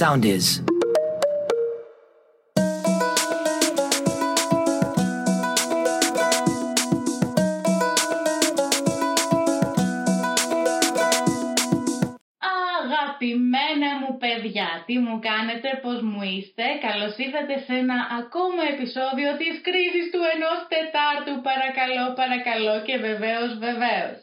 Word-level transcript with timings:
sound 0.00 0.24
is. 0.24 0.46
Αγαπημένα 12.80 13.90
μου 14.00 14.16
παιδιά, 14.18 14.68
τι 14.86 14.98
μου 14.98 15.18
κάνετε, 15.28 15.68
πώς 15.82 16.00
μου 16.02 16.22
είστε, 16.22 16.64
καλώς 16.86 17.16
ήρθατε 17.16 17.54
σε 17.66 17.74
ένα 17.82 17.98
ακόμα 18.20 18.62
επεισόδιο 18.72 19.30
της 19.40 19.54
κρίσης 19.66 20.06
του 20.12 20.22
ενός 20.34 20.58
τετάρτου, 20.72 21.34
παρακαλώ, 21.48 22.06
παρακαλώ 22.20 22.76
και 22.86 22.96
βεβαίως, 23.06 23.50
βεβαίως. 23.66 24.16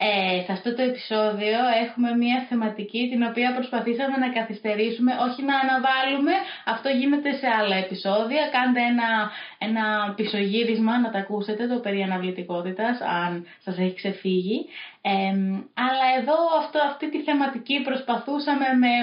Ε, 0.00 0.42
σε 0.44 0.52
αυτό 0.52 0.74
το 0.74 0.82
επεισόδιο 0.82 1.58
έχουμε 1.84 2.16
μια 2.16 2.46
θεματική 2.48 3.08
την 3.10 3.22
οποία 3.22 3.54
προσπαθήσαμε 3.54 4.16
να 4.16 4.28
καθυστερήσουμε, 4.28 5.12
όχι 5.26 5.42
να 5.42 5.56
αναβάλουμε, 5.58 6.32
αυτό 6.64 6.88
γίνεται 6.88 7.32
σε 7.32 7.46
άλλα 7.58 7.76
επεισόδια. 7.76 8.42
Κάντε 8.56 8.80
ένα, 8.80 9.30
ένα 9.58 10.14
πισωγύρισμα 10.16 10.98
να 11.00 11.10
τα 11.10 11.18
ακούσετε, 11.18 11.66
το 11.66 11.78
περί 11.78 12.02
αναβλητικότητας, 12.02 13.00
αν 13.00 13.46
σας 13.64 13.78
έχει 13.78 13.94
ξεφύγει. 13.94 14.66
Ε, 15.02 15.30
αλλά 15.84 16.06
εδώ 16.18 16.36
αυτό, 16.60 16.78
αυτή 16.90 17.10
τη 17.10 17.22
θεματική 17.22 17.80
προσπαθούσαμε 17.82 18.68
με 18.82 18.94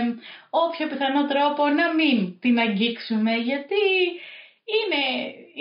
όποιο 0.50 0.88
πιθανό 0.88 1.26
τρόπο 1.26 1.64
να 1.68 1.94
μην 1.94 2.40
την 2.40 2.60
αγγίξουμε, 2.60 3.32
γιατί 3.32 3.84
είναι, 4.78 5.04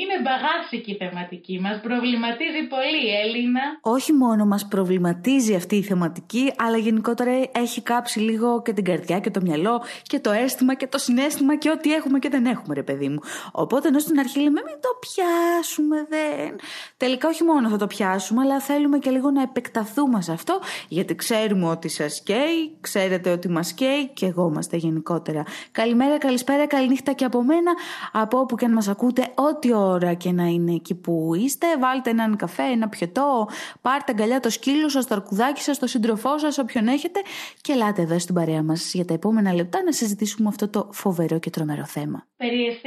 είναι 0.00 0.16
μπαγάσικη 0.24 0.90
η 0.90 0.96
θεματική. 0.96 1.60
Μας 1.60 1.80
προβληματίζει 1.80 2.62
πολύ, 2.74 3.04
Έλληνα. 3.22 3.60
Όχι 3.80 4.12
μόνο 4.12 4.44
μας 4.44 4.68
προβληματίζει 4.68 5.54
αυτή 5.54 5.76
η 5.76 5.82
θεματική, 5.82 6.52
αλλά 6.56 6.76
γενικότερα 6.76 7.30
έχει 7.52 7.80
κάψει 7.82 8.18
λίγο 8.20 8.62
και 8.62 8.72
την 8.72 8.84
καρδιά 8.84 9.18
και 9.20 9.30
το 9.30 9.40
μυαλό 9.40 9.82
και 10.02 10.18
το 10.20 10.30
αίσθημα 10.30 10.74
και 10.74 10.86
το 10.86 10.98
συνέστημα 10.98 11.56
και 11.56 11.70
ό,τι 11.70 11.94
έχουμε 11.94 12.18
και 12.18 12.28
δεν 12.28 12.46
έχουμε, 12.46 12.74
ρε 12.74 12.82
παιδί 12.82 13.08
μου. 13.08 13.18
Οπότε 13.52 13.88
ενώ 13.88 13.98
στην 13.98 14.18
αρχή 14.18 14.38
λέμε 14.38 14.60
μην 14.64 14.78
το 14.80 14.88
πιάσουμε, 15.04 16.06
δεν. 16.08 16.56
Τελικά 16.96 17.28
όχι 17.28 17.44
μόνο 17.44 17.68
θα 17.68 17.76
το 17.76 17.86
πιάσουμε, 17.86 18.40
αλλά 18.42 18.60
θέλουμε 18.60 18.98
και 18.98 19.10
λίγο 19.10 19.30
να 19.30 19.42
επεκταθούμε 19.42 20.22
σε 20.22 20.32
αυτό, 20.32 20.60
γιατί 20.88 21.14
ξέρουμε 21.14 21.66
ότι 21.66 21.88
σας 21.88 22.22
καίει, 22.22 22.76
ξέρετε 22.80 23.30
ότι 23.30 23.48
μας 23.48 23.72
καίει 23.72 24.08
και 24.08 24.26
εγώ 24.26 24.48
είμαστε 24.48 24.76
γενικότερα. 24.76 25.42
Καλημέρα, 25.72 26.18
καλησπέρα, 26.18 26.66
καληνύχτα 26.66 27.12
και 27.12 27.24
από 27.24 27.42
μένα, 27.42 27.72
από 28.12 28.38
όπου 28.38 28.56
και 28.56 28.64
αν 28.64 28.72
μας 28.72 28.88
ακούτε 28.88 29.32
ό,τι 29.34 29.72
ώρα 29.84 30.14
και 30.14 30.32
να 30.32 30.44
είναι 30.44 30.72
εκεί 30.72 30.94
που 30.94 31.32
είστε. 31.34 31.66
Βάλτε 31.78 32.10
έναν 32.10 32.36
καφέ, 32.36 32.62
ένα 32.62 32.88
πιωτό, 32.88 33.48
πάρτε 33.80 34.12
αγκαλιά 34.12 34.40
το 34.40 34.50
σκύλο 34.50 34.88
σας, 34.88 35.06
το 35.06 35.14
αρκουδάκι 35.14 35.60
σας, 35.60 35.78
το 35.78 35.86
σύντροφό 35.86 36.38
σας, 36.38 36.58
όποιον 36.58 36.86
έχετε 36.86 37.20
και 37.60 37.72
ελάτε 37.72 38.02
εδώ 38.02 38.18
στην 38.18 38.34
παρέα 38.34 38.62
μας 38.62 38.94
για 38.94 39.04
τα 39.04 39.14
επόμενα 39.14 39.54
λεπτά 39.54 39.82
να 39.82 39.92
συζητήσουμε 39.92 40.48
αυτό 40.48 40.68
το 40.68 40.88
φοβερό 40.92 41.38
και 41.38 41.50
τρομερό 41.50 41.86
θέμα. 41.86 42.26
Περί 42.36 42.78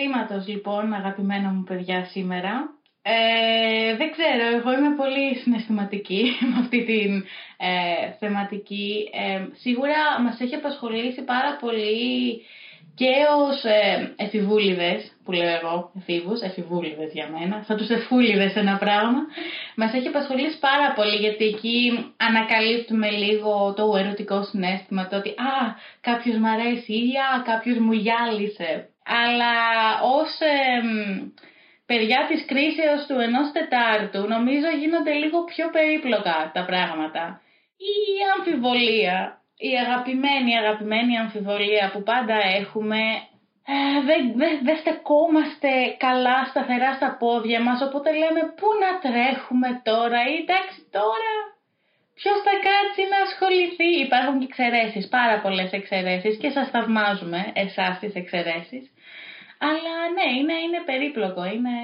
λοιπόν, 0.45 0.93
αγαπημένα 0.93 1.49
μου 1.49 1.63
παιδιά 1.63 2.05
σήμερα, 2.05 2.77
ε, 3.09 3.95
δεν 3.95 4.11
ξέρω, 4.11 4.57
εγώ 4.57 4.73
είμαι 4.73 4.95
πολύ 4.95 5.35
συναισθηματική 5.35 6.21
με 6.49 6.55
αυτή 6.59 6.83
την 6.83 7.23
ε, 7.57 8.11
θεματική. 8.19 9.09
Ε, 9.13 9.45
σίγουρα 9.53 10.21
μας 10.23 10.39
έχει 10.39 10.55
απασχολήσει 10.55 11.21
πάρα 11.21 11.57
πολύ 11.59 12.41
και 12.99 13.13
ως 13.45 13.63
ε, 13.63 14.13
εφηβούλιδες, 14.15 14.99
που 15.23 15.31
λέω 15.31 15.49
εγώ, 15.59 15.91
εφήβους, 15.97 16.41
εφηβούλιδες 16.41 17.11
για 17.13 17.27
μένα, 17.33 17.63
σαν 17.67 17.77
τους 17.77 17.89
εφούλιδες 17.89 18.55
ένα 18.55 18.77
πράγμα, 18.77 19.21
μας 19.75 19.93
έχει 19.93 20.07
απασχολήσει 20.07 20.59
πάρα 20.59 20.93
πολύ 20.93 21.15
γιατί 21.15 21.45
εκεί 21.45 21.77
ανακαλύπτουμε 22.17 23.09
λίγο 23.09 23.73
το 23.77 23.95
ερωτικό 23.97 24.43
συνέστημα, 24.43 25.07
το 25.07 25.15
ότι 25.17 25.29
«Α, 25.29 25.57
κάποιος 26.01 26.37
μ' 26.37 26.45
αρέσει» 26.45 26.93
ή 26.93 27.11
«Α, 27.27 27.41
κάποιος 27.51 27.77
μου 27.77 27.91
γυάλισε». 27.91 28.89
Αλλά 29.23 29.55
ως 30.19 30.31
παιδιά 31.85 32.19
της 32.29 32.45
κρίσεως 32.45 33.05
του 33.07 33.19
ενός 33.19 33.51
τετάρτου 33.51 34.27
νομίζω 34.27 34.69
γίνονται 34.79 35.13
λίγο 35.13 35.43
πιο 35.43 35.69
περίπλοκα 35.69 36.51
τα 36.53 36.65
πράγματα. 36.65 37.41
Η 37.77 37.97
αμφιβολία 38.35 39.36
η 39.57 39.71
αγαπημένη, 39.83 40.57
αγαπημένη 40.57 41.17
αμφιβολία 41.17 41.89
που 41.93 42.03
πάντα 42.03 42.37
έχουμε 42.59 42.99
ε, 43.69 44.01
δεν, 44.07 44.21
δεν, 44.35 44.53
δεν 44.63 44.77
στεκόμαστε 44.77 45.71
καλά 45.97 46.45
σταθερά 46.45 46.93
στα 46.93 47.15
πόδια 47.19 47.59
μας 47.61 47.81
οπότε 47.81 48.09
λέμε 48.11 48.41
πού 48.59 48.67
να 48.83 48.91
τρέχουμε 49.05 49.81
τώρα; 49.83 50.19
Ή 50.33 50.35
εντάξει 50.43 50.79
τώρα 50.91 51.33
Ποιος 52.19 52.37
θα 52.45 52.53
κάτσει 52.67 53.01
να 53.13 53.19
ασχοληθεί; 53.27 53.89
Υπάρχουν 54.05 54.39
και 54.39 54.45
εξαιρέσεις, 54.49 55.07
πάρα 55.07 55.41
πολλές 55.41 55.71
εξαιρέσεις 55.71 56.37
και 56.37 56.49
σας 56.49 56.69
θαυμάζουμε 56.69 57.51
εσάς 57.53 57.99
τις 57.99 58.13
εξαιρέσεις. 58.15 58.83
Αλλά 59.59 59.95
ναι, 60.15 60.27
είναι, 60.37 60.53
είναι 60.65 60.81
περίπλοκο. 60.85 61.45
Είναι, 61.45 61.75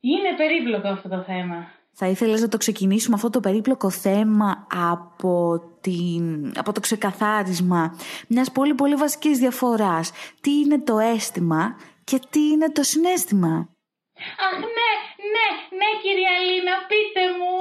είναι 0.00 0.32
περίπλοκο 0.36 0.88
αυτό 0.88 1.08
το 1.08 1.22
θέμα. 1.22 1.75
Θα 1.98 2.06
ήθελες 2.06 2.40
να 2.40 2.48
το 2.48 2.56
ξεκινήσουμε 2.56 3.14
αυτό 3.14 3.30
το 3.30 3.40
περίπλοκο 3.40 3.90
θέμα 3.90 4.66
από, 4.90 5.62
την, 5.80 6.52
από 6.56 6.72
το 6.72 6.80
ξεκαθάρισμα 6.80 7.96
μιας 8.28 8.52
πολύ 8.52 8.74
πολύ 8.74 8.94
βασικής 8.94 9.38
διαφοράς. 9.38 10.10
Τι 10.40 10.50
είναι 10.50 10.78
το 10.78 10.98
αίσθημα 10.98 11.76
και 12.04 12.20
τι 12.30 12.40
είναι 12.40 12.70
το 12.70 12.82
συνέστημα; 12.82 13.68
Αχ 14.46 14.58
ναι, 14.58 14.92
ναι, 15.34 15.48
ναι 15.78 15.88
κυρία 16.02 16.34
Λίνα, 16.48 16.74
πείτε 16.90 17.22
μου. 17.38 17.54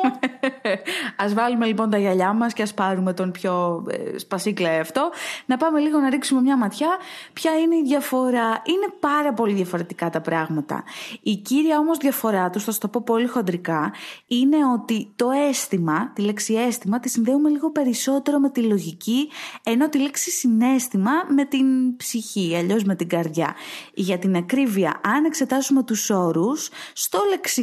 ας 1.25 1.33
βάλουμε 1.33 1.65
λοιπόν 1.65 1.89
τα 1.89 1.97
γυαλιά 1.97 2.33
μας 2.33 2.53
και 2.53 2.61
ας 2.61 2.73
πάρουμε 2.73 3.13
τον 3.13 3.31
πιο 3.31 3.85
ε, 3.89 4.17
σπασίκλα 4.17 4.69
αυτό. 4.79 5.09
Να 5.45 5.57
πάμε 5.57 5.79
λίγο 5.79 5.99
να 5.99 6.09
ρίξουμε 6.09 6.41
μια 6.41 6.57
ματιά. 6.57 6.97
Ποια 7.33 7.59
είναι 7.59 7.75
η 7.75 7.83
διαφορά; 7.83 8.61
Είναι 8.63 8.93
πάρα 8.99 9.33
πολύ 9.33 9.53
διαφορετικά 9.53 10.09
τα 10.09 10.21
πράγματα. 10.21 10.83
Η 11.21 11.35
κύρια 11.35 11.77
όμως 11.77 11.97
διαφορά 11.97 12.49
τους, 12.49 12.63
θα 12.63 12.71
σου 12.71 12.79
το 12.79 12.87
πω 12.87 13.01
πολύ 13.05 13.27
χοντρικά, 13.27 13.93
είναι 14.27 14.57
ότι 14.73 15.13
το 15.15 15.29
αίσθημα, 15.49 16.11
τη 16.15 16.21
λέξη 16.21 16.53
αίσθημα, 16.53 16.99
τη 16.99 17.09
συνδέουμε 17.09 17.49
λίγο 17.49 17.71
περισσότερο 17.71 18.39
με 18.39 18.49
τη 18.49 18.61
λογική, 18.61 19.29
ενώ 19.63 19.89
τη 19.89 19.99
λέξη 19.99 20.31
συνέστημα 20.31 21.11
με 21.35 21.45
την 21.45 21.95
ψυχή, 21.97 22.55
αλλιώς 22.57 22.83
με 22.83 22.95
την 22.95 23.09
καρδιά. 23.09 23.55
Για 23.93 24.17
την 24.17 24.35
ακρίβεια, 24.35 24.99
αν 25.03 25.25
εξετάσουμε 25.25 25.83
τους 25.83 26.09
όρους, 26.09 26.69
στο 26.93 27.19
λεξικό 27.29 27.54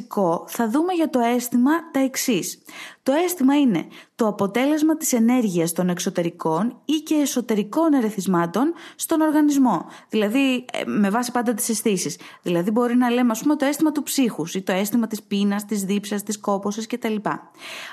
θα 0.48 0.68
δούμε 0.68 0.92
για 0.92 1.10
το 1.10 1.20
αίσθημα 1.20 1.90
τα 1.90 2.00
εξής. 2.00 2.58
Το 3.04 3.12
αίσθημα 3.12 3.60
είναι 3.60 3.86
το 4.14 4.26
αποτέλεσμα 4.26 4.96
της 4.96 5.12
ενέργειας 5.12 5.72
των 5.72 5.88
εξωτερικών 5.88 6.80
ή 6.84 6.92
και 6.92 7.14
εσωτερικών 7.14 7.92
ερεθισμάτων 7.92 8.72
στον 8.96 9.20
οργανισμό. 9.20 9.86
Δηλαδή, 10.08 10.64
ε, 10.72 10.84
με 10.84 11.10
βάση 11.10 11.32
πάντα 11.32 11.54
τις 11.54 11.68
αισθήσεις. 11.68 12.18
Δηλαδή, 12.42 12.70
μπορεί 12.70 12.96
να 12.96 13.10
λέμε, 13.10 13.30
ας 13.30 13.40
πούμε, 13.42 13.56
το 13.56 13.64
αίσθημα 13.64 13.92
του 13.92 14.02
ψύχους 14.02 14.54
ή 14.54 14.62
το 14.62 14.72
αίσθημα 14.72 15.06
της 15.06 15.22
πείνας, 15.22 15.64
της 15.64 15.84
δίψας, 15.84 16.22
της 16.22 16.40
κόπωσης 16.40 16.86
κτλ. 16.86 17.14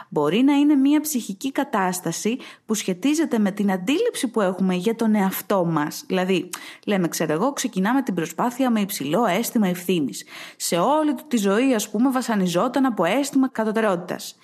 Μπορεί 0.10 0.42
να 0.42 0.54
είναι 0.54 0.76
μια 0.76 1.02
ψυχική 1.02 1.52
κατάσταση 1.52 2.38
που 2.66 2.74
σχετίζεται 2.74 3.40
με 3.40 3.52
την 3.52 3.72
αντίληψη 3.72 4.28
που 4.28 4.42
έχουμε 4.42 4.76
για 4.76 4.96
τον 4.96 5.16
εαυτό 5.16 5.66
μας. 5.66 6.04
Δηλαδή, 6.08 6.50
λέμε, 6.86 7.08
ξέρω 7.08 7.34
εγώ, 7.34 7.54
ξεκινάμε 7.54 8.02
την 8.02 8.14
προσπάθεια 8.14 8.70
με 8.70 8.80
υψηλό 8.80 9.26
αίσθημα 9.26 9.68
ευθύνης. 9.68 10.24
Σε 10.56 10.78
όλη 10.78 11.14
του 11.14 11.24
τη 11.28 11.38
ζωή, 11.38 11.74
ας 11.74 11.90
πούμε, 11.90 12.12
βασανιζόταν 12.12 12.86
από 12.86 13.06
αίσθημα 13.06 13.50
κατωτερότητας. 13.50 14.38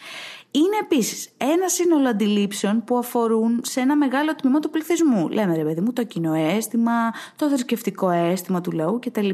Είναι 0.56 0.78
επίσης 0.82 1.30
ένα 1.38 1.68
σύνολο 1.68 2.10
αντιλήψεων 2.10 2.84
που 2.84 2.98
αφορούν 2.98 3.62
σε 3.64 3.80
ένα 3.80 3.96
μεγάλο 3.96 4.36
τμήμα 4.36 4.60
του 4.60 4.70
πληθυσμού. 4.70 5.28
Λέμε 5.30 5.56
ρε 5.56 5.64
παιδί 5.64 5.82
μου 5.82 5.94
το 5.94 6.04
κοινό 6.04 6.34
αίσθημα, 6.34 7.14
το 7.36 7.48
θρησκευτικό 7.48 8.10
αίσθημα 8.10 8.62
του 8.62 8.72
λαού 8.72 9.00
κτλ. 9.00 9.30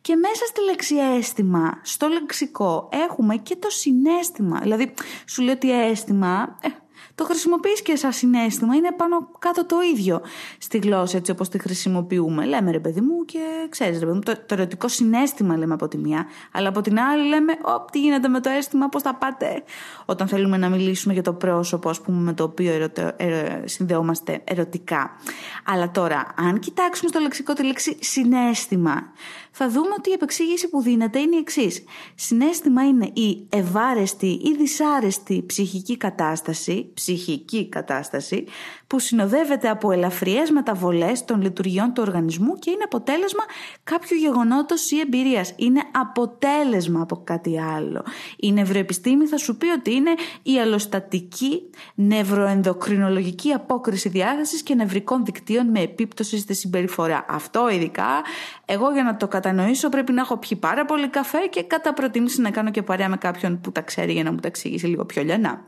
Και 0.00 0.16
μέσα 0.16 0.44
στη 0.46 0.64
λέξη 0.64 0.96
αίσθημα, 0.96 1.80
στο 1.82 2.08
λεξικό, 2.08 2.88
έχουμε 3.06 3.36
και 3.36 3.56
το 3.56 3.70
συνέστημα. 3.70 4.60
Δηλαδή, 4.60 4.94
σου 5.26 5.42
λέω 5.42 5.52
ότι 5.52 5.72
αίσθημα, 5.72 6.58
ε, 6.60 6.68
το 7.14 7.24
χρησιμοποιείς 7.24 7.82
και 7.82 7.96
σαν 7.96 8.12
συνέστημα, 8.12 8.74
είναι 8.74 8.92
πάνω 8.92 9.28
κάτω 9.38 9.66
το 9.66 9.76
ίδιο 9.94 10.20
στη 10.58 10.78
γλώσσα 10.78 11.16
έτσι 11.16 11.30
όπως 11.30 11.48
τη 11.48 11.58
χρησιμοποιούμε. 11.58 12.44
Λέμε 12.44 12.70
ρε 12.70 12.80
παιδί 12.80 13.00
μου 13.00 13.24
και 13.24 13.38
ξέρεις 13.68 13.98
ρε 13.98 14.04
παιδί 14.04 14.16
μου, 14.16 14.22
το, 14.22 14.32
το 14.46 14.54
ερωτικό 14.54 14.88
συνέστημα 14.88 15.56
λέμε 15.56 15.74
από 15.74 15.88
τη 15.88 15.98
μία, 15.98 16.26
αλλά 16.52 16.68
από 16.68 16.80
την 16.80 16.98
άλλη 17.00 17.28
λέμε 17.28 17.52
«Ω, 17.52 17.84
τι 17.92 18.00
γίνεται 18.00 18.28
με 18.28 18.40
το 18.40 18.50
αίσθημα, 18.50 18.88
πώς 18.88 19.02
θα 19.02 19.14
πάτε» 19.14 19.62
όταν 20.04 20.28
θέλουμε 20.28 20.56
να 20.56 20.68
μιλήσουμε 20.68 21.12
για 21.12 21.22
το 21.22 21.32
πρόσωπο 21.32 21.88
ας 21.88 22.00
πούμε 22.00 22.20
με 22.20 22.32
το 22.32 22.44
οποίο 22.44 22.72
ερωτε, 22.72 23.14
ε, 23.16 23.62
συνδεόμαστε 23.64 24.40
ερωτικά. 24.44 25.16
Αλλά 25.64 25.90
τώρα, 25.90 26.26
αν 26.36 26.58
κοιτάξουμε 26.58 27.08
στο 27.08 27.20
λεξικό 27.20 27.52
τη 27.52 27.64
λέξη 27.64 27.96
συνέστημα, 28.00 29.12
θα 29.50 29.68
δούμε 29.68 29.94
ότι 29.98 30.10
η 30.10 30.12
επεξήγηση 30.12 30.68
που 30.68 30.82
δίνεται 30.82 31.18
είναι 31.18 31.36
η 31.36 31.38
εξής. 31.38 31.84
Συνέστημα 32.14 32.86
είναι 32.86 33.10
η 33.14 33.46
ευάρεστη 33.48 34.26
ή 34.26 34.54
δυσάρεστη 34.56 35.44
ψυχική 35.46 35.96
κατάσταση, 35.96 36.90
ψυχική 36.94 37.68
κατάσταση, 37.68 38.44
που 38.90 38.98
συνοδεύεται 38.98 39.68
από 39.68 39.92
ελαφριές 39.92 40.50
μεταβολές 40.50 41.24
των 41.24 41.42
λειτουργιών 41.42 41.92
του 41.92 42.02
οργανισμού 42.06 42.54
και 42.58 42.70
είναι 42.70 42.82
αποτέλεσμα 42.84 43.44
κάποιου 43.84 44.16
γεγονότος 44.16 44.90
ή 44.90 45.00
εμπειρίας. 45.00 45.52
Είναι 45.56 45.82
αποτέλεσμα 45.92 47.00
από 47.00 47.22
κάτι 47.24 47.60
άλλο. 47.60 48.04
Η 48.36 48.52
νευροεπιστήμη 48.52 49.26
θα 49.26 49.36
σου 49.36 49.56
πει 49.56 49.66
ότι 49.66 49.94
είναι 49.94 50.10
η 50.42 50.60
αλλοστατική 50.60 51.70
νευροενδοκρινολογική 51.94 53.52
απόκριση 53.52 54.08
διάθεσης 54.08 54.62
και 54.62 54.74
νευρικών 54.74 55.24
δικτύων 55.24 55.66
με 55.66 55.80
επίπτωση 55.80 56.38
στη 56.38 56.54
συμπεριφορά. 56.54 57.24
Αυτό 57.28 57.68
ειδικά, 57.68 58.22
εγώ 58.64 58.90
για 58.92 59.02
να 59.02 59.16
το 59.16 59.28
κατανοήσω 59.28 59.88
πρέπει 59.88 60.12
να 60.12 60.20
έχω 60.20 60.36
πιει 60.36 60.58
πάρα 60.58 60.84
πολύ 60.84 61.08
καφέ 61.08 61.38
και 61.50 61.62
κατά 61.62 61.94
προτίμηση 61.94 62.40
να 62.40 62.50
κάνω 62.50 62.70
και 62.70 62.82
παρέα 62.82 63.08
με 63.08 63.16
κάποιον 63.16 63.60
που 63.60 63.72
τα 63.72 63.80
ξέρει 63.80 64.12
για 64.12 64.22
να 64.22 64.32
μου 64.32 64.38
τα 64.38 64.48
εξηγήσει 64.48 64.86
λίγο 64.86 65.04
πιο 65.04 65.22
λιανά. 65.22 65.64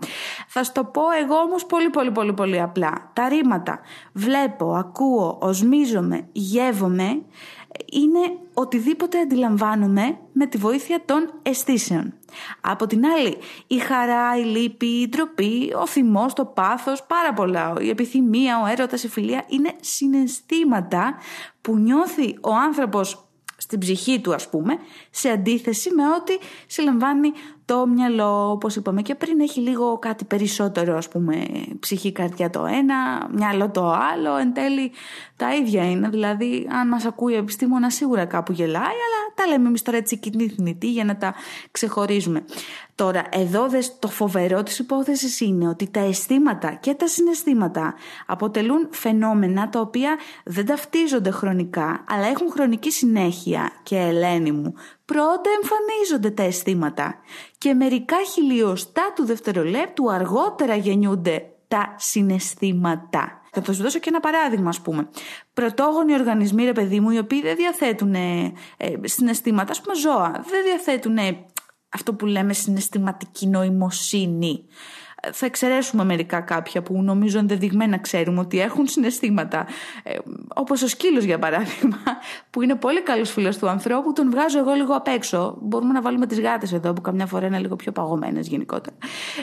Θα 0.49 0.65
σου 0.65 0.73
το 0.73 0.85
πω 0.85 1.03
εγώ 1.23 1.35
όμως 1.35 1.67
πολύ 1.67 1.91
πολύ 1.91 2.11
πολύ 2.11 2.33
πολύ 2.33 2.61
απλά. 2.61 3.11
Τα 3.13 3.29
ρήματα. 3.29 3.81
Βλέπω, 4.13 4.75
ακούω, 4.75 5.39
οσμίζομαι, 5.41 6.29
γεύομαι. 6.33 7.23
Είναι 7.93 8.39
οτιδήποτε 8.55 9.19
αντιλαμβάνομαι 9.19 10.19
με 10.33 10.47
τη 10.47 10.59
βοήθεια 10.59 11.03
των 11.05 11.33
αισθήσεων. 11.43 12.15
Από 12.61 12.87
την 12.87 13.07
άλλη, 13.07 13.37
η 13.67 13.79
χαρά, 13.79 14.37
η 14.39 14.43
λύπη, 14.43 14.87
η 14.87 15.09
ντροπή, 15.09 15.73
ο 15.81 15.87
θυμός, 15.87 16.33
το 16.33 16.45
πάθος, 16.45 17.05
πάρα 17.07 17.33
πολλά, 17.33 17.75
η 17.81 17.89
επιθυμία, 17.89 18.61
ο 18.63 18.67
έρωτας, 18.67 19.03
η 19.03 19.09
φιλία 19.09 19.45
είναι 19.49 19.73
συναισθήματα 19.81 21.15
που 21.61 21.77
νιώθει 21.77 22.39
ο 22.41 22.55
άνθρωπος 22.55 23.27
στην 23.57 23.79
ψυχή 23.79 24.21
του 24.21 24.35
ας 24.35 24.49
πούμε, 24.49 24.77
σε 25.11 25.29
αντίθεση 25.29 25.91
με 25.95 26.03
ό,τι 26.09 26.39
συλλαμβάνει 26.67 27.33
το 27.73 27.87
μυαλό, 27.87 28.51
όπως 28.51 28.77
είπαμε 28.77 29.03
και 29.03 29.15
πριν, 29.15 29.41
έχει 29.41 29.61
λίγο 29.61 29.99
κάτι 29.99 30.25
περισσότερο, 30.25 30.97
ας 30.97 31.09
πούμε, 31.09 31.45
ψυχή 31.81 32.13
καρδιά 32.13 32.51
το 32.51 32.67
ένα, 32.67 33.29
μυαλό 33.35 33.71
το 33.71 33.91
άλλο, 33.91 34.37
εν 34.37 34.53
τέλει 34.53 34.93
τα 35.37 35.55
ίδια 35.55 35.91
είναι. 35.91 36.09
Δηλαδή, 36.09 36.69
αν 36.71 36.89
μας 36.89 37.05
ακούει 37.05 37.35
επιστήμονα, 37.35 37.91
σίγουρα 37.91 38.25
κάπου 38.25 38.53
γελάει, 38.53 38.83
αλλά 38.83 39.35
τα 39.35 39.47
λέμε 39.47 39.69
εμείς 39.69 39.83
τώρα 39.83 39.97
έτσι 39.97 40.19
κοινή 40.19 40.79
για 40.81 41.05
να 41.05 41.17
τα 41.17 41.35
ξεχωρίζουμε. 41.71 42.45
Τώρα, 43.03 43.25
εδώ 43.31 43.69
δες, 43.69 43.99
το 43.99 44.09
φοβερό 44.09 44.63
της 44.63 44.79
υπόθεσης 44.79 45.41
είναι 45.41 45.69
ότι 45.69 45.91
τα 45.91 46.01
αισθήματα 46.01 46.75
και 46.75 46.95
τα 46.95 47.07
συναισθήματα 47.07 47.95
αποτελούν 48.27 48.89
φαινόμενα 48.91 49.69
τα 49.69 49.81
οποία 49.81 50.19
δεν 50.45 50.67
ταυτίζονται 50.67 51.31
χρονικά, 51.31 52.05
αλλά 52.09 52.27
έχουν 52.27 52.51
χρονική 52.51 52.91
συνέχεια 52.91 53.73
και 53.83 53.97
ελένη 53.97 54.53
μου. 54.53 54.75
Πρώτα 55.05 55.51
εμφανίζονται 55.63 56.31
τα 56.31 56.43
αισθήματα 56.43 57.15
και 57.59 57.75
μερικά 57.75 58.17
χιλιοστά 58.33 59.13
του 59.15 59.25
δευτερολέπτου 59.25 60.13
αργότερα 60.13 60.77
γεννιούνται 60.77 61.47
τα 61.69 61.95
συναισθήματα. 61.99 63.41
Θα 63.63 63.73
σου 63.73 63.83
δώσω 63.83 63.99
και 63.99 64.09
ένα 64.09 64.21
παράδειγμα, 64.21 64.69
ας 64.69 64.81
πούμε. 64.81 65.09
Πρωτόγονοι 65.55 66.15
οργανισμοί, 66.15 66.65
ρε 66.65 66.73
παιδί 66.73 67.01
μου, 67.01 67.11
οι 67.11 67.19
οποίοι 67.19 67.43
δεν 67.43 67.57
διαθέτουν 67.57 68.15
ε, 68.15 68.53
συναισθήματα, 69.03 69.71
ας 69.71 69.81
πούμε, 69.81 69.95
ζώα, 69.95 70.45
δεν 70.51 70.65
διαθέτουν 70.65 71.17
αυτό 71.93 72.15
που 72.15 72.27
λέμε 72.27 72.53
συναισθηματική 72.53 73.47
νοημοσύνη 73.47 74.65
θα 75.31 75.47
εξαιρέσουμε 75.47 76.05
μερικά 76.05 76.41
κάποια 76.41 76.83
που 76.83 77.03
νομίζω 77.03 77.39
ενδεδειγμένα 77.39 77.99
ξέρουμε 77.99 78.41
ότι 78.41 78.61
έχουν 78.61 78.87
συναισθήματα. 78.87 79.67
Ε, 80.03 80.19
όπως 80.55 80.83
ο 80.83 80.89
σκύλος 80.89 81.25
για 81.25 81.39
παράδειγμα, 81.39 81.99
που 82.51 82.63
είναι 82.63 82.75
πολύ 82.75 83.03
καλός 83.03 83.31
φίλος 83.31 83.59
του 83.59 83.69
ανθρώπου, 83.69 84.13
τον 84.13 84.31
βγάζω 84.31 84.59
εγώ 84.59 84.73
λίγο 84.73 84.95
απ' 84.95 85.09
έξω. 85.09 85.59
Μπορούμε 85.61 85.93
να 85.93 86.01
βάλουμε 86.01 86.27
τις 86.27 86.41
γάτες 86.41 86.73
εδώ 86.73 86.93
που 86.93 87.01
καμιά 87.01 87.27
φορά 87.27 87.47
είναι 87.47 87.59
λίγο 87.59 87.77
πιο 87.77 87.93
παγωμένες 87.93 88.49
γενικότερα. 88.49 88.97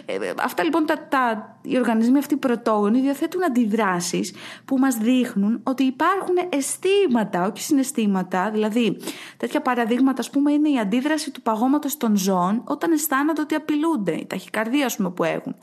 Ε, 0.05 0.13
αυτά 0.43 0.63
λοιπόν 0.63 0.85
τα, 0.85 1.07
τα, 1.09 1.55
οι 1.61 1.77
οργανισμοί 1.77 2.17
αυτοί 2.17 2.37
πρωτόγονοι 2.37 3.01
διαθέτουν 3.01 3.43
αντιδράσεις 3.43 4.33
που 4.65 4.77
μας 4.77 4.95
δείχνουν 4.95 5.59
ότι 5.63 5.83
υπάρχουν 5.83 6.35
αισθήματα, 6.49 7.47
όχι 7.47 7.63
συναισθήματα. 7.63 8.49
Δηλαδή 8.51 8.97
τέτοια 9.37 9.61
παραδείγματα 9.61 10.19
ας 10.19 10.29
πούμε 10.29 10.51
είναι 10.51 10.69
η 10.69 10.79
αντίδραση 10.79 11.31
του 11.31 11.41
παγώματος 11.41 11.97
των 11.97 12.15
ζώων 12.17 12.61
όταν 12.65 12.91
αισθάνονται 12.91 13.41
ότι 13.41 13.55
απειλούνται, 13.55 14.11
η 14.11 14.25
ταχυκαρδία 14.25 14.85
ας 14.85 14.95
πούμε 14.95 15.09
που 15.09 15.23
έχουν 15.23 15.55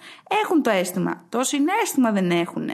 έχουν 0.43 0.63
το 0.63 0.71
αίσθημα. 0.71 1.27
Το 1.29 1.43
συνέστημα 1.43 2.13
δεν 2.13 2.31
έχουν. 2.31 2.71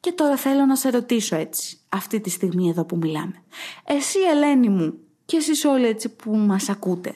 Και 0.00 0.12
τώρα 0.12 0.36
θέλω 0.36 0.66
να 0.66 0.76
σε 0.76 0.90
ρωτήσω 0.90 1.36
έτσι, 1.36 1.78
αυτή 1.88 2.20
τη 2.20 2.30
στιγμή 2.30 2.68
εδώ 2.68 2.84
που 2.84 2.96
μιλάμε. 2.96 3.42
Εσύ 3.84 4.18
Ελένη 4.30 4.68
μου 4.68 4.98
και 5.24 5.36
εσείς 5.36 5.64
όλοι 5.64 5.86
έτσι 5.86 6.16
που 6.16 6.36
μας 6.36 6.68
ακούτε. 6.68 7.12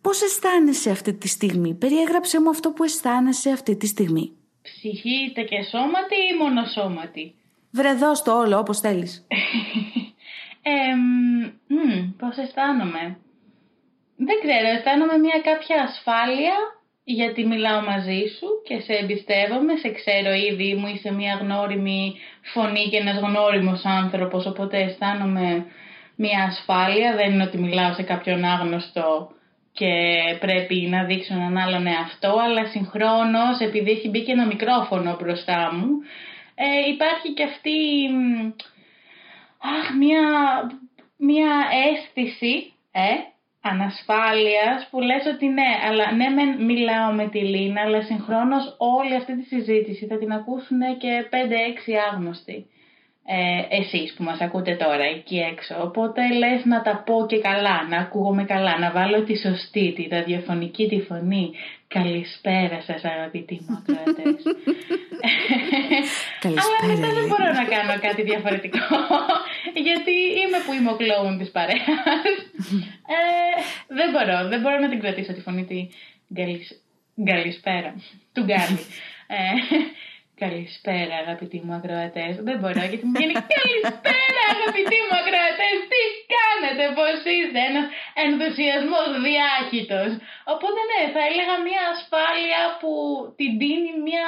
Πώς 0.00 0.22
αισθάνεσαι 0.22 0.90
αυτή 0.90 1.14
τη 1.14 1.28
στιγμή; 1.28 1.74
Περιέγραψε 1.74 2.40
μου 2.40 2.48
αυτό 2.50 2.70
που 2.70 2.84
αισθάνεσαι 2.84 3.50
αυτή 3.50 3.76
τη 3.76 3.86
στιγμή. 3.86 4.32
Ψυχή 4.62 5.32
και 5.32 5.62
σώματι 5.70 6.14
ή 6.32 6.36
μόνο 6.38 6.64
σώματι. 6.74 7.34
Βρε 7.70 7.94
το 8.24 8.38
όλο 8.38 8.58
όπως 8.58 8.80
θέλεις. 8.80 9.26
ε, 10.62 10.94
πώς 12.18 12.36
αισθάνομαι; 12.36 13.18
Δεν 14.16 14.36
ξέρω, 14.42 14.68
αισθάνομαι 14.76 15.18
μια 15.18 15.40
κάποια 15.40 15.82
ασφάλεια 15.82 16.77
γιατί 17.12 17.46
μιλάω 17.46 17.80
μαζί 17.82 18.22
σου 18.38 18.46
και 18.64 18.80
σε 18.80 18.92
εμπιστεύομαι, 18.92 19.76
σε 19.76 19.90
ξέρω 19.90 20.32
ήδη, 20.32 20.74
μου 20.74 20.86
είσαι 20.86 21.12
μια 21.12 21.38
γνώριμη 21.40 22.14
φωνή 22.52 22.88
και 22.90 22.96
ένας 22.96 23.18
γνώριμος 23.18 23.84
άνθρωπος, 23.84 24.46
οπότε 24.46 24.78
αισθάνομαι 24.78 25.66
μια 26.16 26.44
ασφάλεια, 26.44 27.14
δεν 27.14 27.32
είναι 27.32 27.42
ότι 27.42 27.58
μιλάω 27.58 27.92
σε 27.94 28.02
κάποιον 28.02 28.44
άγνωστο 28.44 29.30
και 29.72 29.92
πρέπει 30.40 30.74
να 30.74 31.04
δείξω 31.04 31.34
έναν 31.34 31.56
άλλον 31.56 31.86
εαυτό, 31.86 32.36
αλλά 32.44 32.66
συγχρόνως, 32.66 33.58
επειδή 33.60 33.90
έχει 33.90 34.08
μπει 34.08 34.22
και 34.24 34.32
ένα 34.32 34.46
μικρόφωνο 34.46 35.16
μπροστά 35.20 35.70
μου, 35.74 35.88
ε, 36.54 36.88
υπάρχει 36.88 37.32
και 37.34 37.42
αυτή 37.42 37.78
αχ, 39.58 39.94
μια, 39.98 40.22
μια 41.16 41.52
αίσθηση 41.86 42.72
ε, 42.92 43.37
ανασφάλειας 43.62 44.88
που 44.90 45.00
λες 45.00 45.26
ότι 45.34 45.46
ναι, 45.48 45.70
αλλά 45.88 46.12
ναι 46.12 46.28
με 46.28 46.64
μιλάω 46.64 47.12
με 47.12 47.28
τη 47.28 47.38
Λίνα, 47.38 47.80
αλλά 47.80 48.02
συγχρόνως 48.02 48.76
όλη 48.78 49.14
αυτή 49.14 49.36
τη 49.36 49.42
συζήτηση 49.42 50.06
θα 50.06 50.18
την 50.18 50.32
ακούσουν 50.32 50.80
και 50.98 51.28
5-6 51.30 51.92
άγνωστοι. 52.12 52.66
Ε, 53.30 53.76
εσείς 53.76 54.14
που 54.14 54.22
μας 54.22 54.40
ακούτε 54.40 54.74
τώρα 54.74 55.04
εκεί 55.04 55.36
έξω. 55.36 55.82
Οπότε 55.82 56.20
λες 56.32 56.64
να 56.64 56.82
τα 56.82 57.02
πω 57.06 57.26
και 57.28 57.38
καλά, 57.38 57.88
να 57.88 57.96
ακούγομαι 57.96 58.44
καλά, 58.44 58.78
να 58.78 58.90
βάλω 58.90 59.24
τη 59.24 59.38
σωστή, 59.38 59.92
τη 59.92 60.08
ραδιοφωνική 60.10 60.88
τη 60.88 61.00
φωνή. 61.00 61.50
Καλησπέρα 61.88 62.80
σας 62.86 63.04
αγαπητοί 63.04 63.60
μου 63.68 63.76
ακροατές. 63.78 64.42
Αλλά 66.60 66.94
μετά 66.94 67.08
δεν 67.12 67.26
μπορώ 67.28 67.52
να 67.52 67.64
κάνω 67.64 68.00
κάτι 68.00 68.22
διαφορετικό. 68.22 68.78
γιατί 69.86 70.14
είμαι 70.40 70.58
που 70.66 70.72
είμαι 70.72 70.90
ο 70.90 70.96
κλόουν 70.96 71.38
της 71.38 71.50
παρέας. 71.50 71.80
ε, 73.16 73.60
δεν 73.88 74.10
μπορώ, 74.10 74.48
δεν 74.48 74.60
μπορώ 74.60 74.78
να 74.78 74.88
την 74.88 75.00
κρατήσω 75.00 75.32
τη 75.32 75.40
φωνή 75.40 75.64
τη 75.64 75.88
Καλησπέρα. 77.24 77.94
Του 78.32 78.44
Γκάλι. 78.44 78.78
Ε, 79.26 79.38
καλησπέρα 80.44 81.14
αγαπητοί 81.24 81.58
μου 81.64 81.74
ακροατές. 81.78 82.32
Δεν 82.48 82.56
μπορώ 82.60 82.82
γιατί 82.90 83.04
μου 83.06 83.14
βγαίνει 83.16 83.36
καλησπέρα 83.56 84.42
αγαπητοί 84.54 84.98
μου 85.06 85.14
ακροατές. 85.22 85.76
Τι 85.90 86.02
κάνετε, 86.34 86.84
πώς 86.98 87.16
είστε; 87.34 87.58
Ένας 87.70 87.86
ενθουσιασμός 88.24 89.10
διάχυτος. 89.26 90.10
Οπότε 90.52 90.80
ναι, 90.90 91.02
θα 91.14 91.22
έλεγα 91.30 91.54
μια 91.68 91.82
ασφάλεια 91.94 92.60
που 92.80 92.92
την 93.38 93.50
δίνει 93.60 93.92
μια 94.08 94.26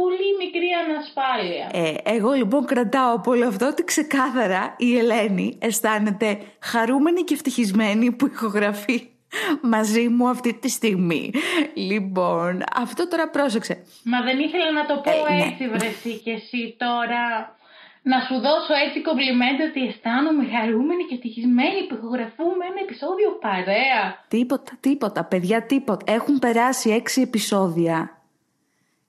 πολύ 0.00 0.28
μικρή 0.42 0.70
ανασφάλεια. 0.82 1.66
Ε, 1.82 2.14
εγώ 2.16 2.30
λοιπόν 2.40 2.62
κρατάω 2.72 3.10
από 3.18 3.30
όλο 3.30 3.46
αυτό 3.52 3.66
ότι 3.66 3.82
ξεκάθαρα 3.84 4.62
η 4.78 4.98
Ελένη 5.00 5.58
αισθάνεται 5.60 6.28
χαρούμενη 6.70 7.20
και 7.22 7.34
ευτυχισμένη 7.34 8.06
που 8.12 8.26
ηχογραφεί 8.26 9.11
μαζί 9.60 10.08
μου 10.08 10.28
αυτή 10.28 10.54
τη 10.54 10.68
στιγμή. 10.68 11.30
Λοιπόν, 11.74 12.62
αυτό 12.74 13.08
τώρα 13.08 13.28
πρόσεξε. 13.28 13.84
Μα 14.04 14.22
δεν 14.22 14.38
ήθελα 14.38 14.72
να 14.72 14.86
το 14.86 14.94
πω 15.04 15.10
ε, 15.10 15.34
ναι. 15.34 15.44
έτσι 15.44 15.68
βρεσί 15.68 16.18
και 16.24 16.30
εσύ 16.30 16.76
τώρα 16.78 17.56
να 18.02 18.20
σου 18.20 18.34
δώσω 18.34 18.74
έτσι 18.86 19.02
κομπλιμέντα 19.02 19.64
ότι 19.70 19.80
αισθάνομαι 19.86 20.44
χαρούμενη 20.54 21.02
και 21.08 21.14
ευτυχισμένη 21.14 21.86
που 21.88 21.94
ηχογραφούμε 21.94 22.64
ένα 22.70 22.80
επεισόδιο 22.86 23.30
παρέα. 23.40 24.02
Τίποτα, 24.28 24.72
τίποτα, 24.80 25.24
παιδιά, 25.24 25.62
τίποτα. 25.62 26.12
Έχουν 26.12 26.38
περάσει 26.38 26.90
έξι 26.90 27.20
επεισόδια 27.20 28.21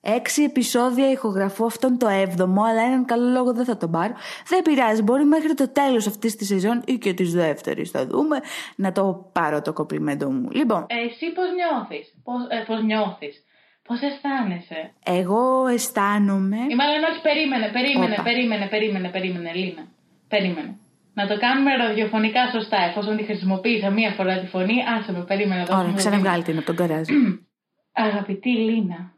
Έξι 0.05 0.43
επεισόδια 0.43 1.11
ηχογραφώ 1.11 1.65
αυτόν 1.65 1.97
το 1.97 2.07
έβδομο, 2.07 2.63
αλλά 2.63 2.81
έναν 2.81 3.05
καλό 3.05 3.29
λόγο 3.29 3.53
δεν 3.53 3.65
θα 3.65 3.77
τον 3.77 3.91
πάρω. 3.91 4.13
Δεν 4.47 4.61
πειράζει, 4.61 5.01
μπορεί 5.01 5.25
μέχρι 5.25 5.53
το 5.53 5.69
τέλος 5.69 6.07
αυτής 6.07 6.35
της 6.35 6.47
σεζόν 6.47 6.81
ή 6.85 6.97
και 6.97 7.13
της 7.13 7.33
δεύτερης, 7.33 7.89
θα 7.89 8.05
δούμε, 8.07 8.39
να 8.75 8.91
το 8.91 9.29
πάρω 9.31 9.61
το 9.61 9.73
κοπλιμέντο 9.73 10.29
μου. 10.29 10.49
Λοιπόν. 10.51 10.85
Εσύ 10.87 11.25
πώς 11.33 11.45
νιώθεις, 11.57 12.13
πώς 12.23 12.41
ε, 12.49 12.63
πώς 12.67 12.83
νιώθεις; 12.83 13.43
Πώς 13.87 14.01
αισθάνεσαι; 14.01 14.93
Εγώ 15.05 15.67
αισθάνομαι. 15.67 16.57
Ή 16.73 16.75
μάλλον 16.75 17.03
όχι, 17.09 17.21
περίμενε, 17.21 17.67
περίμενε, 17.71 18.15
περίμενε, 18.23 18.67
περίμενε, 18.67 19.09
περίμενε, 19.09 19.53
Λίνα. 19.53 19.83
Περίμενε. 20.27 20.77
Να 21.13 21.27
το 21.27 21.37
κάνουμε 21.39 21.75
ραδιοφωνικά 21.75 22.49
σωστά. 22.51 22.77
Εφόσον 22.89 23.17
τη 23.17 23.23
χρησιμοποίησα 23.23 23.89
μία 23.89 24.11
φορά 24.11 24.39
τη 24.39 24.47
φωνή, 24.47 24.77
άσε 24.97 25.11
με, 25.11 25.23
περίμενε 25.23 25.61
εδώ. 25.61 25.77
Ωραία, 25.77 25.93
ξαναβγάλει 25.93 26.43
την 26.43 26.57
από 26.57 26.65
τον 26.65 26.75
καράζ. 26.75 27.07
Αγαπητή 28.07 28.49
Λίνα, 28.49 29.12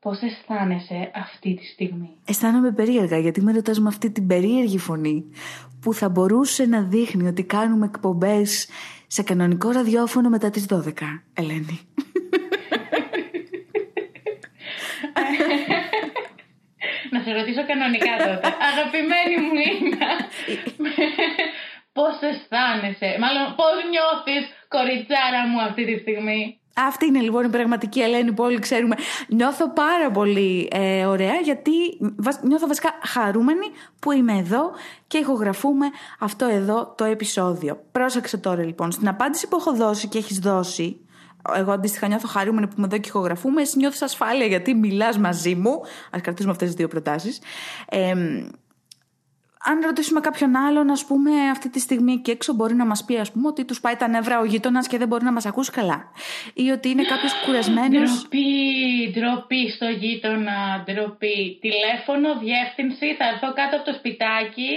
Πώς 0.00 0.20
αισθάνεσαι 0.20 1.10
αυτή 1.14 1.54
τη 1.54 1.64
στιγμή; 1.66 2.10
Αισθάνομαι 2.26 2.72
περίεργα 2.72 3.18
γιατί 3.18 3.40
με 3.42 3.52
ρωτάς 3.52 3.80
με 3.80 3.88
αυτή 3.88 4.10
την 4.10 4.26
περίεργη 4.26 4.78
φωνή 4.78 5.24
που 5.80 5.94
θα 5.94 6.08
μπορούσε 6.08 6.66
να 6.66 6.82
δείχνει 6.82 7.26
ότι 7.26 7.42
κάνουμε 7.44 7.86
εκπομπές 7.86 8.68
σε 9.06 9.22
κανονικό 9.22 9.70
ραδιόφωνο 9.70 10.28
μετά 10.28 10.50
τις 10.50 10.66
12, 10.70 10.92
Ελένη. 11.34 11.80
να 17.10 17.20
σε 17.20 17.32
ρωτήσω 17.32 17.66
κανονικά 17.66 18.16
τότε. 18.16 18.56
Αγαπημένη 18.70 19.36
μου 19.42 19.52
Λίνα, 19.52 20.10
πώς 21.92 22.14
αισθάνεσαι, 22.20 23.16
μάλλον 23.20 23.54
πώς 23.54 23.74
νιώθεις 23.92 24.44
κοριτσάρα 24.68 25.46
μου 25.48 25.60
αυτή 25.60 25.84
τη 25.84 25.98
στιγμή; 25.98 26.59
Αυτή 26.74 27.06
είναι 27.06 27.20
λοιπόν 27.20 27.44
η 27.44 27.48
πραγματική 27.48 28.00
Ελένη 28.00 28.32
που 28.32 28.44
όλοι 28.44 28.58
ξέρουμε. 28.58 28.96
Νιώθω 29.28 29.70
πάρα 29.72 30.10
πολύ 30.10 30.68
ε, 30.72 31.04
ωραία 31.04 31.34
γιατί 31.34 31.70
νιώθω 32.42 32.66
βασικά 32.66 32.88
χαρούμενη 33.02 33.66
που 33.98 34.12
είμαι 34.12 34.38
εδώ 34.38 34.70
και 35.06 35.18
ηχογραφούμε 35.18 35.86
αυτό 36.18 36.46
εδώ 36.46 36.94
το 36.96 37.04
επεισόδιο. 37.04 37.82
Πρόσεξε 37.92 38.36
τώρα 38.36 38.64
λοιπόν, 38.64 38.92
στην 38.92 39.08
απάντηση 39.08 39.48
που 39.48 39.56
έχω 39.56 39.74
δώσει 39.74 40.08
και 40.08 40.18
έχεις 40.18 40.38
δώσει, 40.38 41.00
εγώ 41.54 41.72
αντίστοιχα 41.72 42.06
νιώθω 42.08 42.28
χαρούμενη 42.28 42.66
που 42.66 42.74
είμαι 42.76 42.86
εδώ 42.86 42.98
και 42.98 43.08
ηχογραφούμε, 43.08 43.60
εσύ 43.60 43.78
νιώθεις 43.78 44.02
ασφάλεια 44.02 44.46
γιατί 44.46 44.74
μιλάς 44.74 45.18
μαζί 45.18 45.54
μου. 45.54 45.80
Ας 46.10 46.20
κρατήσουμε 46.20 46.52
αυτές 46.52 46.68
τις 46.68 46.76
δύο 46.76 46.88
προτάσεις. 46.88 47.38
Ε, 47.88 48.14
αν 49.64 49.80
ρωτήσουμε 49.80 50.20
κάποιον 50.20 50.56
άλλον, 50.56 50.90
ας 50.90 51.04
πούμε, 51.04 51.30
αυτή 51.50 51.68
τη 51.68 51.80
στιγμή 51.80 52.18
και 52.18 52.30
έξω, 52.30 52.52
μπορεί 52.54 52.74
να 52.74 52.86
μας 52.86 53.04
πει, 53.04 53.16
ας 53.16 53.32
πούμε, 53.32 53.48
ότι 53.48 53.64
τους 53.64 53.80
πάει 53.80 53.96
τα 53.96 54.08
νεύρα 54.08 54.40
ο 54.40 54.44
γείτονας 54.44 54.86
και 54.86 54.98
δεν 54.98 55.08
μπορεί 55.08 55.24
να 55.24 55.32
μας 55.32 55.46
ακούσει 55.46 55.70
καλά. 55.70 56.04
Ή 56.54 56.70
ότι 56.70 56.88
είναι 56.88 57.02
κάποιος 57.02 57.32
κουρασμένος. 57.44 58.10
Ντροπή, 58.10 59.12
ντροπή 59.12 59.70
στο 59.70 59.86
γείτονα, 59.88 60.84
ντροπή. 60.84 61.58
Τηλέφωνο, 61.60 62.38
διεύθυνση, 62.38 63.14
θα 63.14 63.24
έρθω 63.24 63.52
κάτω 63.52 63.76
από 63.76 63.84
το 63.84 63.92
σπιτάκι 63.92 64.72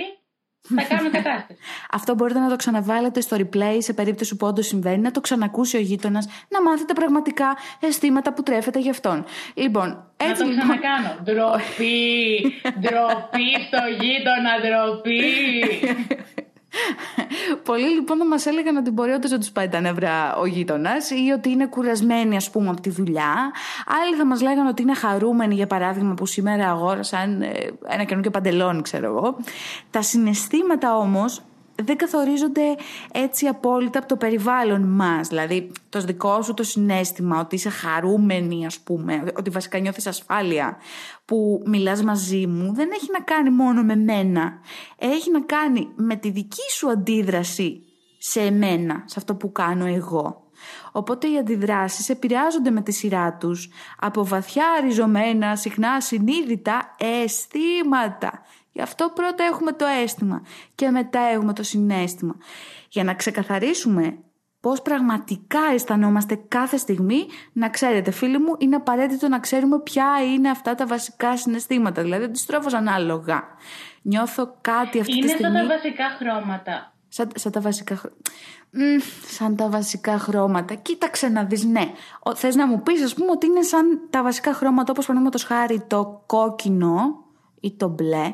θα 0.75 0.83
κάνω 0.83 1.09
κατάσταση. 1.09 1.59
Αυτό 1.97 2.15
μπορείτε 2.15 2.39
να 2.39 2.49
το 2.49 2.55
ξαναβάλετε 2.55 3.21
στο 3.21 3.37
replay 3.39 3.77
σε 3.77 3.93
περίπτωση 3.93 4.35
που 4.35 4.47
όντως 4.47 4.67
συμβαίνει, 4.67 5.01
να 5.01 5.11
το 5.11 5.21
ξανακούσει 5.21 5.77
ο 5.77 5.79
γείτονας, 5.79 6.27
να 6.49 6.61
μάθετε 6.61 6.93
πραγματικά 6.93 7.57
αισθήματα 7.79 8.33
που 8.33 8.43
τρέφεται 8.43 8.79
γι' 8.79 8.89
αυτόν. 8.89 9.25
Λοιπόν, 9.53 10.03
έτσι 10.17 10.31
να 10.31 10.37
το 10.37 10.45
λοιπόν. 10.45 10.79
ξανακάνω. 10.79 11.19
Ντροπή! 11.23 12.41
ντροπή 12.79 13.49
στο 13.67 13.81
γείτονα, 13.99 14.51
ντροπή! 14.61 15.21
Πολλοί 17.63 17.87
λοιπόν 17.87 18.17
θα 18.17 18.25
μας 18.25 18.45
έλεγαν 18.45 18.75
ότι 18.75 18.89
μπορεί 18.91 19.11
όντως 19.11 19.31
να 19.31 19.37
τους 19.37 19.51
πάει 19.51 19.69
τα 19.69 19.79
νεύρα 19.79 20.35
ο 20.35 20.45
γείτονας 20.45 21.09
ή 21.09 21.31
ότι 21.35 21.49
είναι 21.49 21.65
κουρασμένοι, 21.65 22.35
ας 22.35 22.49
πούμε, 22.49 22.69
από 22.69 22.81
τη 22.81 22.89
δουλειά. 22.89 23.51
Άλλοι 24.03 24.15
θα 24.15 24.25
μας 24.25 24.41
λέγανε 24.41 24.69
ότι 24.69 24.81
είναι 24.81 24.93
χαρούμενοι, 24.93 25.55
για 25.55 25.67
παράδειγμα, 25.67 26.13
που 26.13 26.25
σήμερα 26.25 26.69
αγόρασαν 26.69 27.41
ε, 27.41 27.49
ένα 27.87 28.03
καινούργιο 28.03 28.31
παντελόνι, 28.31 28.81
ξέρω 28.81 29.05
εγώ. 29.05 29.37
Τα 29.89 30.01
συναισθήματα 30.01 30.97
όμως 30.97 31.41
δεν 31.85 31.97
καθορίζονται 31.97 32.75
έτσι 33.11 33.47
απόλυτα 33.47 33.99
από 33.99 34.07
το 34.07 34.15
περιβάλλον 34.15 34.81
μας. 34.81 35.27
Δηλαδή, 35.27 35.71
το 35.89 36.01
δικό 36.01 36.41
σου 36.41 36.53
το 36.53 36.63
συνέστημα 36.63 37.39
ότι 37.39 37.55
είσαι 37.55 37.69
χαρούμενη, 37.69 38.65
ας 38.65 38.79
πούμε, 38.79 39.23
ότι 39.37 39.49
βασικά 39.49 39.79
νιώθεις 39.79 40.07
ασφάλεια 40.07 40.77
που 41.25 41.63
μιλάς 41.65 42.03
μαζί 42.03 42.47
μου, 42.47 42.73
δεν 42.73 42.89
έχει 42.93 43.07
να 43.11 43.19
κάνει 43.19 43.49
μόνο 43.49 43.83
με 43.83 43.95
μένα. 43.95 44.59
Έχει 44.97 45.31
να 45.31 45.41
κάνει 45.41 45.87
με 45.95 46.15
τη 46.15 46.29
δική 46.29 46.71
σου 46.71 46.89
αντίδραση 46.89 47.83
σε 48.17 48.41
εμένα, 48.41 49.03
σε 49.05 49.15
αυτό 49.17 49.35
που 49.35 49.51
κάνω 49.51 49.85
εγώ. 49.85 50.41
Οπότε 50.91 51.27
οι 51.27 51.37
αντιδράσεις 51.37 52.09
επηρεάζονται 52.09 52.69
με 52.69 52.81
τη 52.81 52.91
σειρά 52.91 53.33
τους 53.33 53.69
από 53.99 54.25
βαθιά 54.25 54.65
ριζωμένα, 54.81 55.55
συχνά 55.55 56.01
συνείδητα 56.01 56.95
αισθήματα 56.97 58.41
Γι' 58.73 58.81
αυτό 58.81 59.11
πρώτα 59.15 59.43
έχουμε 59.43 59.71
το 59.71 59.85
αίσθημα 59.85 60.41
και 60.75 60.89
μετά 60.89 61.19
έχουμε 61.19 61.53
το 61.53 61.63
συνέστημα. 61.63 62.35
Για 62.89 63.03
να 63.03 63.13
ξεκαθαρίσουμε 63.13 64.17
πώς 64.59 64.81
πραγματικά 64.81 65.59
αισθανόμαστε 65.73 66.35
κάθε 66.47 66.77
στιγμή, 66.77 67.25
να 67.53 67.69
ξέρετε 67.69 68.11
φίλοι 68.11 68.37
μου, 68.39 68.55
είναι 68.57 68.75
απαραίτητο 68.75 69.27
να 69.27 69.39
ξέρουμε 69.39 69.79
ποια 69.79 70.07
είναι 70.33 70.49
αυτά 70.49 70.75
τα 70.75 70.85
βασικά 70.85 71.37
συναισθήματα, 71.37 72.01
δηλαδή 72.01 72.23
αντιστρόφως 72.23 72.73
ανάλογα. 72.73 73.43
Νιώθω 74.01 74.57
κάτι 74.61 74.99
αυτή 74.99 75.17
είναι 75.17 75.25
τη 75.25 75.31
στιγμή... 75.31 75.59
Είναι 75.59 75.59
σαν 75.59 75.67
τα 75.67 75.75
βασικά 75.75 76.09
χρώματα. 76.09 76.93
Σαν, 77.07 77.29
σαν 77.35 77.51
τα 77.51 77.61
βασικά 77.61 78.01
σαν 79.27 79.55
τα 79.55 79.69
βασικά 79.69 80.17
χρώματα. 80.17 80.73
Κοίταξε 80.73 81.27
να 81.27 81.43
δεις, 81.43 81.63
ναι. 81.63 81.91
Θες 82.35 82.55
να 82.55 82.67
μου 82.67 82.81
πεις, 82.81 83.03
ας 83.03 83.13
πούμε, 83.13 83.31
ότι 83.31 83.45
είναι 83.45 83.61
σαν 83.61 84.07
τα 84.09 84.23
βασικά 84.23 84.53
χρώματα, 84.53 84.91
όπως 84.91 85.05
παραδείγματος 85.05 85.43
χάρη 85.43 85.83
το 85.87 86.23
κόκκινο 86.25 87.25
ή 87.59 87.75
το 87.75 87.87
μπλε 87.87 88.33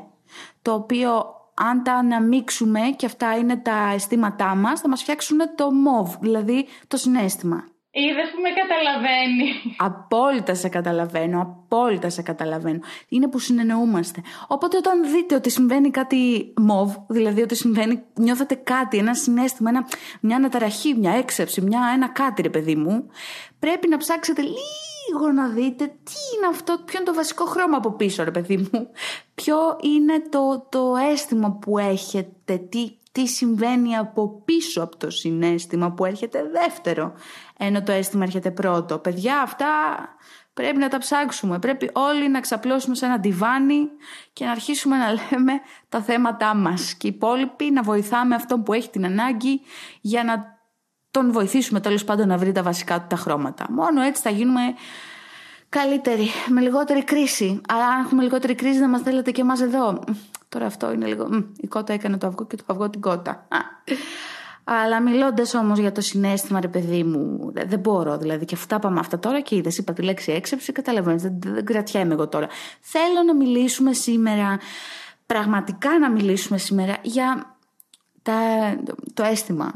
το 0.61 0.73
οποίο 0.73 1.37
αν 1.53 1.83
τα 1.83 1.93
αναμίξουμε 1.93 2.79
και 2.95 3.05
αυτά 3.05 3.37
είναι 3.37 3.57
τα 3.57 3.91
αισθήματά 3.93 4.55
μας, 4.55 4.79
θα 4.79 4.89
μας 4.89 5.01
φτιάξουν 5.01 5.37
το 5.55 5.71
μοβ, 5.71 6.15
δηλαδή 6.19 6.67
το 6.87 6.97
συνέστημα. 6.97 7.63
Είδε 7.91 8.21
που 8.33 8.41
με 8.41 8.49
καταλαβαίνει. 8.49 9.75
Απόλυτα 9.77 10.53
σε 10.53 10.69
καταλαβαίνω, 10.69 11.41
απόλυτα 11.41 12.09
σε 12.09 12.21
καταλαβαίνω. 12.21 12.79
Είναι 13.09 13.27
που 13.27 13.39
συνεννοούμαστε. 13.39 14.21
Οπότε 14.47 14.77
όταν 14.77 15.11
δείτε 15.11 15.35
ότι 15.35 15.49
συμβαίνει 15.49 15.89
κάτι 15.89 16.53
μοβ, 16.61 16.95
δηλαδή 17.07 17.41
ότι 17.41 17.55
συμβαίνει, 17.55 18.03
νιώθετε 18.13 18.55
κάτι, 18.55 18.97
ένα 18.97 19.13
συνέστημα, 19.13 19.69
ένα, 19.69 19.87
μια 20.21 20.35
αναταραχή, 20.35 20.95
μια 20.95 21.11
έξεψη, 21.11 21.61
μια, 21.61 21.91
ένα 21.93 22.07
κάτι 22.07 22.41
ρε 22.41 22.49
παιδί 22.49 22.75
μου, 22.75 23.09
πρέπει 23.59 23.87
να 23.87 23.97
ψάξετε 23.97 24.41
λίγο 24.41 24.88
να 25.33 25.47
δείτε 25.47 25.85
τι 25.85 26.13
είναι 26.35 26.47
αυτό, 26.49 26.77
ποιο 26.85 26.99
είναι 26.99 27.09
το 27.09 27.15
βασικό 27.15 27.45
χρώμα 27.45 27.77
από 27.77 27.91
πίσω 27.91 28.23
ρε 28.23 28.31
παιδί 28.31 28.57
μου. 28.57 28.89
Ποιο 29.35 29.57
είναι 29.81 30.21
το, 30.29 30.67
το 30.69 30.93
αίσθημα 31.11 31.51
που 31.51 31.77
έχετε, 31.77 32.57
τι, 32.57 32.97
τι 33.11 33.27
συμβαίνει 33.27 33.97
από 33.97 34.41
πίσω 34.45 34.83
από 34.83 34.97
το 34.97 35.09
συνέστημα 35.09 35.91
που 35.91 36.05
έρχεται 36.05 36.49
δεύτερο, 36.51 37.13
ενώ 37.57 37.83
το 37.83 37.91
αίσθημα 37.91 38.23
έρχεται 38.23 38.51
πρώτο. 38.51 38.97
Παιδιά, 38.97 39.41
αυτά 39.41 39.67
πρέπει 40.53 40.77
να 40.77 40.87
τα 40.87 40.97
ψάξουμε. 40.97 41.59
Πρέπει 41.59 41.89
όλοι 41.93 42.29
να 42.29 42.39
ξαπλώσουμε 42.39 42.95
σε 42.95 43.05
ένα 43.05 43.19
τιβάνι 43.19 43.89
και 44.33 44.45
να 44.45 44.51
αρχίσουμε 44.51 44.97
να 44.97 45.11
λέμε 45.11 45.53
τα 45.89 46.01
θέματά 46.01 46.55
μας. 46.55 46.93
Και 46.93 47.07
οι 47.07 47.09
υπόλοιποι 47.15 47.71
να 47.71 47.81
βοηθάμε 47.81 48.35
αυτό 48.35 48.59
που 48.59 48.73
έχει 48.73 48.89
την 48.89 49.05
ανάγκη 49.05 49.61
για 50.01 50.23
να 50.23 50.58
τον 51.11 51.31
βοηθήσουμε 51.31 51.79
τέλος 51.79 52.03
πάντων 52.03 52.27
να 52.27 52.37
βρει 52.37 52.51
τα 52.51 52.63
βασικά 52.63 52.99
του 52.99 53.05
τα 53.09 53.15
χρώματα. 53.15 53.65
Μόνο 53.69 54.01
έτσι 54.01 54.21
θα 54.21 54.29
γίνουμε 54.29 54.61
καλύτεροι, 55.69 56.27
με 56.49 56.61
λιγότερη 56.61 57.03
κρίση. 57.03 57.61
Αλλά 57.67 57.87
αν 57.87 58.05
έχουμε 58.05 58.23
λιγότερη 58.23 58.55
κρίση, 58.55 58.79
να 58.79 58.87
μας 58.87 59.01
θέλετε 59.01 59.31
και 59.31 59.41
εμάς 59.41 59.61
εδώ. 59.61 60.03
Τώρα 60.49 60.65
αυτό 60.65 60.91
είναι 60.91 61.05
λίγο. 61.05 61.27
Η 61.57 61.67
κότα 61.67 61.93
έκανε 61.93 62.17
το 62.17 62.27
αυγό 62.27 62.45
και 62.45 62.55
το 62.55 62.63
αυγό 62.67 62.89
την 62.89 63.01
κότα. 63.01 63.47
Αλλά 64.63 65.01
μιλώντας 65.01 65.53
όμως 65.53 65.79
για 65.79 65.91
το 65.91 66.01
συνέστημα, 66.01 66.61
ρε 66.61 66.67
παιδί 66.67 67.03
μου, 67.03 67.51
δεν 67.53 67.79
μπορώ 67.79 68.17
δηλαδή. 68.17 68.45
Και 68.45 68.55
αυτά 68.55 68.79
πάμε 68.79 68.99
αυτά 68.99 69.19
τώρα 69.19 69.39
και 69.39 69.55
είδες, 69.55 69.77
είπα 69.77 69.93
τη 69.93 70.01
λέξη 70.01 70.31
έξεψη, 70.31 70.71
καταλαβαίνεις. 70.71 71.21
Δεν, 71.21 71.39
δεν 71.39 71.65
κρατιέμαι 71.65 72.13
εγώ 72.13 72.27
τώρα. 72.27 72.47
Θέλω 72.79 73.23
να 73.25 73.35
μιλήσουμε 73.35 73.93
σήμερα, 73.93 74.59
πραγματικά 75.25 75.99
να 75.99 76.09
μιλήσουμε 76.09 76.57
σήμερα 76.57 76.97
για 77.01 77.57
τα, 78.21 78.35
το 79.13 79.23
αίσθημα. 79.23 79.71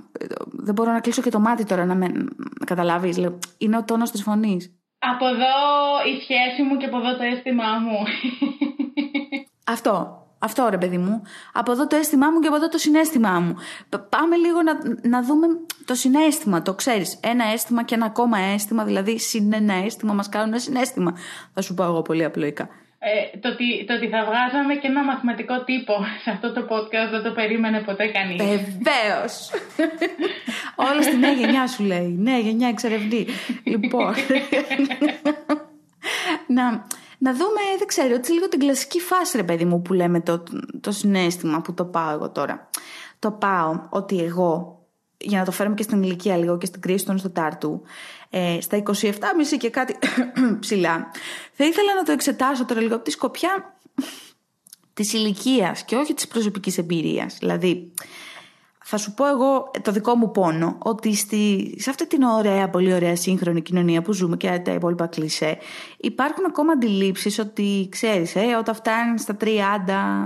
Δεν 0.51 0.73
μπορώ 0.73 0.91
να 0.91 0.99
κλείσω 0.99 1.21
και 1.21 1.29
το 1.29 1.39
μάτι 1.39 1.65
τώρα 1.65 1.85
να 1.85 1.95
με 1.95 2.07
να 2.59 2.65
καταλάβεις. 2.65 3.29
Είναι 3.57 3.77
ο 3.77 3.83
τόνος 3.83 4.11
της 4.11 4.23
φωνής. 4.23 4.77
Από 4.99 5.27
εδώ 5.27 5.53
η 6.15 6.21
σχέση 6.21 6.63
μου 6.63 6.77
και 6.77 6.85
από 6.85 6.97
εδώ 6.97 7.17
το 7.17 7.23
αίσθημά 7.23 7.79
μου. 7.79 7.97
Αυτό. 9.65 10.21
Αυτό 10.39 10.67
ρε 10.69 10.77
παιδί 10.77 10.97
μου. 10.97 11.21
Από 11.53 11.71
εδώ 11.71 11.87
το 11.87 11.95
αίσθημά 11.95 12.31
μου 12.31 12.39
και 12.39 12.47
από 12.47 12.55
εδώ 12.55 12.67
το 12.67 12.77
συνέστημά 12.77 13.39
μου. 13.39 13.55
Πάμε 14.09 14.35
λίγο 14.35 14.61
να, 14.61 14.73
να 15.09 15.23
δούμε 15.23 15.47
το 15.85 15.95
συνέστημα. 15.95 16.61
Το 16.61 16.73
ξέρεις. 16.73 17.19
Ένα 17.21 17.45
αίσθημα 17.45 17.83
και 17.83 17.95
ένα 17.95 18.05
ακόμα 18.05 18.37
αίσθημα. 18.37 18.83
Δηλαδή 18.83 19.19
συν 19.19 19.53
ένα 19.53 19.73
αίσθημα 19.73 20.13
μας 20.13 20.29
κάνουν 20.29 20.47
ένα 20.47 20.59
συνέστημα. 20.59 21.13
Θα 21.53 21.61
σου 21.61 21.73
πω 21.73 21.83
εγώ 21.83 22.01
πολύ 22.01 22.23
απλοϊκά. 22.23 22.69
Ε, 23.05 23.37
το, 23.37 23.49
ότι, 23.49 23.85
το 23.87 23.93
ότι 23.93 24.07
θα 24.07 24.23
βγάζαμε 24.29 24.73
και 24.75 24.87
ένα 24.87 25.03
μαθηματικό 25.03 25.63
τύπο 25.63 25.93
σε 26.23 26.29
αυτό 26.29 26.53
το 26.53 26.61
podcast 26.69 27.09
δεν 27.11 27.23
το 27.23 27.31
περίμενε 27.31 27.79
ποτέ 27.81 28.07
κανείς. 28.07 28.37
Βεβαίως. 28.37 29.49
Όλα 30.89 31.01
στη 31.01 31.17
νέα 31.17 31.31
γενιά 31.31 31.67
σου 31.67 31.83
λέει. 31.83 32.15
Νέα 32.19 32.37
γενιά 32.37 32.67
εξερευνή. 32.67 33.25
λοιπόν. 33.63 34.13
να, 36.57 36.63
να 37.17 37.31
δούμε, 37.33 37.61
δεν 37.77 37.87
ξέρω, 37.87 38.13
έτσι 38.13 38.31
λίγο 38.31 38.47
την 38.47 38.59
κλασική 38.59 38.99
φάση, 38.99 39.37
ρε 39.37 39.43
παιδί 39.43 39.65
μου, 39.65 39.81
που 39.81 39.93
λέμε 39.93 40.21
το, 40.21 40.43
το 40.81 40.91
συνέστημα 40.91 41.61
που 41.61 41.73
το 41.73 41.85
πάω 41.85 42.11
εγώ 42.11 42.29
τώρα. 42.29 42.69
Το 43.19 43.31
πάω 43.31 43.87
ότι 43.89 44.19
εγώ, 44.19 44.79
για 45.17 45.39
να 45.39 45.45
το 45.45 45.51
φέρουμε 45.51 45.75
και 45.75 45.83
στην 45.83 46.03
ηλικία 46.03 46.37
λίγο 46.37 46.57
και 46.57 46.65
στην 46.65 46.81
κρίση 46.81 47.05
των 47.05 47.31
Τάρτου, 47.33 47.81
ε, 48.35 48.57
στα 48.61 48.83
27,5 49.01 49.17
και 49.59 49.69
κάτι 49.69 49.95
ψηλά. 50.59 51.11
Θα 51.53 51.65
ήθελα 51.65 51.95
να 51.95 52.03
το 52.03 52.11
εξετάσω 52.11 52.65
τώρα 52.65 52.81
λίγο 52.81 52.95
από 52.95 53.03
τη 53.03 53.11
σκοπιά 53.11 53.77
της 54.93 55.13
ηλικίας 55.13 55.85
και 55.85 55.95
όχι 55.95 56.13
της 56.13 56.27
προσωπικής 56.27 56.77
εμπειρίας. 56.77 57.37
Δηλαδή, 57.39 57.91
θα 58.95 59.01
σου 59.01 59.13
πω 59.13 59.27
εγώ 59.27 59.71
το 59.81 59.91
δικό 59.91 60.15
μου 60.15 60.31
πόνο 60.31 60.75
ότι 60.79 61.15
στη, 61.15 61.75
σε 61.79 61.89
αυτή 61.89 62.07
την 62.07 62.23
ωραία, 62.23 62.69
πολύ 62.69 62.93
ωραία 62.93 63.15
σύγχρονη 63.15 63.61
κοινωνία 63.61 64.01
που 64.01 64.13
ζούμε 64.13 64.37
και 64.37 64.61
τα 64.63 64.71
υπόλοιπα 64.71 65.07
κλισέ 65.07 65.57
υπάρχουν 65.97 66.45
ακόμα 66.45 66.71
αντιλήψεις 66.71 67.39
ότι 67.39 67.87
ξέρεις 67.91 68.35
ε, 68.35 68.55
όταν 68.59 68.75
φτάνεις 68.75 69.21
στα 69.21 69.37
30 69.41 69.47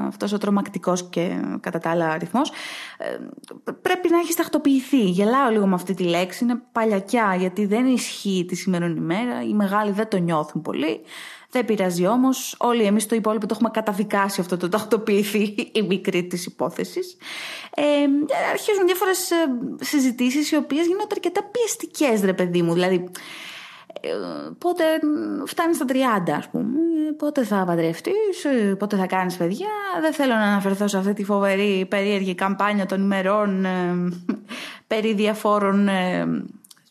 αυτός 0.08 0.34
ο 0.34 0.38
τρομακτικός 0.38 1.10
και 1.10 1.42
κατά 1.60 1.80
τα 1.80 1.90
άλλα 1.90 2.10
αριθμός 2.10 2.52
ε, 2.98 3.18
πρέπει 3.82 4.10
να 4.10 4.18
έχεις 4.18 4.36
τακτοποιηθεί. 4.36 5.04
Γελάω 5.04 5.50
λίγο 5.50 5.68
με 5.68 5.74
αυτή 5.74 5.94
τη 5.94 6.04
λέξη, 6.04 6.44
είναι 6.44 6.62
παλιακιά 6.72 7.36
γιατί 7.40 7.66
δεν 7.66 7.86
ισχύει 7.86 8.46
τη 8.48 8.56
σημερινή 8.56 9.00
ημέρα, 9.00 9.44
οι 9.44 9.54
μεγάλοι 9.54 9.92
δεν 9.92 10.08
το 10.08 10.18
νιώθουν 10.18 10.62
πολύ. 10.62 11.02
Δεν 11.50 11.66
πειράζει 11.66 12.08
όμως. 12.08 12.56
Όλοι 12.58 12.84
εμείς 12.84 13.06
το 13.06 13.16
υπόλοιπο 13.16 13.46
το 13.46 13.54
έχουμε 13.54 13.70
καταδικάσει 13.74 14.42
αυτό 14.42 14.58
το 14.58 14.70
τακτοποιηθεί 14.70 15.56
η 15.72 15.82
μικρή 15.82 16.28
της 16.28 16.46
υπόθεσης. 16.46 17.18
Ε, 17.76 17.84
αρχίζουν 18.52 18.86
διάφορες 18.86 19.32
συζητήσεις 19.82 20.52
οι 20.52 20.56
οποίες 20.56 20.86
γίνονται 20.86 21.08
αρκετά 21.12 21.44
πιεστικές, 21.44 22.22
ρε 22.22 22.34
παιδί 22.34 22.62
μου. 22.62 22.74
Δηλαδή, 22.74 23.10
ε, 24.02 24.10
πότε 24.58 24.84
φτάνεις 25.46 25.76
στα 25.76 25.86
30 25.86 26.32
ας 26.38 26.50
πούμε 26.50 26.68
πότε 27.18 27.44
θα 27.44 27.64
παντρευτείς 27.66 28.46
πότε 28.78 28.96
θα 28.96 29.06
κάνεις 29.06 29.38
παιδιά 29.38 29.68
δεν 30.02 30.14
θέλω 30.14 30.34
να 30.34 30.42
αναφερθώ 30.42 30.88
σε 30.88 30.98
αυτή 30.98 31.14
τη 31.14 31.24
φοβερή 31.24 31.86
περίεργη 31.90 32.36
καμπάνια 32.36 32.86
των 32.86 33.02
ημερών 33.02 33.66
ε, 33.66 33.96
περί 34.88 35.14
διαφόρων 35.14 35.88
ε, 35.88 36.26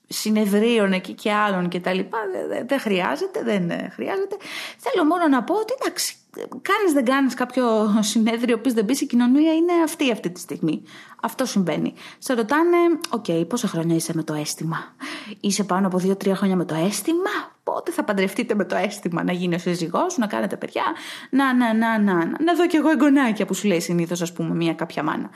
συνεδρίων 0.09 0.93
εκεί 0.93 1.13
και 1.13 1.33
άλλων 1.33 1.69
και 1.69 1.81
τα 1.81 1.93
λοιπά 1.93 2.19
δεν, 2.49 2.67
δεν 2.67 2.81
χρειάζεται, 2.81 3.43
δεν 3.43 3.71
χρειάζεται. 3.91 4.37
Θέλω 4.79 5.05
μόνο 5.05 5.29
να 5.29 5.43
πω 5.43 5.55
ότι 5.55 5.75
εντάξει, 5.81 6.15
κάνεις 6.45 6.93
δεν 6.93 7.05
κάνεις 7.05 7.35
κάποιο 7.35 7.65
συνέδριο 8.13 8.61
που 8.61 8.73
δεν 8.73 8.85
πεις 8.85 9.01
η 9.01 9.07
κοινωνία 9.07 9.55
είναι 9.55 9.73
αυτή 9.85 10.13
αυτή 10.13 10.31
τη 10.31 10.41
στιγμή. 10.41 10.83
Αυτό 11.23 11.45
συμβαίνει. 11.45 11.95
Σε 12.19 12.35
ρωτάνε, 12.35 12.77
ok, 13.11 13.25
okay, 13.29 13.49
πόσα 13.49 13.69
χρόνια 13.69 13.95
είσαι 13.95 14.13
με 14.15 14.23
το 14.23 14.35
αίσθημα; 14.35 14.95
Είσαι 15.41 15.65
πάνω 15.65 15.87
από 15.87 15.99
δύο-τρία 15.99 16.37
χρόνια 16.37 16.57
με 16.57 16.65
το 16.65 16.75
αίσθημα; 16.75 17.55
Πότε 17.63 17.91
θα 17.93 18.05
παντρευτείτε 18.05 18.55
με 18.55 18.65
το 18.65 18.77
αίσθημα; 18.77 19.23
Να 19.23 19.33
γίνει 19.33 19.55
ο 19.55 19.59
σύζυγός 19.59 20.17
να 20.17 20.27
κάνετε 20.27 20.57
παιδιά; 20.57 20.85
Να, 21.31 21.55
να, 21.55 21.75
να, 21.75 21.99
να, 21.99 22.15
να. 22.15 22.25
Να 22.25 22.55
δω 22.55 22.67
κι 22.67 22.77
εγώ 22.77 22.91
εγγονάκια 22.91 23.47
που 23.47 23.55
σου 23.55 23.67
λέει 23.67 23.81
συνήθως, 23.81 24.23
ας 24.23 24.33
πούμε, 24.33 24.55
μία 24.55 24.75
κάποια 24.75 25.03
μάνα. 25.03 25.31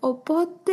Οπότε 0.00 0.72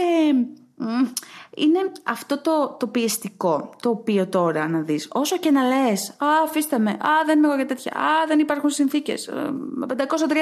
είναι 1.56 1.92
αυτό 2.04 2.42
το, 2.42 2.76
το 2.80 2.88
πιεστικό 2.88 3.70
το 3.82 3.90
οποίο 3.90 4.28
τώρα 4.28 4.68
να 4.68 4.80
δεις. 4.80 5.08
Όσο 5.12 5.38
και 5.38 5.52
να 5.52 5.64
λες 5.64 6.10
α 6.10 6.28
αφήστε 6.44 6.80
με, 6.80 6.90
α 6.90 7.10
δεν 7.26 7.38
είμαι 7.38 7.48
εγώ 7.48 7.56
για 7.56 7.66
τέτοια. 7.66 7.92
Α 7.92 8.26
δεν 8.28 8.40
υπάρχουν 8.40 8.70
συνθήκες. 8.70 9.28
Ε, 9.28 9.52
με 9.52 9.86
530 9.90 9.96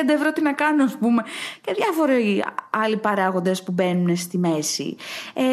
ευρώ 0.07 0.33
τι 0.33 0.41
να 0.41 0.53
κάνω 0.53 0.83
ας 0.83 0.97
πούμε 0.97 1.23
και 1.61 1.73
διάφοροι 1.73 2.43
άλλοι 2.69 2.97
παράγοντες 2.97 3.63
που 3.63 3.71
μπαίνουν 3.71 4.17
στη 4.17 4.37
μέση. 4.37 4.95
Ε, 5.33 5.43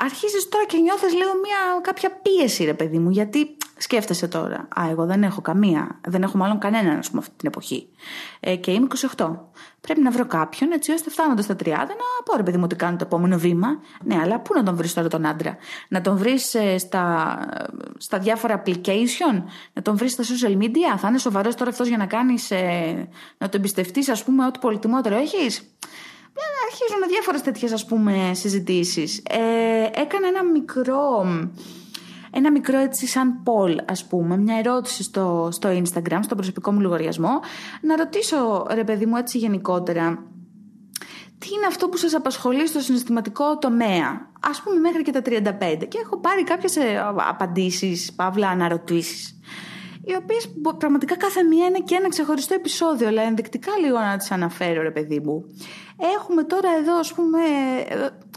αρχίζεις 0.00 0.48
τώρα 0.48 0.64
και 0.64 0.78
νιώθεις 0.78 1.12
λίγο 1.12 1.30
μια 1.30 1.80
κάποια 1.80 2.20
πίεση 2.22 2.64
ρε 2.64 2.74
παιδί 2.74 2.98
μου 2.98 3.10
γιατί 3.10 3.56
σκέφτεσαι 3.78 4.28
τώρα 4.28 4.68
α 4.80 4.88
εγώ 4.90 5.06
δεν 5.06 5.22
έχω 5.22 5.40
καμία 5.40 6.00
δεν 6.06 6.22
έχω 6.22 6.36
μάλλον 6.36 6.58
κανέναν 6.58 6.98
ας 6.98 7.08
πούμε 7.08 7.20
αυτή 7.20 7.34
την 7.36 7.48
εποχή 7.48 7.88
ε, 8.40 8.56
και 8.56 8.70
είμαι 8.70 8.86
28 9.16 9.36
Πρέπει 9.80 10.00
να 10.02 10.10
βρω 10.10 10.26
κάποιον 10.26 10.72
έτσι 10.72 10.92
ώστε 10.92 11.10
φτάνοντας 11.10 11.44
στα 11.44 11.54
30 11.54 11.66
να 11.68 11.84
πω 12.24 12.36
ρε 12.36 12.42
παιδί 12.42 12.56
μου 12.56 12.62
ότι 12.64 12.76
κάνω 12.76 12.96
το 12.96 13.04
επόμενο 13.04 13.38
βήμα. 13.38 13.68
Ναι, 14.04 14.18
αλλά 14.22 14.40
πού 14.40 14.54
να 14.54 14.62
τον 14.62 14.76
βρεις 14.76 14.94
τώρα 14.94 15.08
τον 15.08 15.26
άντρα; 15.26 15.56
Να 15.88 16.00
τον 16.00 16.16
βρεις 16.16 16.54
ε, 16.54 16.78
στα, 16.78 17.38
στα 17.98 18.18
διάφορα 18.18 18.62
application, 18.62 19.42
να 19.72 19.82
τον 19.82 19.96
βρεις 19.96 20.12
στα 20.12 20.24
social 20.24 20.56
media; 20.62 20.98
Θα 20.98 21.08
είναι 21.08 21.18
σοβαρός 21.18 21.54
τώρα 21.54 21.70
αυτός 21.70 21.88
για 21.88 21.96
να 21.96 22.06
κάνεις, 22.06 22.50
ε, 22.50 23.08
να 23.38 23.48
το 23.48 23.56
εμπιστευτείς, 23.56 24.08
ας 24.08 24.24
πούμε, 24.24 24.46
ό,τι 24.46 24.58
πολυτιμότερο 24.58 25.16
έχεις; 25.16 25.62
Αρχίζουν 26.66 27.08
διάφορες 27.08 27.42
τέτοιες 27.42 27.72
ας 27.72 27.84
πούμε 27.84 28.30
συζητήσεις. 28.34 29.22
Ε, 29.28 30.00
έκανα 30.00 30.28
ένα 30.28 30.44
μικρό 30.44 31.26
ένα 32.32 32.50
μικρό 32.50 32.78
έτσι 32.78 33.06
σαν 33.06 33.42
poll 33.44 33.76
ας 33.86 34.06
πούμε, 34.06 34.36
μια 34.36 34.56
ερώτηση 34.58 35.02
στο, 35.02 35.48
στο 35.52 35.68
Instagram, 35.68 36.18
στο 36.20 36.34
προσωπικό 36.34 36.72
μου 36.72 36.80
λογαριασμό, 36.80 37.40
να 37.80 37.96
ρωτήσω 37.96 38.66
ρε 38.70 38.84
παιδί 38.84 39.06
μου 39.06 39.16
έτσι 39.16 39.38
γενικότερα, 39.38 40.26
τι 41.38 41.48
είναι 41.54 41.66
αυτό 41.66 41.88
που 41.88 41.96
σας 41.96 42.14
απασχολεί 42.14 42.66
στο 42.66 42.80
συναισθηματικό 42.80 43.58
τομέα, 43.58 44.30
ας 44.40 44.62
πούμε 44.62 44.78
μέχρι 44.78 45.02
και 45.02 45.12
τα 45.12 45.20
35 45.24 45.86
και 45.88 45.98
έχω 46.04 46.18
πάρει 46.18 46.44
κάποιες 46.44 46.76
ε, 46.76 47.04
απαντήσεις, 47.28 48.12
παύλα 48.12 48.48
αναρωτήσεις 48.48 49.38
οι 50.08 50.14
οποίες 50.14 50.54
πραγματικά 50.78 51.16
κάθε 51.16 51.42
μία 51.42 51.66
είναι 51.66 51.80
και 51.84 51.94
ένα 51.94 52.08
ξεχωριστό 52.08 52.54
επεισόδιο 52.54 53.08
αλλά 53.08 53.22
ενδεικτικά 53.22 53.72
λίγο 53.84 53.98
να 53.98 54.16
τις 54.16 54.30
αναφέρω 54.30 54.82
ρε 54.82 54.90
παιδί 54.90 55.20
μου 55.20 55.44
έχουμε 56.18 56.42
τώρα 56.44 56.68
εδώ 56.78 56.98
ας 56.98 57.12
πούμε 57.12 57.38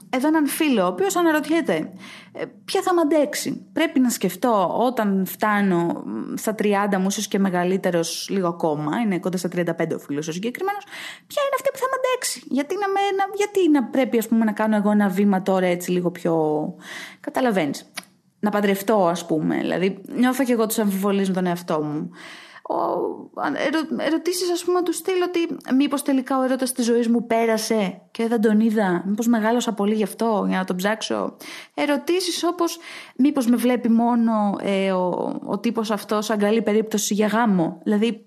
εδώ 0.09 0.27
έναν 0.27 0.47
φίλο 0.47 0.83
ο 0.83 0.87
οποίος 0.87 1.15
αναρωτιέται 1.15 1.91
ε, 2.33 2.45
ποια 2.65 2.81
θα 2.81 2.93
μ' 2.93 2.99
αντέξει. 2.99 3.65
Πρέπει 3.73 3.99
να 3.99 4.09
σκεφτώ 4.09 4.75
όταν 4.77 5.25
φτάνω 5.25 6.03
στα 6.35 6.55
30 6.57 6.65
μου, 6.99 7.07
ίσως 7.07 7.27
και 7.27 7.39
μεγαλύτερος 7.39 8.27
λίγο 8.29 8.47
ακόμα, 8.47 8.97
είναι 8.97 9.19
κοντά 9.19 9.37
στα 9.37 9.49
35 9.55 9.59
ο 9.95 9.99
φίλος 9.99 10.27
ο 10.27 10.31
συγκεκριμένος, 10.31 10.83
ποια 11.27 11.41
είναι 11.45 11.55
αυτή 11.55 11.69
που 11.73 11.77
θα 11.77 11.85
μ' 11.85 11.97
αντέξει. 11.97 12.43
Γιατί 12.45 12.75
να, 12.75 12.87
με, 12.87 12.99
να, 13.17 13.35
γιατί 13.35 13.69
να 13.69 13.83
πρέπει 13.83 14.17
ας 14.17 14.27
πούμε, 14.27 14.45
να 14.45 14.51
κάνω 14.51 14.75
εγώ 14.75 14.91
ένα 14.91 15.09
βήμα 15.09 15.41
τώρα 15.41 15.65
έτσι 15.65 15.91
λίγο 15.91 16.11
πιο. 16.11 16.35
Καταλαβαίνεις. 17.19 17.90
Να 18.43 18.49
παντρευτώ, 18.49 19.07
ας 19.07 19.25
πούμε. 19.25 19.57
Δηλαδή, 19.57 20.01
νιώθω 20.15 20.43
και 20.43 20.51
εγώ 20.51 20.65
τους 20.65 20.79
αμφιβολίες 20.79 21.27
με 21.27 21.33
τον 21.33 21.45
εαυτό 21.45 21.81
μου 21.83 22.11
ερω, 23.67 24.05
ερωτήσεις 24.05 24.51
ας 24.51 24.63
πούμε 24.63 24.83
του 24.83 24.93
στείλω 24.93 25.25
ότι 25.27 25.57
μήπως 25.75 26.01
τελικά 26.01 26.39
ο 26.39 26.43
έρωτας 26.43 26.71
της 26.71 26.85
ζωής 26.85 27.07
μου 27.07 27.25
πέρασε 27.25 28.01
και 28.11 28.27
δεν 28.27 28.41
τον 28.41 28.59
είδα, 28.59 29.03
μήπως 29.05 29.27
μεγάλωσα 29.27 29.73
πολύ 29.73 29.95
γι' 29.95 30.03
αυτό 30.03 30.45
για 30.47 30.57
να 30.57 30.63
τον 30.63 30.75
ψάξω. 30.75 31.37
Ερωτήσεις 31.73 32.43
όπως 32.43 32.79
μήπως 33.15 33.47
με 33.47 33.55
βλέπει 33.55 33.89
μόνο 33.89 34.55
ε, 34.61 34.91
ο, 34.91 35.39
ο 35.45 35.59
τύπος 35.59 35.91
αυτός 35.91 36.25
σαν 36.25 36.37
καλή 36.37 36.61
περίπτωση 36.61 37.13
για 37.13 37.27
γάμο. 37.27 37.79
Δηλαδή 37.83 38.25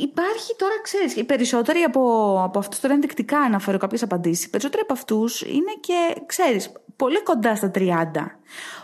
υπάρχει 0.00 0.56
τώρα, 0.56 0.80
ξέρεις, 0.82 1.16
οι 1.16 1.24
περισσότεροι 1.24 1.80
από, 1.80 2.00
από 2.44 2.58
αυτούς 2.58 2.80
τώρα 2.80 2.94
ενδεικτικά 2.94 3.38
αναφέρω 3.38 3.78
κάποιες 3.78 4.02
απαντήσεις, 4.02 4.44
οι 4.44 4.50
περισσότεροι 4.50 4.82
από 4.82 4.92
αυτούς 4.92 5.40
είναι 5.40 5.72
και, 5.80 6.22
ξέρεις, 6.26 6.72
πολύ 6.96 7.22
κοντά 7.22 7.54
στα 7.54 7.70
30. 7.74 8.38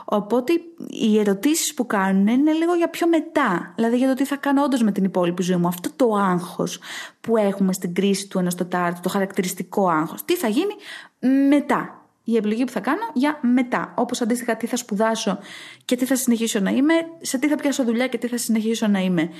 Οπότε 0.05 0.53
οι 0.87 1.19
ερωτήσεις 1.19 1.75
που 1.75 1.87
κάνουν 1.87 2.27
είναι 2.27 2.53
λίγο 2.53 2.75
για 2.75 2.89
πιο 2.89 3.09
μετά. 3.09 3.73
Δηλαδή 3.75 3.97
για 3.97 4.09
το 4.09 4.15
τι 4.15 4.25
θα 4.25 4.37
κάνω 4.37 4.63
όντως 4.63 4.83
με 4.83 4.93
την 4.93 5.05
υπόλοιπη 5.05 5.43
ζωή 5.43 5.57
μου. 5.57 5.69
Αυτό 5.69 5.91
το 5.97 6.15
άγχος 6.15 6.81
που 7.21 7.37
έχουμε 7.37 7.73
στην 7.73 7.95
κρίση 7.95 8.29
του 8.29 8.39
ενός 8.39 8.55
τετάρτου, 8.55 9.01
το 9.01 9.09
χαρακτηριστικό 9.09 9.89
άγχος. 9.89 10.25
Τι 10.25 10.37
θα 10.37 10.49
γίνει 10.49 10.75
μετά. 11.49 11.98
Η 12.31 12.37
επιλογή 12.37 12.65
που 12.65 12.73
θα 12.73 12.81
κάνω 12.81 13.11
για 13.13 13.39
μετά. 13.43 13.95
Όπως 13.97 14.21
αντίστοιχα 14.21 14.57
τι 14.57 14.67
θα 14.67 14.77
σπουδάσω 14.77 15.39
και 15.85 15.97
τι 15.97 16.05
θα 16.05 16.17
συνεχίσω 16.17 16.61
να 16.61 16.71
είμαι, 16.71 16.95
σε 17.21 17.39
τι 17.39 17.49
θα 17.49 17.57
πιάσω 17.57 17.85
δουλειά 17.85 18.07
και 18.07 18.19
τι 18.19 18.27
θα 18.27 18.37
συνεχίσω 18.37 18.87
να 18.87 18.99
είμαι 18.99 19.31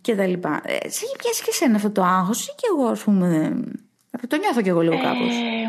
κτλ. 0.00 0.32
Ε, 0.32 0.88
σε 0.88 1.04
έχει 1.04 1.16
πιάσει 1.18 1.42
και 1.42 1.50
εσένα 1.50 1.76
αυτό 1.76 1.90
το 1.90 2.02
άγχος, 2.02 2.46
ή 2.46 2.50
και 2.56 2.66
εγώ, 2.72 2.86
ας 2.86 3.02
πούμε. 3.02 3.60
Το 4.28 4.36
νιώθω 4.36 4.62
κι 4.62 4.68
εγώ 4.68 4.80
λίγο 4.80 5.00
κάπως; 5.02 5.34
Ε, 5.34 5.68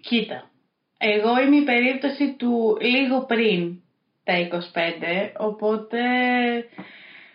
κοίτα. 0.00 0.50
Εγώ 0.98 1.40
είμαι 1.40 1.56
η 1.56 1.64
περίπτωση 1.64 2.34
του 2.38 2.76
λίγο 2.80 3.24
πριν 3.24 3.80
τα 4.24 4.32
25, 4.38 5.32
οπότε 5.36 5.98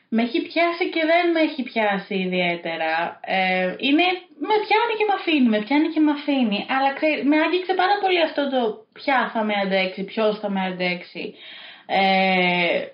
με 0.10 0.22
έχει 0.22 0.42
πιάσει 0.42 0.90
και 0.90 1.04
δεν 1.12 1.32
με 1.32 1.40
έχει 1.40 1.64
πιάσει 1.64 2.16
ιδιαίτερα. 2.16 3.20
Ε, 3.24 3.76
είναι, 3.78 4.06
με 4.50 4.56
πιάνει 4.66 4.94
και 4.98 5.08
με 5.10 5.16
αφήνει, 5.20 5.50
με 5.50 5.60
πιάνει 5.66 5.88
και 5.94 6.00
με 6.00 6.12
αφήνει. 6.12 6.66
Αλλά 6.74 6.90
με 7.30 7.38
άγγιξε 7.46 7.74
πάρα 7.74 7.96
πολύ 8.02 8.22
αυτό 8.22 8.50
το 8.50 8.86
ποια 8.94 9.30
θα 9.34 9.44
με 9.44 9.54
αντέξει, 9.64 10.04
ποιος 10.04 10.40
θα 10.40 10.50
με 10.50 10.62
αντέξει. 10.62 11.34
Ε, 11.86 12.86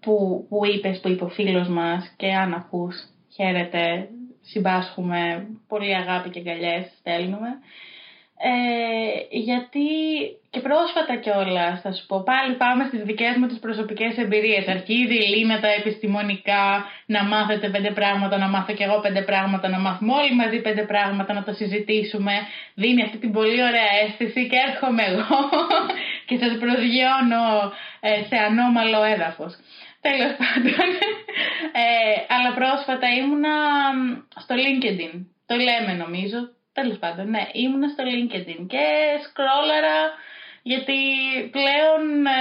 που, 0.00 0.46
που 0.48 0.66
είπες, 0.66 1.00
που 1.00 1.08
είπε 1.08 1.24
ο 1.24 1.28
φίλος 1.28 1.68
μας 1.68 2.14
και 2.16 2.32
αν 2.32 2.54
ακούς, 2.54 2.96
χαίρετε, 3.34 4.08
συμπάσχουμε, 4.40 5.46
πολύ 5.68 5.94
αγάπη 5.96 6.30
και 6.30 6.38
αγκαλιές 6.38 6.92
στέλνουμε. 6.98 7.48
Ε, 8.42 9.36
γιατί 9.36 9.88
και 10.50 10.60
πρόσφατα 10.60 11.16
κιόλας, 11.16 11.80
θα 11.80 11.92
σου 11.92 12.06
πω, 12.06 12.22
πάλι 12.22 12.54
πάμε 12.54 12.84
στις 12.84 13.02
δικές 13.02 13.36
μου 13.36 13.46
τις 13.46 13.58
προσωπικές 13.58 14.16
εμπειρίες. 14.16 14.68
Αρχίζει 14.68 15.16
η 15.24 15.28
Λίνα 15.32 15.60
τα 15.60 15.68
επιστημονικά, 15.68 16.84
να 17.06 17.24
μάθετε 17.24 17.68
πέντε 17.68 17.90
πράγματα, 17.90 18.38
να 18.38 18.48
μάθω 18.48 18.72
κι 18.74 18.82
εγώ 18.82 19.00
πέντε 19.00 19.22
πράγματα, 19.22 19.68
να 19.68 19.78
μάθουμε 19.78 20.12
όλοι 20.12 20.34
μαζί 20.34 20.58
πέντε 20.60 20.82
πράγματα, 20.82 21.32
να 21.32 21.42
το 21.42 21.52
συζητήσουμε. 21.52 22.32
Δίνει 22.74 23.02
αυτή 23.02 23.18
την 23.18 23.32
πολύ 23.32 23.62
ωραία 23.62 23.90
αίσθηση 24.02 24.48
και 24.48 24.58
έρχομαι 24.68 25.02
εγώ 25.02 25.38
και 26.26 26.36
σας 26.42 26.52
προσγειώνω 26.58 27.44
ε, 28.00 28.22
σε 28.28 28.36
ανώμαλο 28.36 29.02
έδαφος. 29.02 29.52
Τέλος 30.00 30.32
πάντων. 30.40 30.88
Ε, 31.72 32.34
αλλά 32.34 32.54
πρόσφατα 32.54 33.06
ήμουνα 33.20 33.54
στο 34.42 34.54
LinkedIn. 34.64 35.12
Το 35.46 35.54
λέμε 35.56 35.92
νομίζω, 36.04 36.38
Τέλος 36.80 36.98
πάντων, 36.98 37.30
ναι, 37.30 37.44
ήμουνα 37.52 37.88
στο 37.88 38.02
LinkedIn 38.12 38.60
και 38.72 38.84
σκρόλαρα 39.26 39.98
γιατί 40.62 40.98
πλέον 41.56 42.02
ε, 42.26 42.40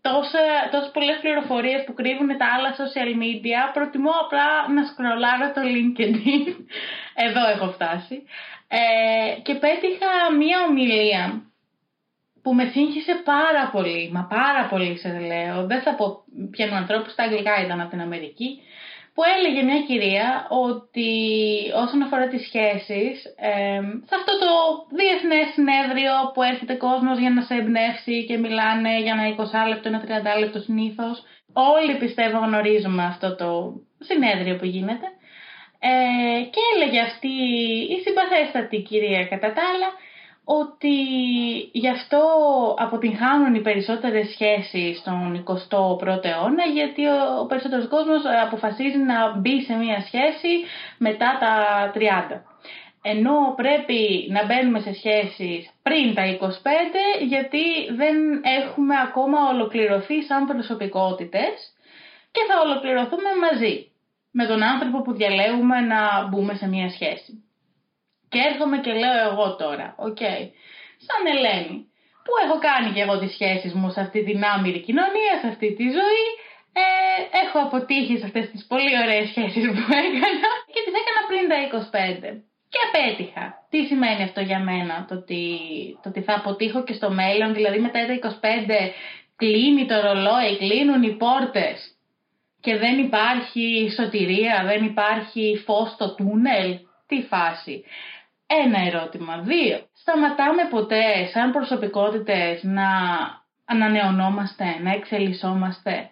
τόσα, 0.00 0.44
τόσες 0.70 0.90
πολλές 0.96 1.18
πληροφορίες 1.20 1.84
που 1.84 1.94
κρύβουν 1.94 2.30
τα 2.40 2.46
άλλα 2.54 2.70
social 2.80 3.12
media 3.24 3.60
προτιμώ 3.72 4.12
απλά 4.24 4.48
να 4.76 4.82
σκρολάρω 4.90 5.46
το 5.56 5.62
LinkedIn. 5.74 6.44
Εδώ 7.26 7.42
έχω 7.54 7.66
φτάσει. 7.76 8.16
Ε, 8.68 9.40
και 9.46 9.54
πέτυχα 9.54 10.10
μία 10.40 10.58
ομιλία 10.68 11.24
που 12.42 12.54
με 12.54 12.64
σύγχυσε 12.74 13.14
πάρα 13.24 13.70
πολύ, 13.72 14.10
μα 14.12 14.22
πάρα 14.36 14.62
πολύ 14.70 14.98
σε 14.98 15.08
λέω, 15.30 15.66
δεν 15.66 15.80
θα 15.82 15.94
πω 15.94 16.06
ποιον 16.50 16.72
ανθρώπου, 16.72 17.10
στα 17.10 17.22
αγγλικά 17.22 17.54
ήταν 17.64 17.80
από 17.80 17.90
την 17.90 18.00
Αμερική, 18.00 18.50
που 19.14 19.22
έλεγε 19.36 19.62
μια 19.62 19.80
κυρία 19.88 20.46
ότι 20.66 21.10
όσον 21.84 22.02
αφορά 22.02 22.28
τις 22.28 22.42
σχέσεις, 22.46 23.14
ε, 23.52 23.80
σε 24.08 24.14
αυτό 24.20 24.32
το 24.42 24.50
διεθνές 24.98 25.46
συνέδριο 25.54 26.12
που 26.32 26.42
έρχεται 26.42 26.74
κόσμος 26.74 27.18
για 27.18 27.30
να 27.30 27.42
σε 27.42 27.54
εμπνεύσει 27.54 28.24
και 28.28 28.36
μιλάνε 28.36 29.00
για 29.00 29.12
ένα 29.16 29.24
20 29.28 29.68
λεπτό, 29.68 29.88
ένα 29.88 30.00
30 30.00 30.38
λεπτό 30.38 30.58
συνήθως. 30.58 31.16
όλοι 31.52 31.94
πιστεύω 32.02 32.38
γνωρίζουμε 32.38 33.04
αυτό 33.04 33.28
το 33.34 33.50
συνέδριο 34.08 34.56
που 34.56 34.64
γίνεται, 34.64 35.08
ε, 35.78 36.42
και 36.52 36.60
έλεγε 36.72 37.00
αυτή 37.00 37.32
η 37.94 37.96
συμπαθέστατη 38.04 38.78
κυρία 38.88 39.22
κατά 39.32 39.52
τα 39.52 39.62
άλλα, 39.70 39.88
ότι 40.44 40.94
γι' 41.72 41.88
αυτό 41.88 42.22
αποτυγχάνουν 42.78 43.54
οι 43.54 43.60
περισσότερες 43.60 44.28
σχέσεις 44.28 44.98
στον 44.98 45.44
21ο 45.46 46.24
αιώνα 46.24 46.64
γιατί 46.72 47.02
ο 47.40 47.46
περισσότερος 47.48 47.88
κόσμος 47.88 48.22
αποφασίζει 48.46 48.98
να 48.98 49.36
μπει 49.36 49.62
σε 49.62 49.74
μια 49.74 50.00
σχέση 50.00 50.52
μετά 50.98 51.38
τα 51.40 51.54
30. 52.30 52.40
Ενώ 53.02 53.54
πρέπει 53.56 54.26
να 54.30 54.46
μπαίνουμε 54.46 54.80
σε 54.80 54.92
σχέσεις 54.94 55.70
πριν 55.82 56.14
τα 56.14 56.22
25 56.40 56.44
γιατί 57.26 57.62
δεν 57.90 58.16
έχουμε 58.42 58.94
ακόμα 59.06 59.38
ολοκληρωθεί 59.48 60.22
σαν 60.22 60.46
προσωπικότητες 60.46 61.74
και 62.30 62.40
θα 62.48 62.60
ολοκληρωθούμε 62.60 63.30
μαζί 63.40 63.90
με 64.30 64.46
τον 64.46 64.62
άνθρωπο 64.62 65.02
που 65.02 65.12
διαλέγουμε 65.12 65.80
να 65.80 66.28
μπούμε 66.28 66.54
σε 66.54 66.68
μια 66.68 66.90
σχέση. 66.90 67.44
Και 68.30 68.40
έρχομαι 68.50 68.78
και 68.84 68.92
λέω 69.02 69.16
εγώ 69.30 69.46
τώρα, 69.62 69.86
οκ, 70.08 70.22
σαν 71.06 71.22
Ελένη, 71.34 71.78
που 72.24 72.32
έχω 72.44 72.56
κάνει 72.68 72.88
και 72.94 73.02
εγώ 73.04 73.14
τις 73.18 73.32
σχέσεις 73.36 73.72
μου 73.78 73.88
σε 73.90 74.00
αυτή 74.00 74.20
την 74.28 74.44
άμοιρη 74.52 74.80
κοινωνία, 74.86 75.34
σε 75.40 75.46
αυτή 75.52 75.68
τη 75.78 75.86
ζωή, 75.98 76.26
ε, 76.82 76.86
έχω 77.42 77.58
αποτύχει 77.66 78.14
σε 78.18 78.26
αυτές 78.28 78.50
τις 78.50 78.62
πολύ 78.72 78.92
ωραίες 79.02 79.28
σχέσεις 79.28 79.64
που 79.74 79.84
έκανα 80.02 80.48
και 80.72 80.80
τις 80.84 80.94
έκανα 81.00 81.22
πριν 81.28 81.44
τα 81.50 81.56
25. 81.64 82.30
Και 82.72 82.80
απέτυχα. 82.88 83.44
Τι 83.70 83.78
σημαίνει 83.84 84.22
αυτό 84.22 84.40
για 84.40 84.60
μένα, 84.68 85.06
το 85.08 85.14
ότι, 85.14 85.42
το 86.02 86.08
ότι 86.08 86.22
θα 86.22 86.34
αποτύχω 86.34 86.84
και 86.84 86.92
στο 86.92 87.10
μέλλον, 87.10 87.54
δηλαδή 87.54 87.78
μετά 87.78 88.06
τα 88.06 88.12
25 88.12 88.92
κλείνει 89.36 89.86
το 89.86 90.00
ρολόι, 90.00 90.56
κλείνουν 90.58 91.02
οι 91.02 91.16
πόρτες 91.16 91.78
και 92.60 92.76
δεν 92.76 92.98
υπάρχει 92.98 93.92
σωτηρία, 93.96 94.62
δεν 94.66 94.84
υπάρχει 94.84 95.62
φως 95.64 95.90
στο 95.90 96.14
τούνελ. 96.14 96.78
Τι 97.06 97.22
φάση. 97.22 97.84
Ένα 98.58 98.78
ερώτημα. 98.86 99.38
Δύο. 99.38 99.78
Σταματάμε 99.92 100.62
ποτέ 100.70 101.26
σαν 101.32 101.52
προσωπικότητες 101.52 102.62
να 102.62 102.88
ανανεωνόμαστε, 103.64 104.64
να 104.82 104.92
εξελισσόμαστε; 104.92 106.10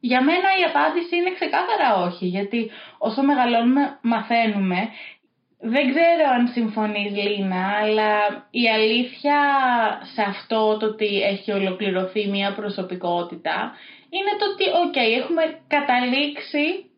Για 0.00 0.22
μένα 0.22 0.48
η 0.60 0.62
απάντηση 0.70 1.16
είναι 1.16 1.34
ξεκάθαρα 1.34 2.02
όχι, 2.06 2.26
γιατί 2.26 2.70
όσο 2.98 3.22
μεγαλώνουμε 3.22 3.98
μαθαίνουμε. 4.02 4.88
Δεν 5.64 5.90
ξέρω 5.90 6.30
αν 6.34 6.48
συμφωνείς 6.48 7.12
Λίνα, 7.12 7.78
αλλά 7.80 8.10
η 8.50 8.68
αλήθεια 8.68 9.38
σε 10.14 10.22
αυτό 10.22 10.76
το 10.76 10.86
ότι 10.86 11.22
έχει 11.22 11.52
ολοκληρωθεί 11.52 12.28
μια 12.28 12.54
προσωπικότητα 12.54 13.72
είναι 14.16 14.32
το 14.38 14.44
ότι, 14.52 14.64
οκ, 14.84 14.96
έχουμε 15.20 15.60
καταλήξει, 15.68 16.90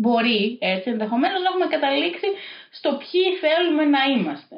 μπορεί 0.00 0.58
έτσι 0.60 0.90
ενδεχομένως 0.90 1.40
να 1.42 1.48
έχουμε 1.50 1.68
καταλήξει 1.74 2.28
στο 2.78 2.90
ποιοι 3.00 3.24
θέλουμε 3.42 3.84
να 3.94 4.02
είμαστε. 4.12 4.56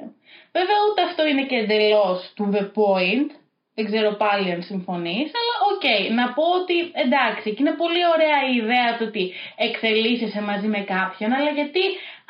Βέβαια 0.56 0.78
ούτε 0.86 1.00
αυτό 1.08 1.22
είναι 1.26 1.44
και 1.50 1.58
εντελώς 1.62 2.18
to 2.36 2.44
the 2.54 2.64
point, 2.78 3.28
δεν 3.74 3.84
ξέρω 3.90 4.10
πάλι 4.24 4.50
αν 4.54 4.62
συμφωνείς, 4.62 5.28
αλλά 5.40 5.54
οκ, 5.70 5.86
να 6.18 6.32
πω 6.36 6.44
ότι 6.60 6.76
εντάξει, 7.04 7.46
και 7.54 7.62
είναι 7.62 7.80
πολύ 7.82 8.02
ωραία 8.14 8.38
η 8.52 8.54
ιδέα 8.62 8.90
του 8.96 9.04
ότι 9.08 9.24
εξελίσσεσαι 9.56 10.40
μαζί 10.50 10.68
με 10.74 10.80
κάποιον, 10.94 11.32
αλλά 11.32 11.50
γιατί 11.50 11.84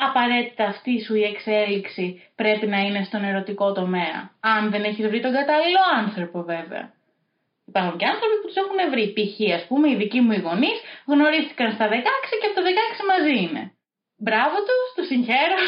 απαραίτητα 0.06 0.64
αυτή 0.64 1.04
σου 1.04 1.14
η 1.14 1.24
εξέλιξη 1.32 2.22
πρέπει 2.36 2.66
να 2.66 2.78
είναι 2.78 3.04
στον 3.04 3.24
ερωτικό 3.24 3.72
τομέα, 3.72 4.30
αν 4.40 4.70
δεν 4.70 4.82
έχεις 4.84 5.06
βρει 5.06 5.20
τον 5.20 5.32
κατάλληλο 5.32 5.82
άνθρωπο 6.00 6.42
βέβαια. 6.42 6.84
Υπάρχουν 7.72 7.96
και 8.00 8.08
άνθρωποι 8.12 8.36
που 8.40 8.48
τους 8.48 8.58
έχουν 8.62 8.78
βρει. 8.92 9.04
Π.χ. 9.16 9.36
ας 9.58 9.64
πούμε, 9.68 9.86
οι 9.90 9.96
δικοί 10.02 10.20
μου 10.24 10.32
οι 10.36 10.40
γονείς 10.46 10.78
γνωρίστηκαν 11.10 11.68
στα 11.76 11.86
16 11.94 12.30
και 12.40 12.46
από 12.48 12.56
τα 12.58 12.62
16 12.68 13.02
μαζί 13.12 13.34
είναι. 13.44 13.62
Μπράβο 14.24 14.56
τους, 14.66 14.86
τους 14.94 15.06
συγχαίρω. 15.10 15.58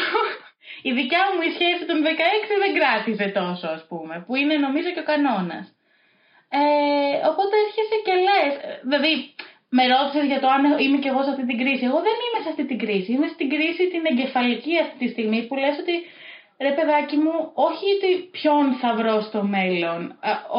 Η 0.87 0.91
δικιά 0.99 1.23
μου 1.31 1.41
η 1.49 1.51
σχέση 1.57 1.83
των 1.89 1.97
16 2.07 2.53
δεν 2.63 2.71
κράτησε 2.77 3.25
τόσο, 3.39 3.67
ας 3.77 3.83
πούμε, 3.89 4.15
που 4.25 4.33
είναι 4.39 4.55
νομίζω 4.65 4.89
και 4.93 5.03
ο 5.05 5.09
κανόνας. 5.11 5.65
Ε, 6.59 6.63
οπότε 7.31 7.53
έρχεσαι 7.65 7.97
και 8.05 8.15
λες. 8.27 8.53
Δηλαδή, 8.87 9.11
με 9.77 9.83
ρώτησες 9.93 10.25
για 10.31 10.39
το 10.43 10.47
αν 10.55 10.63
είμαι 10.83 10.99
και 11.03 11.11
εγώ 11.11 11.21
σε 11.23 11.31
αυτή 11.33 11.45
την 11.51 11.57
κρίση. 11.61 11.83
Εγώ 11.89 11.99
δεν 12.07 12.17
είμαι 12.23 12.39
σε 12.43 12.49
αυτή 12.53 12.63
την 12.71 12.77
κρίση. 12.83 13.09
Είμαι 13.13 13.29
στην 13.35 13.47
κρίση 13.53 13.83
την 13.93 14.03
εγκεφαλική 14.11 14.73
αυτή 14.83 14.97
τη 15.01 15.07
στιγμή 15.13 15.39
που 15.47 15.55
λες 15.61 15.75
ότι 15.83 15.95
ρε 16.63 16.71
παιδάκι 16.75 17.17
μου, 17.23 17.35
όχι 17.53 17.85
ότι 17.95 18.11
ποιον 18.31 18.63
θα 18.81 18.95
βρω 18.95 19.21
στο 19.21 19.43
μέλλον, 19.43 20.01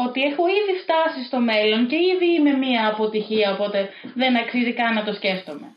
ότι 0.05 0.21
έχω 0.21 0.43
ήδη 0.59 0.73
φτάσει 0.83 1.19
στο 1.29 1.39
μέλλον 1.39 1.87
και 1.87 1.97
ήδη 2.13 2.27
είμαι 2.35 2.53
μία 2.65 2.87
αποτυχία, 2.87 3.53
οπότε 3.53 3.89
δεν 4.13 4.35
αξίζει 4.35 4.73
καν 4.73 4.93
να 4.93 5.03
το 5.03 5.13
σκέφτομαι. 5.13 5.67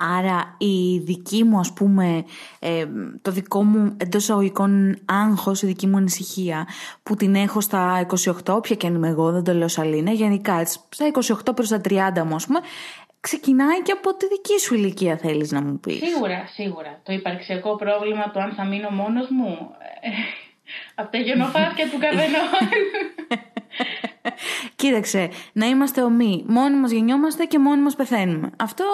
Άρα 0.00 0.54
η 0.58 0.98
δική 0.98 1.44
μου 1.44 1.58
ας 1.58 1.72
πούμε, 1.72 2.24
ε, 2.58 2.86
το 3.22 3.30
δικό 3.30 3.62
μου 3.62 3.96
εντός 3.96 4.22
εισαγωγικών 4.22 4.98
άγχος, 5.04 5.62
η 5.62 5.66
δική 5.66 5.86
μου 5.86 5.96
ανησυχία 5.96 6.66
που 7.02 7.16
την 7.16 7.34
έχω 7.34 7.60
στα 7.60 8.00
28, 8.00 8.54
όποια 8.54 8.76
και 8.76 8.86
αν 8.86 8.94
είμαι 8.94 9.08
εγώ, 9.08 9.32
δεν 9.32 9.44
το 9.44 9.52
λέω 9.52 9.68
σαλίνα, 9.68 10.10
γενικά 10.10 10.64
στα 10.66 11.06
28 11.06 11.54
προς 11.54 11.68
τα 11.68 11.80
30 11.88 12.24
μου 12.24 12.34
ας 12.34 12.46
πούμε, 12.46 12.58
ξεκινάει 13.20 13.82
και 13.82 13.92
από 13.92 14.16
τη 14.16 14.26
δική 14.26 14.58
σου 14.58 14.74
ηλικία 14.74 15.16
θέλεις 15.16 15.52
να 15.52 15.62
μου 15.62 15.78
πεις. 15.78 15.96
Σίγουρα, 15.96 16.46
σίγουρα. 16.46 17.00
Το 17.02 17.12
υπαρξιακό 17.12 17.76
πρόβλημα 17.76 18.30
του 18.30 18.40
αν 18.40 18.52
θα 18.52 18.64
μείνω 18.64 18.90
μόνος 18.90 19.28
μου, 19.30 19.76
ε, 20.00 20.08
από 20.94 21.10
τα 21.10 21.18
γενοφάσκια 21.18 21.90
του 21.90 21.98
καθενός. 21.98 22.50
Κοίταξε, 24.76 25.30
να 25.52 25.66
είμαστε 25.66 26.02
ομοί. 26.02 26.44
Μόνοι 26.46 26.76
μας 26.76 26.90
γεννιόμαστε 26.90 27.44
και 27.44 27.58
μόνοι 27.58 27.82
μας 27.82 27.96
πεθαίνουμε. 27.96 28.50
Αυτό 28.56 28.84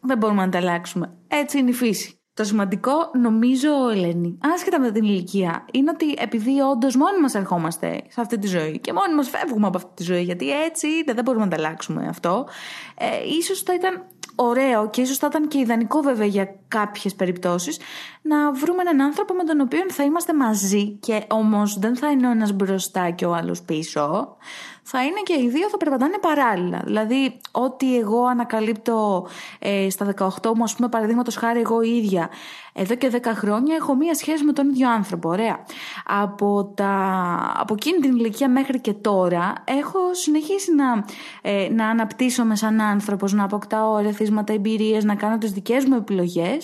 δεν 0.00 0.18
μπορούμε 0.18 0.44
να 0.44 0.50
τα 0.50 0.58
αλλάξουμε. 0.58 1.16
Έτσι 1.28 1.58
είναι 1.58 1.70
η 1.70 1.72
φύση. 1.72 2.21
Το 2.42 2.48
σημαντικό, 2.48 3.10
νομίζω, 3.20 3.88
Ελένη, 3.92 4.38
άσχετα 4.54 4.80
με 4.80 4.90
την 4.90 5.04
ηλικία, 5.04 5.64
είναι 5.72 5.90
ότι 5.90 6.14
επειδή 6.18 6.60
όντως 6.60 6.96
μόνοι 6.96 7.20
μας 7.20 7.34
ερχόμαστε 7.34 8.02
σε 8.08 8.20
αυτή 8.20 8.38
τη 8.38 8.46
ζωή 8.46 8.78
και 8.78 8.92
μόνοι 8.92 9.14
μας 9.14 9.28
φεύγουμε 9.28 9.66
από 9.66 9.76
αυτή 9.76 9.90
τη 9.94 10.02
ζωή, 10.02 10.22
γιατί 10.22 10.50
έτσι 10.62 10.88
δεν 11.06 11.24
μπορούμε 11.24 11.44
να 11.44 11.50
τα 11.50 11.56
αλλάξουμε 11.56 12.06
αυτό, 12.08 12.46
ε, 12.98 13.06
ίσως 13.38 13.60
θα 13.62 13.74
ήταν 13.74 14.04
ωραίο 14.34 14.90
και 14.90 15.00
ίσως 15.00 15.18
θα 15.18 15.26
ήταν 15.26 15.48
και 15.48 15.58
ιδανικό 15.58 16.00
βέβαια 16.00 16.26
για 16.26 16.54
κάποιες 16.72 17.14
περιπτώσεις 17.14 17.78
να 18.22 18.52
βρούμε 18.52 18.80
έναν 18.80 19.00
άνθρωπο 19.00 19.34
με 19.34 19.44
τον 19.44 19.60
οποίο 19.60 19.80
θα 19.88 20.02
είμαστε 20.02 20.34
μαζί 20.34 20.90
και 20.90 21.24
όμως 21.28 21.78
δεν 21.78 21.96
θα 21.96 22.10
είναι 22.10 22.28
ο 22.28 22.30
ένας 22.30 22.52
μπροστά 22.52 23.10
και 23.10 23.26
ο 23.26 23.34
άλλος 23.34 23.62
πίσω 23.62 24.36
θα 24.82 25.04
είναι 25.04 25.20
και 25.22 25.42
οι 25.42 25.48
δύο 25.48 25.68
θα 25.68 25.76
περπατάνε 25.76 26.18
παράλληλα. 26.18 26.82
Δηλαδή, 26.84 27.40
ό,τι 27.50 27.98
εγώ 27.98 28.24
ανακαλύπτω 28.24 29.26
ε, 29.58 29.90
στα 29.90 30.14
18 30.18 30.54
μου, 30.56 30.62
ας 30.62 30.74
πούμε, 30.74 30.88
παραδείγματος 30.88 31.36
χάρη 31.36 31.60
εγώ 31.60 31.82
ίδια, 31.82 32.30
εδώ 32.72 32.94
και 32.94 33.10
10 33.12 33.18
χρόνια 33.34 33.74
έχω 33.74 33.94
μία 33.94 34.14
σχέση 34.14 34.44
με 34.44 34.52
τον 34.52 34.68
ίδιο 34.68 34.90
άνθρωπο. 34.90 35.28
Ωραία. 35.28 35.64
Από, 36.06 36.72
τα, 36.76 36.92
από 37.58 37.74
εκείνη 37.74 37.98
την 37.98 38.16
ηλικία 38.16 38.48
μέχρι 38.48 38.80
και 38.80 38.92
τώρα 38.92 39.52
έχω 39.64 39.98
συνεχίσει 40.12 40.74
να, 40.74 41.04
ε, 41.42 41.68
να 41.70 41.86
αναπτύσσομαι 41.88 42.56
σαν 42.56 42.80
άνθρωπος, 42.80 43.32
να 43.32 43.44
αποκτάω 43.44 43.98
ερεθίσματα, 43.98 44.52
εμπειρίες, 44.52 45.04
να 45.04 45.14
κάνω 45.14 45.38
τις 45.38 45.52
δικές 45.52 45.84
μου 45.84 45.96
επιλογές 45.96 46.61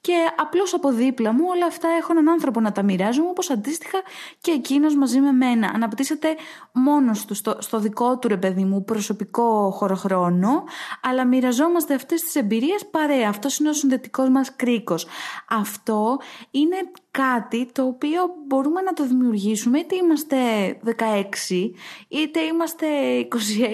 και 0.00 0.14
απλώς 0.36 0.74
από 0.74 0.92
δίπλα 0.92 1.32
μου 1.32 1.44
όλα 1.48 1.66
αυτά 1.66 1.88
έχω 1.88 2.12
έναν 2.12 2.28
άνθρωπο 2.28 2.60
να 2.60 2.72
τα 2.72 2.82
μοιράζομαι, 2.82 3.28
όπως 3.28 3.50
αντίστοιχα 3.50 4.02
και 4.40 4.50
εκείνος 4.50 4.94
μαζί 4.96 5.20
με 5.20 5.32
μένα. 5.32 5.70
Αναπτύσσεται 5.74 6.36
μόνος 6.72 7.24
του 7.24 7.34
στο, 7.34 7.56
στο 7.58 7.78
δικό 7.78 8.18
του 8.18 8.28
ρε 8.28 8.36
παιδί 8.36 8.64
μου 8.64 8.84
προσωπικό 8.84 9.70
χωροχρόνο, 9.70 10.64
αλλά 11.02 11.26
μοιραζόμαστε 11.26 11.94
αυτές 11.94 12.22
τις 12.22 12.34
εμπειρίες 12.34 12.86
παρέα. 12.90 13.28
Αυτός 13.28 13.58
είναι 13.58 13.68
ο 13.68 13.72
συνδετικός 13.72 14.28
μας 14.28 14.56
κρίκος. 14.56 15.06
Αυτό 15.48 16.18
είναι 16.50 16.76
κάτι 17.16 17.70
το 17.72 17.82
οποίο 17.82 18.20
μπορούμε 18.46 18.80
να 18.80 18.92
το 18.92 19.06
δημιουργήσουμε 19.06 19.78
είτε 19.78 19.96
είμαστε 19.96 20.36
16 20.84 21.70
είτε 22.08 22.40
είμαστε 22.40 22.86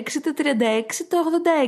26 0.04 0.14
είτε 0.14 0.32
36 0.36 1.00
είτε 1.00 1.16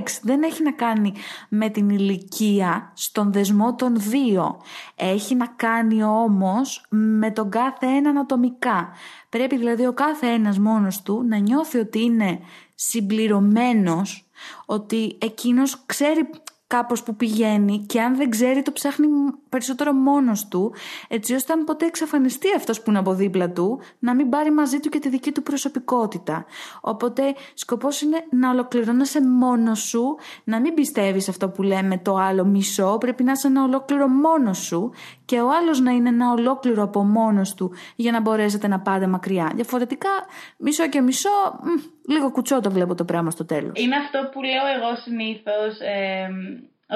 86 0.05 0.09
δεν 0.23 0.43
έχει 0.43 0.63
να 0.63 0.73
κάνει 0.73 1.13
με 1.49 1.69
την 1.69 1.89
ηλικία 1.89 2.93
στον 2.95 3.33
δεσμό 3.33 3.75
των 3.75 3.95
δύο. 3.97 4.61
Έχει 4.95 5.35
να 5.35 5.47
κάνει 5.47 6.03
όμως 6.03 6.85
με 6.89 7.31
τον 7.31 7.51
κάθε 7.51 7.87
έναν 7.87 8.19
ατομικά. 8.19 8.89
Πρέπει 9.29 9.57
δηλαδή 9.57 9.87
ο 9.87 9.93
κάθε 9.93 10.27
ένας 10.27 10.59
μόνος 10.59 11.03
του 11.03 11.25
να 11.29 11.37
νιώθει 11.37 11.79
ότι 11.79 12.03
είναι 12.03 12.41
συμπληρωμένος 12.75 14.29
ότι 14.67 15.19
εκείνος 15.21 15.83
ξέρει 15.87 16.29
κάπως 16.67 17.03
που 17.03 17.17
πηγαίνει 17.17 17.85
και 17.87 18.01
αν 18.01 18.17
δεν 18.17 18.31
ξέρει 18.31 18.63
το 18.63 18.73
ψάχνει 18.73 19.07
περισσότερο 19.55 19.93
μόνος 19.93 20.49
του, 20.49 20.75
έτσι 21.09 21.35
ώστε 21.35 21.53
αν 21.53 21.65
ποτέ 21.65 21.87
εξαφανιστεί 21.87 22.49
αυτός 22.57 22.83
που 22.83 22.91
είναι 22.91 22.99
από 22.99 23.15
δίπλα 23.15 23.51
του, 23.51 23.81
να 23.99 24.15
μην 24.15 24.29
πάρει 24.29 24.51
μαζί 24.51 24.81
του 24.81 24.89
και 24.89 24.99
τη 24.99 25.09
δική 25.09 25.33
του 25.33 25.43
προσωπικότητα. 25.43 26.45
Οπότε 26.81 27.23
σκοπός 27.55 28.01
είναι 28.01 28.25
να 28.31 28.51
ολοκληρώνεσαι 28.51 29.21
μόνος 29.27 29.79
σου, 29.79 30.17
να 30.45 30.61
μην 30.61 30.75
πιστεύεις 30.75 31.29
αυτό 31.29 31.49
που 31.49 31.63
λέμε 31.63 31.99
το 31.99 32.15
άλλο 32.17 32.45
μισό, 32.45 32.97
πρέπει 33.01 33.23
να 33.25 33.33
είσαι 33.33 33.47
ένα 33.47 33.63
ολόκληρο 33.63 34.09
μόνος 34.09 34.59
σου 34.59 34.93
και 35.25 35.41
ο 35.41 35.49
άλλος 35.51 35.81
να 35.81 35.91
είναι 35.91 36.09
ένα 36.09 36.31
ολόκληρο 36.31 36.83
από 36.83 37.05
μόνος 37.05 37.55
του 37.55 37.73
για 37.97 38.13
να 38.13 38.21
μπορέσετε 38.21 38.69
να 38.69 38.81
πάτε 38.81 39.07
μακριά. 39.07 39.53
Διαφορετικά, 39.55 40.11
μισό 40.57 40.89
και 40.89 41.01
μισό, 41.01 41.29
λίγο 42.09 42.31
κουτσό 42.31 42.61
το 42.61 42.71
βλέπω 42.71 42.95
το 42.95 43.05
πράγμα 43.05 43.31
στο 43.31 43.45
τέλος. 43.45 43.73
Είναι 43.75 43.97
αυτό 43.97 44.19
που 44.33 44.43
λέω 44.43 44.67
εγώ 44.77 44.97
συνήθως, 44.97 45.79
ε, 45.81 46.29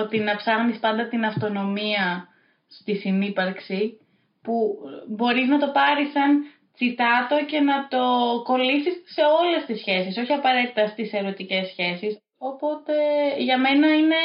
ότι 0.03 0.18
να 0.18 0.37
ψάχνεις 0.37 0.79
πάντα 0.79 1.09
την 1.09 1.25
αυτονομία 1.25 2.29
στη 2.68 2.94
συνύπαρξη, 2.96 3.98
που 4.42 4.78
μπορείς 5.09 5.48
να 5.48 5.59
το 5.59 5.68
πάρεις 5.70 6.11
σαν 6.12 6.44
τσιτάτο 6.74 7.44
και 7.50 7.61
να 7.61 7.88
το 7.88 8.04
κολλήσεις 8.44 8.94
σε 9.04 9.22
όλες 9.40 9.64
τις 9.66 9.78
σχέσεις, 9.78 10.16
όχι 10.16 10.33
απαραίτητα 10.33 10.87
στις 10.87 11.12
ερωτικές 11.12 11.68
σχέσεις. 11.68 12.18
Οπότε 12.38 12.94
για 13.38 13.59
μένα 13.59 13.94
είναι, 13.94 14.20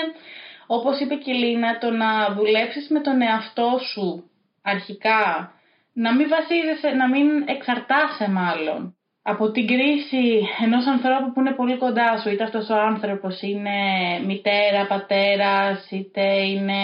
όπως 0.67 0.99
είπε 0.99 1.15
και 1.15 1.32
η 1.32 1.34
Λίνα, 1.34 1.77
το 1.77 1.89
να 1.91 2.34
δουλέψεις 2.34 2.88
με 2.89 2.99
τον 2.99 3.21
εαυτό 3.21 3.79
σου 3.91 4.29
αρχικά, 4.62 5.51
να 5.93 6.15
μην 6.15 6.27
βασίζεσαι, 6.29 6.89
να 6.89 7.10
μην 7.10 7.27
εξαρτάσαι 7.45 8.29
μάλλον 8.29 8.95
από 9.23 9.51
την 9.51 9.67
κρίση 9.67 10.47
ενός 10.63 10.86
ανθρώπου 10.86 11.32
που 11.34 11.39
είναι 11.39 11.51
πολύ 11.51 11.77
κοντά 11.77 12.17
σου, 12.17 12.29
είτε 12.29 12.43
αυτός 12.43 12.69
ο 12.69 12.75
άνθρωπος 12.75 13.41
είναι 13.41 13.77
μητέρα, 14.25 14.88
πατέρας, 14.88 15.88
είτε 15.91 16.41
είναι 16.41 16.82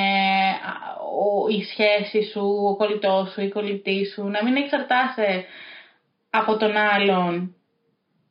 η 1.49 1.63
σχέση 1.63 2.29
σου, 2.31 2.41
ο 2.69 2.75
κολλητός 2.75 3.31
σου, 3.31 3.41
η 3.41 3.49
κολλητή 3.49 4.05
σου, 4.13 4.27
να 4.27 4.43
μην 4.43 4.55
εξαρτάσαι 4.55 5.45
από 6.29 6.57
τον 6.57 6.77
άλλον 6.77 7.55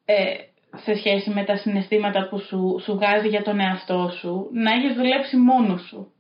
ε, 0.05 0.35
σε 0.77 0.95
σχέση 0.97 1.31
με 1.31 1.45
τα 1.45 1.57
συναισθήματα 1.57 2.29
που 2.29 2.39
σου, 2.39 2.81
σου 2.85 2.95
βγάζει 2.95 3.29
για 3.29 3.43
τον 3.43 3.61
εαυτό 3.61 4.13
σου, 4.21 4.49
να 4.53 4.73
έχεις 4.73 4.95
δουλέψει 4.95 5.37
μόνος 5.37 5.87
σου 5.89 6.13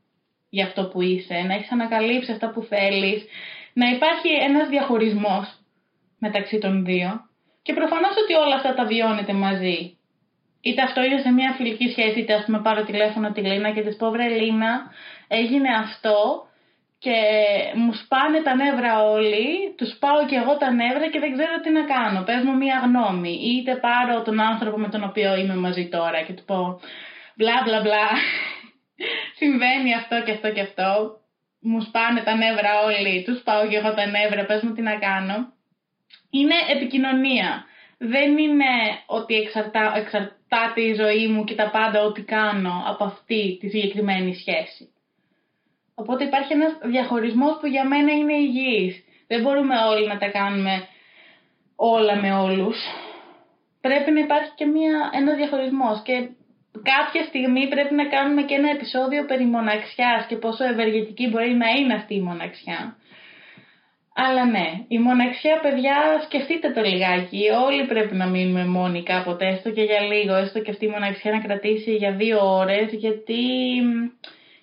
για 0.49 0.64
αυτό 0.64 0.88
που 0.88 1.03
είσαι, 1.03 1.35
να 1.35 1.55
έχεις 1.55 1.73
ανακαλύψει 1.73 2.33
αυτά 2.33 2.51
που 2.51 2.62
θέλεις, 2.62 3.25
να 3.73 3.88
υπάρχει 3.90 4.29
ένας 4.29 4.68
διαχωρισμός 4.68 5.59
μεταξύ 6.18 6.59
των 6.59 6.85
δύο 6.85 7.21
και 7.62 7.73
προφανώς 7.73 8.14
ότι 8.23 8.35
όλα 8.35 8.55
αυτά 8.55 8.75
τα 8.75 8.85
βιώνετε 8.85 9.33
μαζί. 9.33 9.92
Είτε 10.61 10.83
αυτό 10.83 11.03
είναι 11.03 11.21
σε 11.21 11.31
μια 11.31 11.53
φιλική 11.57 11.88
σχέση, 11.90 12.21
είτε 12.21 12.35
ας 12.35 12.44
πούμε 12.44 12.61
πάρω 12.61 12.85
τηλέφωνο 12.85 13.33
τη 13.33 13.40
Λίνα 13.40 13.71
και 13.71 13.83
της 13.83 13.97
πω 13.97 14.11
βρε 14.11 14.29
Λίνα, 14.29 14.90
έγινε 15.29 15.68
αυτό 15.75 16.47
και 16.99 17.19
μου 17.75 17.93
σπάνε 17.93 18.41
τα 18.43 18.55
νεύρα 18.55 19.03
όλοι, 19.03 19.75
τους 19.77 19.97
πάω 19.99 20.27
και 20.27 20.37
εγώ 20.37 20.57
τα 20.57 20.71
νεύρα 20.71 21.11
και 21.11 21.19
δεν 21.19 21.33
ξέρω 21.33 21.61
τι 21.63 21.71
να 21.71 21.85
κάνω. 21.85 22.23
Πες 22.23 22.43
μου 22.45 22.57
μία 22.57 22.79
γνώμη. 22.85 23.33
Είτε 23.33 23.77
πάρω 23.77 24.23
τον 24.23 24.41
άνθρωπο 24.41 24.79
με 24.79 24.89
τον 24.89 25.05
οποίο 25.05 25.37
είμαι 25.37 25.55
μαζί 25.55 25.89
τώρα 25.89 26.23
και 26.23 26.33
του 26.33 26.45
πω 26.45 26.81
μπλα 27.37 27.63
μπλα 27.65 27.81
μπλα, 27.81 28.09
συμβαίνει 29.39 29.95
αυτό 29.95 30.23
και 30.25 30.33
αυτό 30.33 30.53
και 30.53 30.61
αυτό. 30.61 31.21
Μου 31.61 31.81
σπάνε 31.81 32.21
τα 32.21 32.35
νεύρα 32.37 32.73
όλοι, 32.85 33.23
τους 33.23 33.43
πάω 33.43 33.69
και 33.69 33.77
εγώ 33.77 33.95
τα 33.95 34.07
νεύρα, 34.07 34.45
πες 34.45 34.63
μου 34.63 34.73
τι 34.73 34.83
να 34.83 34.99
κάνω 34.99 35.57
είναι 36.31 36.55
επικοινωνία. 36.77 37.65
Δεν 37.99 38.39
είναι 38.39 38.65
ότι 39.07 39.35
εξαρτά, 39.35 39.93
εξαρτάται 39.97 40.81
η 40.81 40.95
ζωή 40.95 41.27
μου 41.27 41.45
και 41.45 41.55
τα 41.55 41.71
πάντα 41.71 42.03
ό,τι 42.03 42.23
κάνω 42.23 42.85
από 42.87 43.05
αυτή 43.05 43.57
τη 43.61 43.69
συγκεκριμένη 43.69 44.35
σχέση. 44.35 44.93
Οπότε 46.01 46.25
υπάρχει 46.25 46.53
ένας 46.53 46.73
διαχωρισμός 46.83 47.59
που 47.61 47.67
για 47.67 47.85
μένα 47.85 48.13
είναι 48.13 48.35
υγιής. 48.35 49.05
Δεν 49.27 49.41
μπορούμε 49.43 49.75
όλοι 49.91 50.07
να 50.07 50.19
τα 50.19 50.29
κάνουμε 50.29 50.87
όλα 51.77 52.15
με 52.17 52.33
όλους. 52.33 52.77
Πρέπει 53.81 54.11
να 54.11 54.21
υπάρχει 54.21 54.51
και 54.55 54.65
μια, 54.65 55.11
ένας 55.13 55.37
διαχωρισμός 55.37 56.03
και 56.03 56.29
κάποια 56.83 57.23
στιγμή 57.25 57.69
πρέπει 57.69 57.95
να 57.95 58.07
κάνουμε 58.09 58.43
και 58.43 58.55
ένα 58.55 58.71
επεισόδιο 58.71 59.25
περί 59.25 59.45
μοναξιάς 59.45 60.27
και 60.29 60.37
πόσο 60.37 60.65
ευεργετική 60.65 61.29
μπορεί 61.29 61.55
να 61.55 61.69
είναι 61.69 61.95
αυτή 61.95 62.15
η 62.15 62.21
μοναξιά. 62.21 62.97
Αλλά 64.15 64.45
ναι, 64.45 64.67
η 64.89 64.99
μοναξιά, 64.99 65.61
παιδιά, 65.63 65.97
σκεφτείτε 66.25 66.71
το 66.73 66.81
λιγάκι. 66.83 67.43
Όλοι 67.67 67.87
πρέπει 67.87 68.15
να 68.15 68.27
μείνουμε 68.27 68.65
μόνοι 68.67 69.03
κάποτε, 69.03 69.47
έστω 69.47 69.71
και 69.71 69.83
για 69.83 70.01
λίγο, 70.01 70.35
έστω 70.35 70.59
και 70.61 70.71
αυτή 70.71 70.85
η 70.85 70.89
μοναξιά 70.89 71.31
να 71.31 71.41
κρατήσει 71.41 71.95
για 71.95 72.13
δύο 72.13 72.39
ώρες, 72.57 72.93
γιατί 72.93 73.43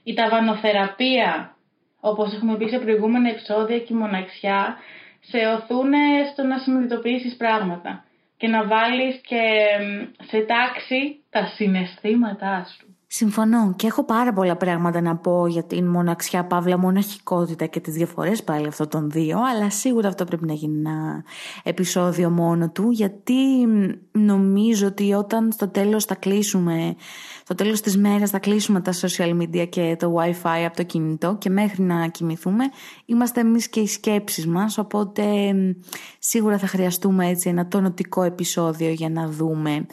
η 0.06 0.14
ταβανοθεραπεία, 0.14 1.56
όπως 2.00 2.34
έχουμε 2.34 2.58
πει 2.58 2.68
σε 2.68 2.80
προηγούμενα 2.80 3.30
επεισόδια 3.30 3.80
και 3.80 3.94
η 3.94 3.96
μοναξιά, 3.96 4.78
σε 5.20 5.38
οθούν 5.38 5.94
στο 6.32 6.44
να 6.44 6.58
συνειδητοποιήσεις 6.58 7.36
πράγματα 7.36 8.04
και 8.38 8.48
να 8.48 8.68
βάλεις 8.68 9.22
και 9.22 9.42
σε 10.22 10.40
τάξη 10.40 11.24
τα 11.30 11.46
συναισθήματά 11.46 12.66
σου. 12.78 12.95
Συμφωνώ 13.08 13.74
και 13.76 13.88
έχω 13.88 14.04
πάρα 14.04 14.34
πολλά 14.34 14.56
πράγματα 14.56 15.02
να 15.02 15.16
πω 15.16 15.48
για 15.48 15.64
την 15.64 15.86
μοναξιά, 15.88 16.46
παύλα, 16.46 16.78
μοναχικότητα 16.78 17.66
και 17.66 17.80
τις 17.80 17.94
διαφορές 17.94 18.44
πάλι 18.44 18.68
αυτών 18.68 18.90
των 18.90 19.10
δύο, 19.10 19.40
αλλά 19.54 19.70
σίγουρα 19.70 20.08
αυτό 20.08 20.26
πρέπει 20.26 20.46
να 20.46 20.54
γίνει 20.54 20.78
ένα 20.78 21.24
επεισόδιο 21.64 22.30
μόνο 22.30 22.70
του, 22.70 22.92
γιατί 22.92 23.34
νομίζω 24.12 24.88
ότι 24.88 25.14
όταν 25.14 25.52
στο 25.52 25.68
τέλος 25.68 26.06
θα 26.06 26.16
κλείσουμε, 26.16 26.96
στο 27.44 27.56
τέλος 27.56 27.82
της 27.82 27.98
μέρας 27.98 28.30
θα 28.30 28.40
κλείσουμε 28.40 28.82
τα 28.82 28.94
social 28.94 29.42
media 29.42 29.70
και 29.70 29.96
το 30.00 30.16
wifi 30.20 30.64
από 30.66 30.76
το 30.76 30.84
κινητό 30.84 31.36
και 31.40 31.50
μέχρι 31.50 31.84
να 31.84 32.08
κοιμηθούμε, 32.08 32.64
είμαστε 33.06 33.40
εμείς 33.40 33.70
και 33.70 33.80
οι 33.80 33.88
σκέψεις 33.88 34.48
μας, 34.48 34.78
οπότε 34.78 35.24
σίγουρα 36.20 36.58
θα 36.58 36.68
χρειαστούμε 36.68 37.28
έτσι 37.28 37.50
ένα 37.50 37.68
τονωτικό 37.68 38.24
επεισόδιο 38.24 38.90
για 38.90 39.10
να 39.10 39.30
δούμε 39.30 39.86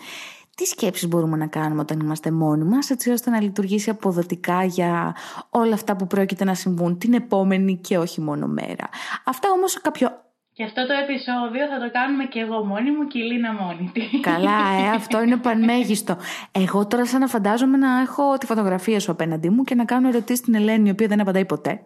τι 0.57 0.65
σκέψεις 0.65 1.09
μπορούμε 1.09 1.37
να 1.37 1.47
κάνουμε 1.47 1.81
όταν 1.81 2.01
είμαστε 2.01 2.31
μόνοι 2.31 2.65
μας 2.65 2.91
έτσι 2.91 3.11
ώστε 3.11 3.31
να 3.31 3.41
λειτουργήσει 3.41 3.91
αποδοτικά 3.91 4.65
για 4.65 5.17
όλα 5.51 5.75
αυτά 5.75 5.97
που 5.97 6.07
πρόκειται 6.07 6.45
να 6.45 6.55
συμβούν 6.55 6.99
την 6.99 7.15
επόμενη 7.15 7.77
και 7.77 7.99
όχι 7.99 8.21
μόνο 8.21 8.47
μέρα. 8.47 8.89
Αυτά 9.25 9.51
όμως 9.51 9.81
κάποιο 9.81 10.11
και 10.55 10.65
αυτό 10.65 10.87
το 10.87 10.93
επεισόδιο 11.03 11.67
θα 11.67 11.79
το 11.79 11.91
κάνουμε 11.93 12.25
και 12.25 12.39
εγώ 12.39 12.65
μόνη 12.65 12.91
μου 12.91 13.07
και 13.07 13.19
η 13.19 13.23
Λίνα 13.23 13.53
μόνη 13.53 13.91
της. 13.93 14.21
Καλά, 14.21 14.59
ε, 14.81 14.89
αυτό 14.95 15.23
είναι 15.23 15.37
πανέγιστο. 15.37 16.17
Εγώ 16.53 16.87
τώρα 16.87 17.07
σαν 17.07 17.21
να 17.21 17.27
φαντάζομαι 17.27 17.77
να 17.77 18.01
έχω 18.01 18.39
τη 18.39 18.47
φωτογραφία 18.47 19.01
σου 19.01 19.11
απέναντί 19.11 19.51
μου 19.51 19.63
και 19.63 19.75
να 19.75 19.85
κάνω 19.85 20.09
ερωτήσεις 20.09 20.39
στην 20.39 20.55
Ελένη, 20.55 20.89
η 20.89 20.91
οποία 20.91 21.07
δεν 21.07 21.21
απαντάει 21.21 21.45
ποτέ. 21.45 21.81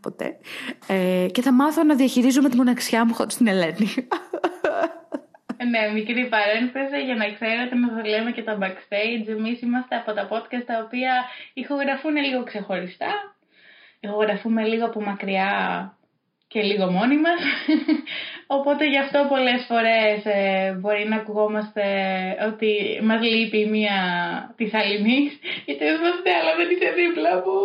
ποτέ. 0.00 0.36
Ε, 0.86 1.26
και 1.32 1.42
θα 1.42 1.52
μάθω 1.52 1.82
να 1.82 1.94
διαχειρίζομαι 1.94 2.48
τη 2.48 2.56
μοναξιά 2.56 3.04
μου 3.04 3.14
χωρίς 3.14 3.36
την 3.36 3.46
Ελένη. 3.46 3.88
Ναι, 5.66 5.92
μικρή 5.92 6.28
παρένθεση 6.28 7.04
για 7.04 7.14
να 7.14 7.32
ξέρετε 7.32 7.74
να 7.74 7.88
σα 7.88 8.08
λέμε 8.08 8.30
και 8.32 8.42
τα 8.42 8.58
backstage. 8.60 9.28
Εμείς 9.28 9.60
είμαστε 9.60 9.96
από 9.96 10.12
τα 10.12 10.28
podcast 10.32 10.64
τα 10.66 10.82
οποία 10.84 11.12
ηχογραφούν 11.52 12.16
λίγο 12.16 12.42
ξεχωριστά. 12.44 13.36
Ηχογραφούμε 14.00 14.62
λίγο 14.62 14.84
από 14.84 15.00
μακριά 15.00 15.52
και 16.48 16.62
λίγο 16.62 16.90
μόνοι 16.90 17.16
μας. 17.16 17.40
Οπότε 18.56 18.88
γι' 18.88 18.98
αυτό 18.98 19.26
πολλές 19.28 19.64
φορές 19.68 20.24
ε, 20.24 20.76
μπορεί 20.80 21.08
να 21.08 21.16
ακουγόμαστε 21.16 21.84
ότι 22.46 23.00
μας 23.02 23.22
λείπει 23.22 23.66
μία 23.66 23.98
τη 24.56 24.70
αλληνή. 24.72 25.20
Γιατί 25.64 25.84
είμαστε, 25.84 26.30
αλλά 26.40 26.52
δεν 26.56 26.68
είσαι 26.70 26.90
δίπλα 26.96 27.34
μου. 27.34 27.58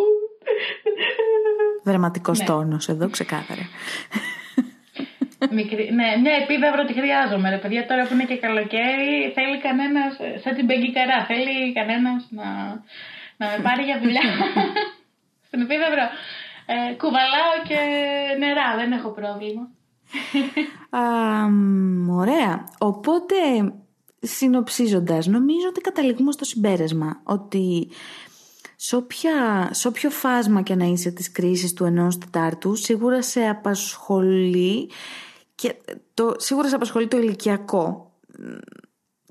Δραματικός 1.84 2.39
ναι. 2.39 2.45
τόνος 2.45 2.88
εδώ, 2.88 3.10
ξεκάθαρα. 3.10 3.69
Μικρή, 5.49 5.91
ναι, 5.93 6.08
μια 6.23 6.36
επίδαυρο 6.41 6.86
τη 6.86 6.93
χρειάζομαι. 6.93 7.49
Ρε 7.49 7.58
παιδιά, 7.58 7.86
τώρα 7.86 8.08
που 8.08 8.13
είναι 8.13 8.23
και 8.23 8.38
καλοκαίρι, 8.38 9.32
θέλει 9.36 9.58
κανένας, 9.62 10.12
σαν 10.43 10.56
την 10.56 10.67
Καρά, 10.93 11.25
θέλει 11.25 11.73
κανένας 11.73 12.27
να, 12.29 12.47
να 13.38 13.45
με 13.51 13.58
πάρει 13.63 13.84
για 13.84 13.99
δουλειά. 14.03 14.21
Στην 15.47 15.62
επίδαυρο. 15.62 16.06
Ε, 16.65 16.93
κουβαλάω 16.93 17.53
και 17.67 17.79
νερά, 18.39 18.75
δεν 18.75 18.91
έχω 18.91 19.10
πρόβλημα. 19.10 19.69
Α, 20.99 21.03
ωραία. 22.10 22.63
Οπότε, 22.77 23.36
συνοψίζοντας, 24.19 25.27
νομίζω 25.27 25.67
ότι 25.69 25.82
καταλήγουμε 25.82 26.32
στο 26.32 26.45
συμπέρασμα 26.45 27.21
ότι 27.23 27.89
σε, 28.75 28.95
όποια, 28.95 29.69
σε 29.71 29.88
όποιο 29.88 30.10
φάσμα 30.10 30.62
και 30.62 30.75
να 30.75 30.86
είσαι 30.86 31.12
της 31.12 31.32
κρίσης 31.32 31.73
του 31.73 31.86
ενός 31.86 32.17
τετάρτου, 32.17 32.75
σίγουρα 32.75 33.21
σε 33.21 33.47
απασχολεί 33.47 34.89
και 35.63 35.76
το, 36.13 36.34
σίγουρα 36.38 36.67
σε 36.67 36.76
απασχολεί 36.76 37.08
το 37.08 37.17
ηλικιακό. 37.17 38.12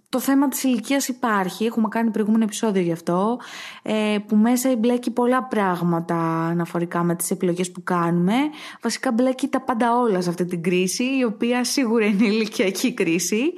το 0.08 0.20
θέμα 0.20 0.48
της 0.48 0.62
ηλικίας 0.62 1.08
υπάρχει, 1.08 1.64
έχουμε 1.64 1.88
κάνει 1.88 2.10
προηγούμενο 2.10 2.44
επεισόδιο 2.44 2.82
γι' 2.82 2.92
αυτό, 2.92 3.38
ε, 3.82 4.16
που 4.26 4.36
μέσα 4.36 4.68
εμπλέκει 4.68 5.10
πολλά 5.10 5.44
πράγματα 5.44 6.14
αναφορικά 6.46 7.02
με 7.02 7.14
τις 7.14 7.30
επιλογές 7.30 7.72
που 7.72 7.82
κάνουμε. 7.82 8.34
Βασικά 8.82 9.12
μπλέκει 9.12 9.48
τα 9.48 9.60
πάντα 9.60 9.98
όλα 9.98 10.20
σε 10.20 10.28
αυτή 10.28 10.44
την 10.44 10.62
κρίση, 10.62 11.04
η 11.18 11.24
οποία 11.24 11.64
σίγουρα 11.64 12.04
είναι 12.04 12.26
ηλικιακή 12.26 12.94
κρίση. 12.94 13.52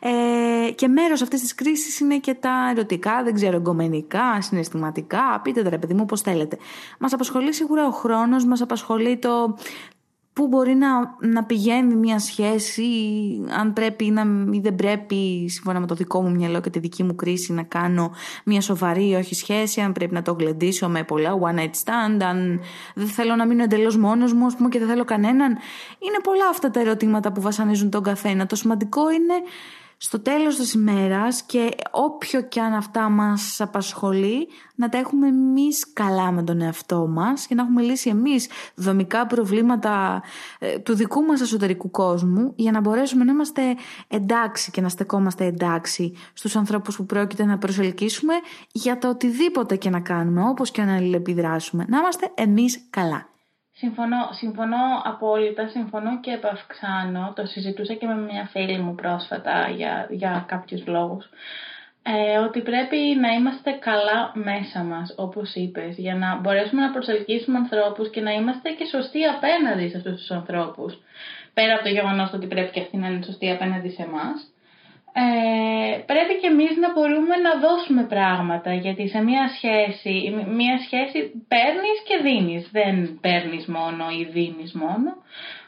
Ε, 0.00 0.70
και 0.70 0.88
μέρος 0.88 1.22
αυτής 1.22 1.40
της 1.40 1.54
κρίσης 1.54 2.00
είναι 2.00 2.18
και 2.18 2.34
τα 2.34 2.68
ερωτικά, 2.70 3.22
δεν 3.22 3.34
ξέρω, 3.34 3.56
εγκομενικά, 3.56 4.40
συναισθηματικά, 4.40 5.40
πείτε 5.42 5.62
τα 5.62 5.70
ρε 5.70 5.78
παιδί 5.78 5.94
μου 5.94 6.04
πώς 6.04 6.20
θέλετε. 6.20 6.58
Μας 6.98 7.12
απασχολεί 7.12 7.54
σίγουρα 7.54 7.86
ο 7.86 7.90
χρόνος, 7.90 8.44
μας 8.44 8.60
απασχολεί 8.60 9.18
το 9.18 9.56
πού 10.40 10.46
μπορεί 10.46 10.74
να, 10.74 10.88
να 11.20 11.44
πηγαίνει 11.44 11.94
μια 11.94 12.18
σχέση, 12.18 12.84
αν 13.58 13.72
πρέπει 13.72 14.04
ή, 14.04 14.10
να, 14.10 14.22
ή 14.52 14.60
δεν 14.60 14.74
πρέπει, 14.74 15.48
σύμφωνα 15.48 15.80
με 15.80 15.86
το 15.86 15.94
δικό 15.94 16.22
μου 16.22 16.30
μυαλό 16.30 16.60
και 16.60 16.70
τη 16.70 16.78
δική 16.78 17.02
μου 17.02 17.14
κρίση, 17.14 17.52
να 17.52 17.62
κάνω 17.62 18.10
μια 18.44 18.60
σοβαρή 18.60 19.08
ή 19.08 19.14
όχι 19.14 19.34
σχέση, 19.34 19.80
αν 19.80 19.92
πρέπει 19.92 20.14
να 20.14 20.22
το 20.22 20.32
γλεντήσω 20.32 20.88
με 20.88 21.02
πολλά 21.02 21.38
one 21.40 21.58
night 21.58 21.84
stand, 21.84 22.22
αν 22.22 22.60
δεν 22.94 23.06
θέλω 23.06 23.36
να 23.36 23.46
μείνω 23.46 23.62
εντελώς 23.62 23.96
μόνος 23.96 24.32
μου, 24.32 24.46
ας 24.46 24.56
πούμε, 24.56 24.68
και 24.68 24.78
δεν 24.78 24.88
θέλω 24.88 25.04
κανέναν. 25.04 25.50
Είναι 25.98 26.18
πολλά 26.22 26.48
αυτά 26.50 26.70
τα 26.70 26.80
ερωτήματα 26.80 27.32
που 27.32 27.40
βασανίζουν 27.40 27.90
τον 27.90 28.02
καθένα. 28.02 28.46
Το 28.46 28.56
σημαντικό 28.56 29.10
είναι 29.10 29.34
στο 30.02 30.20
τέλος 30.20 30.56
της 30.56 30.72
ημέρας 30.72 31.42
και 31.42 31.68
όποιο 31.90 32.40
και 32.40 32.60
αν 32.60 32.72
αυτά 32.72 33.08
μας 33.08 33.60
απασχολεί 33.60 34.48
να 34.74 34.88
τα 34.88 34.98
έχουμε 34.98 35.28
εμείς 35.28 35.92
καλά 35.92 36.30
με 36.30 36.42
τον 36.42 36.60
εαυτό 36.60 37.06
μας 37.06 37.46
και 37.46 37.54
να 37.54 37.62
έχουμε 37.62 37.82
λύσει 37.82 38.08
εμείς 38.08 38.48
δομικά 38.74 39.26
προβλήματα 39.26 40.22
ε, 40.58 40.78
του 40.78 40.94
δικού 40.94 41.22
μας 41.22 41.40
εσωτερικού 41.40 41.90
κόσμου 41.90 42.52
για 42.56 42.70
να 42.70 42.80
μπορέσουμε 42.80 43.24
να 43.24 43.32
είμαστε 43.32 43.62
εντάξει 44.08 44.70
και 44.70 44.80
να 44.80 44.88
στεκόμαστε 44.88 45.44
εντάξει 45.44 46.12
στους 46.32 46.56
ανθρώπους 46.56 46.96
που 46.96 47.06
πρόκειται 47.06 47.44
να 47.44 47.58
προσελκύσουμε 47.58 48.34
για 48.72 48.98
το 48.98 49.08
οτιδήποτε 49.08 49.76
και 49.76 49.90
να 49.90 50.00
κάνουμε 50.00 50.48
όπως 50.48 50.70
και 50.70 50.82
να 50.82 50.94
αλληλεπιδράσουμε 50.94 51.84
να 51.88 51.98
είμαστε 51.98 52.30
εμείς 52.34 52.86
καλά. 52.90 53.28
Συμφωνώ, 53.80 54.28
συμφωνώ 54.30 54.84
απόλυτα, 55.04 55.68
συμφωνώ 55.68 56.20
και 56.20 56.30
επαυξάνω. 56.30 57.32
Το 57.36 57.46
συζητούσα 57.46 57.94
και 57.94 58.06
με 58.06 58.14
μια 58.14 58.44
φίλη 58.50 58.78
μου 58.78 58.94
πρόσφατα 58.94 59.68
για, 59.76 60.06
για 60.10 60.44
κάποιους 60.48 60.86
λόγους. 60.86 61.24
Ε, 62.02 62.38
ότι 62.38 62.60
πρέπει 62.60 62.96
να 63.20 63.28
είμαστε 63.28 63.70
καλά 63.70 64.32
μέσα 64.34 64.82
μας, 64.82 65.14
όπως 65.16 65.54
είπες, 65.54 65.96
για 65.96 66.14
να 66.14 66.36
μπορέσουμε 66.40 66.82
να 66.82 66.90
προσελκύσουμε 66.90 67.58
ανθρώπους 67.58 68.10
και 68.10 68.20
να 68.20 68.32
είμαστε 68.32 68.70
και 68.70 68.84
σωστοί 68.84 69.24
απέναντι 69.24 69.88
σε 69.88 69.96
αυτούς 69.96 70.16
τους 70.16 70.30
ανθρώπους. 70.30 70.98
Πέρα 71.54 71.74
από 71.74 71.82
το 71.82 71.88
γεγονός 71.88 72.32
ότι 72.32 72.46
πρέπει 72.46 72.70
και 72.70 72.80
αυτοί 72.80 72.96
να 72.96 73.06
είναι 73.08 73.24
σωστοί 73.24 73.50
απέναντι 73.50 73.88
σε 73.88 74.02
εμάς 74.02 74.49
ε, 75.12 75.98
πρέπει 76.10 76.34
και 76.40 76.46
εμείς 76.46 76.76
να 76.76 76.92
μπορούμε 76.92 77.36
να 77.46 77.52
δώσουμε 77.64 78.02
πράγματα 78.02 78.74
γιατί 78.74 79.08
σε 79.08 79.20
μια 79.22 79.44
σχέση, 79.56 80.14
μια 80.58 80.76
σχέση 80.84 81.18
παίρνεις 81.48 81.98
και 82.08 82.16
δίνεις, 82.22 82.68
δεν 82.72 83.18
παίρνεις 83.20 83.66
μόνο 83.66 84.04
ή 84.20 84.22
δίνεις 84.24 84.72
μόνο. 84.72 85.10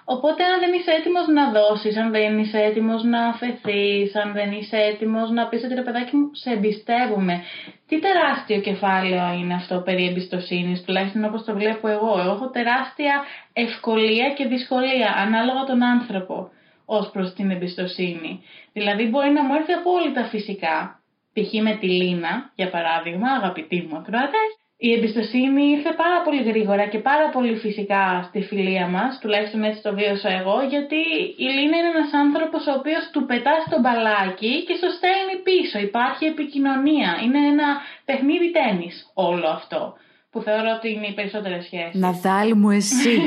Οπότε 0.04 0.42
αν 0.44 0.60
δεν 0.60 0.72
είσαι 0.72 0.90
έτοιμος 0.98 1.26
να 1.26 1.44
δώσεις, 1.50 1.96
αν 1.96 2.10
δεν 2.10 2.38
είσαι 2.38 2.58
έτοιμος 2.58 3.02
να 3.02 3.20
αφαιθείς, 3.26 4.16
αν 4.16 4.32
δεν 4.32 4.50
είσαι 4.52 4.76
έτοιμος 4.76 5.30
να 5.30 5.46
πεις 5.48 5.64
ότι 5.64 5.74
ρε 5.74 5.82
παιδάκι 5.82 6.16
μου 6.16 6.30
σε 6.32 6.50
εμπιστεύουμε. 6.50 7.42
Τι 7.88 7.98
τεράστιο 7.98 8.60
κεφάλαιο 8.60 9.32
είναι 9.38 9.54
αυτό 9.54 9.80
περί 9.86 10.06
εμπιστοσύνης, 10.06 10.82
τουλάχιστον 10.82 11.24
όπως 11.24 11.44
το 11.44 11.52
βλέπω 11.54 11.88
εγώ. 11.88 12.12
Εγώ 12.20 12.30
έχω 12.30 12.50
τεράστια 12.50 13.14
ευκολία 13.52 14.28
και 14.36 14.46
δυσκολία 14.46 15.14
ανάλογα 15.24 15.64
τον 15.64 15.82
άνθρωπο 15.82 16.50
ως 16.84 17.10
προς 17.12 17.32
την 17.32 17.50
εμπιστοσύνη. 17.50 18.42
Δηλαδή 18.72 19.04
μπορεί 19.08 19.30
να 19.30 19.44
μου 19.44 19.54
έρθει 19.54 19.72
απόλυτα 19.72 20.24
φυσικά, 20.24 21.00
π.χ. 21.32 21.52
με 21.62 21.76
τη 21.80 21.86
Λίνα, 21.86 22.50
για 22.54 22.70
παράδειγμα, 22.70 23.28
αγαπητή 23.30 23.86
μου 23.88 23.96
ακροατές, 23.96 24.50
η 24.76 24.92
εμπιστοσύνη 24.92 25.62
ήρθε 25.64 25.92
πάρα 25.92 26.22
πολύ 26.24 26.42
γρήγορα 26.42 26.86
και 26.86 26.98
πάρα 26.98 27.28
πολύ 27.28 27.56
φυσικά 27.56 28.22
στη 28.28 28.40
φιλία 28.42 28.86
μας, 28.88 29.18
τουλάχιστον 29.20 29.62
έτσι 29.62 29.82
το 29.82 29.94
βίωσα 29.94 30.30
εγώ, 30.40 30.56
γιατί 30.68 31.00
η 31.36 31.48
Λίνα 31.56 31.76
είναι 31.76 31.92
ένας 31.96 32.12
άνθρωπος 32.12 32.66
ο 32.66 32.72
οποίος 32.78 33.10
του 33.12 33.26
πετά 33.26 33.54
στο 33.66 33.80
μπαλάκι 33.80 34.64
και 34.66 34.74
στο 34.74 34.88
στέλνει 34.96 35.36
πίσω. 35.42 35.78
Υπάρχει 35.78 36.24
επικοινωνία. 36.24 37.10
Είναι 37.24 37.38
ένα 37.46 37.68
παιχνίδι 38.04 38.50
τέννις 38.50 39.10
όλο 39.14 39.48
αυτό, 39.48 39.96
που 40.30 40.40
θεωρώ 40.40 40.70
ότι 40.76 40.92
είναι 40.92 41.06
οι 41.06 41.14
περισσότερες 41.14 41.64
σχέσεις. 41.64 42.00
Ναδάλ 42.00 42.56
μου 42.56 42.70
εσύ. 42.70 43.20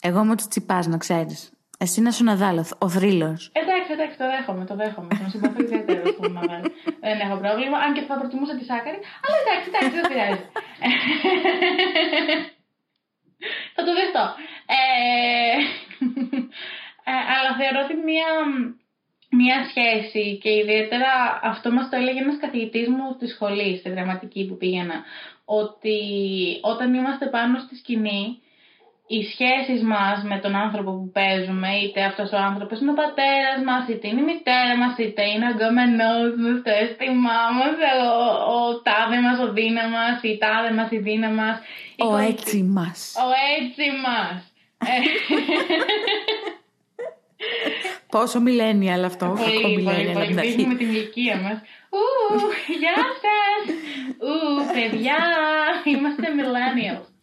εγώ 0.00 0.20
είμαι 0.20 0.32
ο 0.32 0.48
Τσιπάς, 0.48 0.86
να 0.86 0.96
ξέρεις. 0.96 1.55
Εσύ 1.78 2.00
να 2.00 2.10
σου 2.10 2.24
Ναδάλ, 2.24 2.58
ο 2.78 2.88
θρύλος. 2.88 3.50
Εντάξει, 3.52 3.92
εντάξει, 3.92 4.16
το 4.18 4.26
δέχομαι, 4.26 4.64
το 4.64 4.74
δέχομαι. 4.74 5.08
Τον 5.08 5.30
συμπαθώ 5.30 5.60
ιδιαίτερα 5.62 6.02
στον 6.06 6.32
Ναδάλ. 6.32 6.62
Δεν 7.00 7.20
έχω 7.20 7.36
πρόβλημα, 7.36 7.78
αν 7.78 7.94
και 7.94 8.00
θα 8.00 8.18
προτιμούσα 8.18 8.56
τη 8.56 8.64
Σάκαρη. 8.64 8.98
Αλλά 9.24 9.36
εντάξει, 9.42 9.66
εντάξει, 9.70 9.94
δεν 9.98 10.06
πειράζει. 10.10 10.44
θα 13.74 13.82
το 13.86 13.92
δεχτώ. 13.98 14.24
Ε, 14.66 14.78
ε, 17.10 17.20
αλλά 17.34 17.50
θεωρώ 17.58 17.80
ότι 17.84 17.94
μία, 18.08 18.30
μία 19.30 19.58
σχέση 19.70 20.38
και 20.42 20.50
ιδιαίτερα 20.50 21.40
αυτό 21.42 21.72
μας 21.72 21.88
το 21.88 21.96
έλεγε 21.96 22.20
ένας 22.20 22.38
καθηγητής 22.40 22.88
μου 22.88 23.12
στη 23.14 23.26
σχολή, 23.26 23.76
στη 23.76 23.90
δραματική 23.90 24.46
που 24.46 24.56
πήγαινα, 24.56 25.04
ότι 25.44 25.98
όταν 26.60 26.94
είμαστε 26.94 27.26
πάνω 27.26 27.58
στη 27.58 27.76
σκηνή 27.76 28.40
οι 29.06 29.20
σχέσεις 29.32 29.82
μας 29.82 30.16
με 30.30 30.38
τον 30.38 30.54
άνθρωπο 30.64 30.90
που 30.98 31.10
παίζουμε, 31.16 31.68
είτε 31.82 32.00
αυτός 32.04 32.32
ο 32.32 32.36
άνθρωπος 32.36 32.80
είναι 32.80 32.90
ο 32.90 33.00
πατέρας 33.02 33.58
μας, 33.68 33.88
είτε 33.88 34.08
είναι 34.08 34.20
η 34.20 34.24
μητέρα 34.24 34.76
μας, 34.82 34.94
είτε 34.98 35.22
είναι 35.30 35.46
ο 35.50 35.54
γκόμενός 35.56 36.30
μας, 36.42 36.56
το 36.64 36.70
αίσθημά 36.80 37.40
μας, 37.58 37.74
ο, 38.08 38.10
ο 38.54 38.56
τάδε 38.86 39.18
μας, 39.26 39.38
ο 39.46 39.52
δίνα 39.52 39.84
μας, 39.96 40.16
η 40.22 40.38
τάδε 40.42 40.70
μας, 40.78 40.90
η 40.90 40.98
δίνα 41.06 41.30
μας. 41.40 41.56
Ο 42.08 42.16
έτσι 42.16 42.58
μας. 42.76 42.98
Ο 43.26 43.28
έτσι 43.56 43.86
μας. 44.04 44.36
Πόσο 48.14 48.38
millennial 48.46 49.02
αυτό. 49.04 49.26
Πολύ, 49.26 49.82
πολύ, 49.82 50.10
πολύ. 50.12 50.32
Δείχνουμε 50.32 50.74
την 50.74 50.88
ηλικία 50.88 51.36
μας. 51.36 51.58
Ου, 51.96 52.04
γεια 52.80 52.98
σας. 53.22 53.62
Ου, 54.26 54.36
παιδιά, 54.74 55.18
είμαστε 55.84 56.26
millennials. 56.38 57.15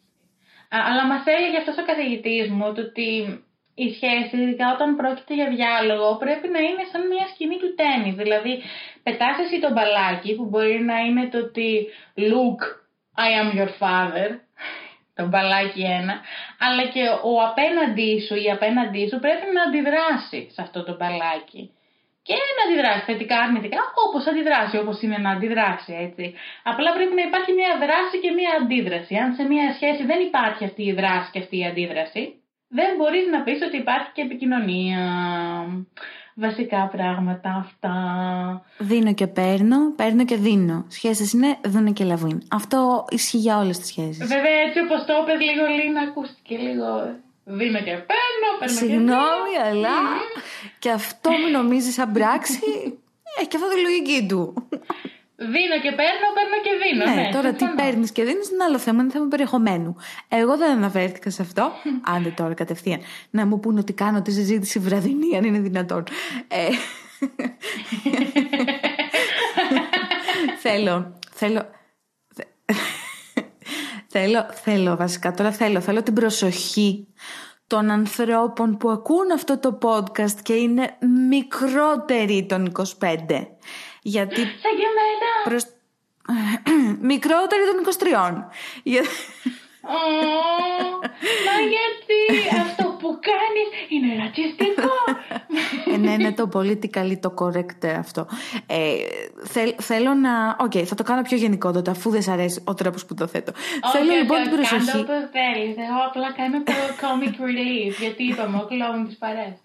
Αλλά 0.77 1.05
μας 1.05 1.23
έλεγε 1.25 1.57
αυτός 1.57 1.77
ο 1.77 1.86
καθηγητής 1.86 2.49
μου 2.49 2.65
ότι 2.77 3.09
η 3.75 3.88
σχέση, 3.93 4.38
ειδικά 4.38 4.73
όταν 4.73 4.95
πρόκειται 4.95 5.33
για 5.33 5.49
διάλογο, 5.49 6.17
πρέπει 6.17 6.47
να 6.47 6.59
είναι 6.59 6.83
σαν 6.91 7.07
μια 7.07 7.25
σκηνή 7.33 7.57
του 7.57 7.75
τέννη. 7.79 8.12
Δηλαδή, 8.21 8.62
πετάς 9.03 9.38
εσύ 9.43 9.59
τον 9.59 9.71
μπαλάκι 9.71 10.36
που 10.36 10.45
μπορεί 10.45 10.79
να 10.81 10.97
είναι 10.99 11.25
το 11.31 11.38
ότι 11.38 11.88
Luke, 12.17 12.65
I 13.25 13.29
am 13.41 13.49
your 13.59 13.71
father, 13.81 14.29
το 15.17 15.27
μπαλάκι 15.27 15.81
ένα, 15.81 16.15
αλλά 16.59 16.83
και 16.93 17.03
ο 17.31 17.33
απέναντί 17.49 18.13
σου 18.27 18.36
ή 18.36 18.51
απέναντί 18.51 19.07
σου 19.09 19.19
πρέπει 19.19 19.45
να 19.53 19.62
αντιδράσει 19.63 20.41
σε 20.53 20.62
αυτό 20.62 20.83
το 20.83 20.95
μπαλάκι 20.95 21.71
και 22.27 22.36
να 22.55 22.62
αντιδράσει 22.65 23.03
θετικά, 23.09 23.38
αρνητικά, 23.45 23.81
όπως 24.05 24.23
αντιδράσει, 24.31 24.75
όπως 24.83 24.97
είναι 25.01 25.17
να 25.25 25.31
αντιδράσει, 25.36 25.91
έτσι. 26.07 26.25
Απλά 26.71 26.89
πρέπει 26.97 27.15
να 27.19 27.23
υπάρχει 27.29 27.51
μια 27.59 27.71
δράση 27.83 28.15
και 28.23 28.31
μια 28.39 28.51
αντίδραση. 28.59 29.13
Αν 29.23 29.29
σε 29.38 29.43
μια 29.51 29.65
σχέση 29.77 30.01
δεν 30.12 30.19
υπάρχει 30.29 30.63
αυτή 30.69 30.83
η 30.91 30.93
δράση 30.99 31.29
και 31.31 31.39
αυτή 31.43 31.55
η 31.62 31.65
αντίδραση, 31.71 32.23
δεν 32.77 32.89
μπορείς 32.97 33.25
να 33.33 33.39
πεις 33.45 33.59
ότι 33.67 33.77
υπάρχει 33.77 34.09
και 34.15 34.21
επικοινωνία. 34.21 35.01
Βασικά 36.36 36.89
πράγματα 36.95 37.49
αυτά. 37.63 37.95
Δίνω 38.77 39.13
και 39.13 39.27
παίρνω, 39.27 39.77
παίρνω 39.95 40.25
και 40.25 40.36
δίνω. 40.36 40.86
Σχέσεις 40.88 41.33
είναι 41.33 41.57
δίνω 41.65 41.93
και 41.93 42.03
λαβούν. 42.03 42.47
Αυτό 42.51 43.05
ισχύει 43.09 43.38
για 43.38 43.57
όλες 43.57 43.77
τις 43.79 43.88
σχέσεις. 43.88 44.27
Βέβαια, 44.27 44.55
έτσι 44.65 44.79
όπως 44.79 45.05
το 45.05 45.13
είπε 45.21 45.33
λίγο, 45.43 45.65
λίγο 45.65 45.99
ακούστηκε 46.09 46.57
λίγο 46.57 46.88
Δίνω 47.45 47.77
και 47.77 47.84
παίρνω, 47.84 48.49
παίρνω 48.60 48.77
Συγγνώμη, 48.77 49.56
αλλά 49.69 49.97
και 50.79 50.89
αυτό 50.89 51.32
μου 51.32 51.49
νομίζει 51.51 51.91
σαν 51.91 52.12
πράξη. 52.12 52.60
Έχει 53.38 53.47
και 53.47 53.58
αυτό 53.58 53.69
τη 53.69 53.82
λογική 53.82 54.25
του. 54.29 54.53
Δίνω 55.36 55.79
και 55.82 55.91
παίρνω, 55.91 56.27
παίρνω 56.34 56.58
και 56.63 56.69
δίνω. 56.84 57.06
Ναι, 57.06 57.21
ναι 57.21 57.29
τώρα 57.34 57.53
τι 57.53 57.65
παίρνεις 57.65 58.12
και 58.12 58.23
δίνεις 58.23 58.49
είναι 58.49 58.63
άλλο 58.63 58.77
θέμα, 58.77 59.01
είναι 59.01 59.12
θέμα 59.12 59.27
περιεχομένου. 59.27 59.95
Εγώ 60.27 60.58
δεν 60.58 60.71
αναφέρθηκα 60.71 61.29
σε 61.29 61.41
αυτό. 61.41 61.71
Άντε 62.15 62.29
τώρα 62.29 62.53
κατευθείαν. 62.53 62.99
Να 63.29 63.45
μου 63.45 63.60
πούνε 63.60 63.79
ότι 63.79 63.93
κάνω 63.93 64.21
τη 64.21 64.32
συζήτηση 64.32 64.79
βραδινή, 64.79 65.38
αν 65.38 65.43
είναι 65.43 65.60
δυνατόν. 65.60 66.03
Ε, 66.47 66.69
θέλω, 70.63 71.19
θέλω. 71.32 71.69
Θέλω, 74.15 74.45
θέλω 74.63 74.95
βασικά, 74.95 75.32
τώρα 75.32 75.52
θέλω, 75.52 75.82
θέλω 75.82 76.04
την 76.04 76.13
προσοχή 76.13 77.08
των 77.67 77.89
ανθρώπων 77.89 78.78
που 78.78 78.89
ακούν 78.89 79.32
αυτό 79.34 79.58
το 79.58 79.78
podcast 79.82 80.41
και 80.43 80.54
είναι 80.54 80.97
μικρότεροι 81.30 82.45
των 82.45 82.71
25. 82.76 82.84
Γιατί... 84.02 84.36
Σαν 84.36 84.71
και 84.78 84.86
εμένα! 84.91 85.30
Προς... 85.43 85.65
μικρότεροι 87.13 87.62
των 87.63 87.95
23. 88.84 88.93
Μα 91.46 91.56
γιατί 91.76 92.19
αυτό 92.62 92.84
που 92.84 93.08
μου 93.08 93.19
κάνεις 93.30 93.69
είναι 93.89 94.24
ρατσιστικό. 94.24 94.93
ε, 95.93 95.98
ναι, 95.98 96.12
είναι 96.12 96.34
το 96.34 96.50
politically 96.54 97.17
το 97.19 97.34
correct 97.38 97.88
αυτό. 97.98 98.28
Ε, 98.65 98.96
θέλω 99.82 100.13
να... 100.13 100.56
Ok, 100.60 100.71
okay, 100.72 100.84
θα 100.84 100.96
το 100.96 101.04
κάνω 101.04 101.22
πιο 101.22 101.38
γενικότατα 101.38 101.91
αφού 101.91 102.10
δεν 102.10 102.22
σ' 102.22 102.28
αρέσει 102.28 102.62
ο 102.63 102.74
τρόπος 102.74 103.06
που 103.06 103.13
το 103.13 103.28
θέτω. 103.28 103.52
Okay, 103.52 103.89
θέλω 103.91 104.15
λοιπόν 104.15 104.41
την 104.41 104.52
προσοχή... 104.52 104.86
Κάνω 104.86 105.01
όπως 105.01 105.30
θέλεις. 105.32 105.76
Εγώ 105.76 105.99
απλά 106.07 106.32
κάνω 106.32 106.64
το 106.64 106.74
comic 107.01 107.36
relief 107.45 107.99
γιατί 107.99 108.24
είπαμε 108.24 108.57
ο 108.57 108.66
κλόουν 108.66 109.07
της 109.07 109.18
παρέας. 109.18 109.57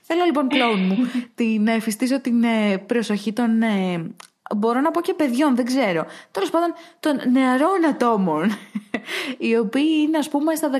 Θέλω 0.00 0.24
λοιπόν 0.24 0.48
κλόουν 0.48 0.80
μου 0.80 0.96
την, 1.38 1.62
να 1.62 1.72
εφιστήσω 1.72 2.20
την 2.20 2.44
ε, 2.44 2.78
προσοχή 2.78 3.32
των 3.32 3.62
ε, 3.62 4.10
μπορώ 4.56 4.80
να 4.80 4.90
πω 4.90 5.00
και 5.00 5.14
παιδιών, 5.14 5.56
δεν 5.56 5.64
ξέρω. 5.64 6.06
Τέλος 6.30 6.50
πάντων, 6.50 6.74
των 7.00 7.32
νεαρών 7.32 7.86
ατόμων, 7.88 8.50
οι 9.38 9.56
οποίοι 9.56 10.04
είναι, 10.06 10.18
ας 10.18 10.28
πούμε, 10.28 10.54
στα 10.54 10.70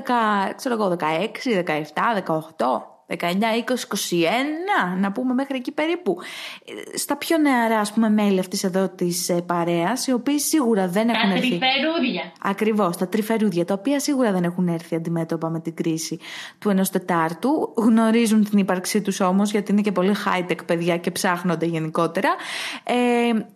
10, 0.49 0.53
ξέρω 0.55 0.75
εγώ, 0.75 0.97
16, 0.99 1.05
17, 1.65 1.83
18. 2.25 2.81
19, 3.11 3.13
20, 3.15 3.87
21, 4.93 4.97
να 4.99 5.11
πούμε 5.11 5.33
μέχρι 5.33 5.55
εκεί 5.57 5.71
περίπου. 5.71 6.17
Στα 6.95 7.17
πιο 7.17 7.37
νεαρά, 7.37 7.79
ας 7.79 7.93
πούμε, 7.93 8.09
μέλη 8.09 8.39
αυτής 8.39 8.63
εδώ 8.63 8.89
της 8.89 9.29
ε, 9.29 9.41
παρέας, 9.45 10.07
οι 10.07 10.13
οποίοι 10.13 10.39
σίγουρα 10.39 10.87
δεν 10.87 11.09
έχουν 11.09 11.29
τα 11.29 11.35
έρθει. 11.35 11.49
Τα 11.49 11.57
τρυφερούδια. 11.57 12.31
Ακριβώς, 12.41 12.97
τα 12.97 13.07
τρυφερούδια, 13.07 13.65
τα 13.65 13.73
οποία 13.73 13.99
σίγουρα 13.99 14.31
δεν 14.31 14.43
έχουν 14.43 14.67
έρθει 14.67 14.95
αντιμέτωπα 14.95 15.49
με 15.49 15.59
την 15.59 15.75
κρίση 15.75 16.19
του 16.59 16.69
ενός 16.69 16.89
Τετάρτου. 16.89 17.73
Γνωρίζουν 17.75 18.49
την 18.49 18.59
ύπαρξή 18.59 19.01
τους 19.01 19.19
όμως, 19.19 19.51
γιατί 19.51 19.71
είναι 19.71 19.81
και 19.81 19.91
πολύ 19.91 20.15
high-tech 20.25 20.65
παιδιά 20.65 20.97
και 20.97 21.11
ψάχνονται 21.11 21.65
γενικότερα. 21.65 22.29
Ε, 22.83 22.93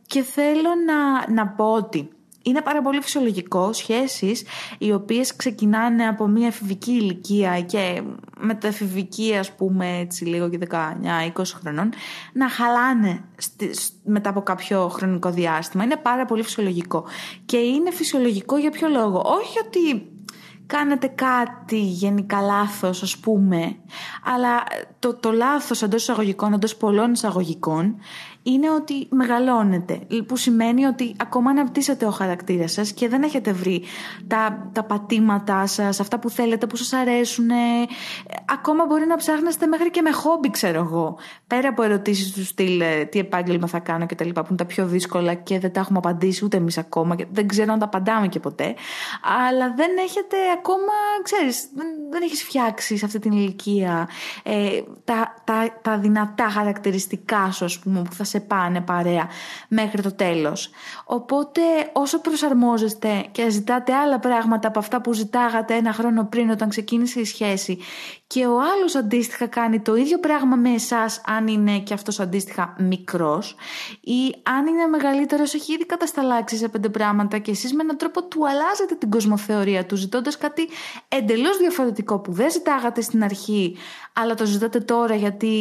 και 0.08 0.22
θέλω 0.22 0.70
να, 0.86 1.32
να 1.34 1.48
πω 1.48 1.72
ότι 1.72 2.10
είναι 2.46 2.62
πάρα 2.62 2.82
πολύ 2.82 3.02
φυσιολογικό 3.02 3.74
σχέσεις 3.74 4.44
οι 4.78 4.92
οποίες 4.92 5.36
ξεκινάνε 5.36 6.08
από 6.08 6.28
μια 6.28 6.48
εφηβική 6.48 6.92
ηλικία 6.92 7.62
και 7.62 8.02
μεταφηβική 8.40 9.36
ας 9.36 9.52
πούμε 9.56 9.98
έτσι 9.98 10.26
λίγο 10.26 10.50
και 10.50 10.60
19-20 10.72 11.44
χρονών 11.62 11.90
να 12.34 12.50
χαλάνε 12.50 13.24
μετά 14.04 14.30
από 14.30 14.42
κάποιο 14.42 14.88
χρονικό 14.88 15.30
διάστημα. 15.32 15.84
Είναι 15.84 15.96
πάρα 15.96 16.26
πολύ 16.26 16.44
φυσιολογικό. 16.44 17.06
Και 17.46 17.58
είναι 17.58 17.92
φυσιολογικό 17.92 18.58
για 18.58 18.72
ποιο 18.72 18.88
λόγο; 18.88 19.22
Όχι 19.26 19.60
ότι 19.66 20.10
κάνετε 20.66 21.08
κάτι 21.08 21.80
γενικά 21.80 22.42
λάθος 22.42 23.04
ας 23.04 23.18
πούμε 23.18 23.76
αλλά 24.24 24.64
το, 25.00 25.14
το 25.16 25.32
λάθος 25.32 25.82
εντός 25.82 26.02
εισαγωγικών, 26.02 26.54
εντός 26.54 26.76
πολλών 26.76 27.12
εισαγωγικών 27.12 27.96
είναι 28.48 28.72
ότι 28.72 29.08
μεγαλώνετε, 29.10 30.00
που 30.26 30.38
σημαίνει 30.38 30.86
ότι 30.86 31.16
ακόμα 31.20 31.50
αναπτύσσετε 31.50 32.06
ο 32.06 32.10
χαρακτήρας 32.10 32.72
σας 32.72 32.92
και 32.92 33.08
δεν 33.08 33.24
έχετε 33.24 33.52
βρει 33.52 33.84
τα, 34.28 34.70
τα 34.72 34.84
πατήματά 34.84 35.68
σας, 35.68 36.00
αυτά 36.00 36.20
που 36.20 36.30
θέλετε, 36.30 36.68
που 36.68 36.76
σας 36.76 36.94
αρέσουν. 36.94 37.50
Ακόμα 38.54 38.86
μπορεί 38.86 39.06
να 39.06 39.16
ψάχνεστε 39.16 39.68
μέχρι 39.68 39.92
και 39.92 40.02
με 40.02 40.12
χόμπι, 40.12 40.50
ξέρω 40.50 40.80
εγώ. 40.80 41.18
Πέρα 41.48 41.70
από 41.70 41.84
ερωτήσεις 41.84 42.32
του 42.32 42.46
στυλ 42.46 42.82
ε, 42.82 43.06
τι 43.06 43.20
επάγγελμα 43.20 43.68
θα 43.68 43.80
κάνω 43.80 44.06
και 44.06 44.16
τα 44.16 44.26
λοιπά, 44.26 44.42
που 44.42 44.48
είναι 44.50 44.58
τα 44.58 44.66
πιο 44.66 44.86
δύσκολα 44.86 45.34
και 45.34 45.60
δεν 45.60 45.72
τα 45.72 45.80
έχουμε 45.80 45.98
απαντήσει 45.98 46.46
ούτε 46.46 46.58
εμείς 46.58 46.78
ακόμα 46.78 47.16
και 47.16 47.26
δεν 47.32 47.48
ξέρω 47.48 47.74
αν 47.74 47.80
τα 47.80 47.86
απαντάμε 47.86 48.28
και 48.28 48.40
ποτέ. 48.40 48.76
Αλλά 49.48 49.74
δεν 49.76 49.90
έχετε 50.04 50.38
ακόμα, 50.58 50.94
ξέρεις, 51.24 51.68
δεν, 51.76 51.88
δεν 52.12 52.22
έχεις 52.22 52.44
φτιάξει 52.44 52.98
σε 52.98 53.06
αυτή 53.06 53.20
την 53.20 53.32
ηλικία 53.32 54.10
ε, 54.44 54.82
τα, 55.04 55.34
τα, 55.44 55.80
τα 55.82 55.98
δυνατά 55.98 56.50
χαρακτηριστικά 56.50 57.52
σου, 57.52 57.66
ας 57.66 57.80
πούμε, 57.80 58.02
που 58.02 58.14
θα 58.14 58.24
σε 58.24 58.35
πάνε 58.40 58.82
παρέα 58.82 59.28
μέχρι 59.68 60.02
το 60.02 60.16
τέλος. 60.16 60.70
Οπότε 61.06 61.62
όσο 61.94 62.20
προσαρμόζεστε 62.20 63.26
και 63.32 63.50
ζητάτε 63.50 63.94
άλλα 63.94 64.20
πράγματα 64.20 64.68
από 64.68 64.80
αυτά 64.80 65.02
που 65.02 65.14
ζητάγατε 65.14 65.76
ένα 65.76 65.94
χρόνο 65.94 66.24
πριν 66.24 66.50
όταν 66.50 66.70
ξεκίνησε 66.70 67.20
η 67.20 67.26
σχέση 67.26 67.78
και 68.28 68.46
ο 68.46 68.60
άλλος 68.62 68.96
αντίστοιχα 68.96 69.48
κάνει 69.48 69.80
το 69.80 69.96
ίδιο 69.96 70.20
πράγμα 70.20 70.56
με 70.56 70.70
εσάς 70.70 71.22
αν 71.26 71.48
είναι 71.48 71.80
και 71.80 71.94
αυτός 71.94 72.20
αντίστοιχα 72.20 72.76
μικρός 72.80 73.56
ή 74.02 74.36
αν 74.44 74.68
είναι 74.68 74.86
μεγαλύτερος 74.86 75.54
έχει 75.54 75.74
ήδη 75.74 75.86
κατασταλάξει 75.86 76.58
σε 76.58 76.68
πέντε 76.68 76.90
πράγματα 76.90 77.38
και 77.38 77.52
εσείς 77.52 77.74
με 77.74 77.84
έναν 77.84 77.98
τρόπο 77.98 78.24
του 78.24 78.48
αλλάζετε 78.48 78.96
την 78.96 79.10
κοσμοθεωρία 79.10 79.86
του 79.86 79.96
ζητώντας 79.96 80.38
κάτι 80.38 80.68
εντελώς 81.08 81.58
διαφορετικό 81.58 82.20
που 82.20 82.32
δεν 82.32 82.52
ζητάγατε 82.52 83.02
στην 83.02 83.24
αρχή 83.24 83.76
αλλά 84.14 84.34
το 84.34 84.46
ζητάτε 84.46 84.80
τώρα 84.80 85.16
γιατί 85.16 85.54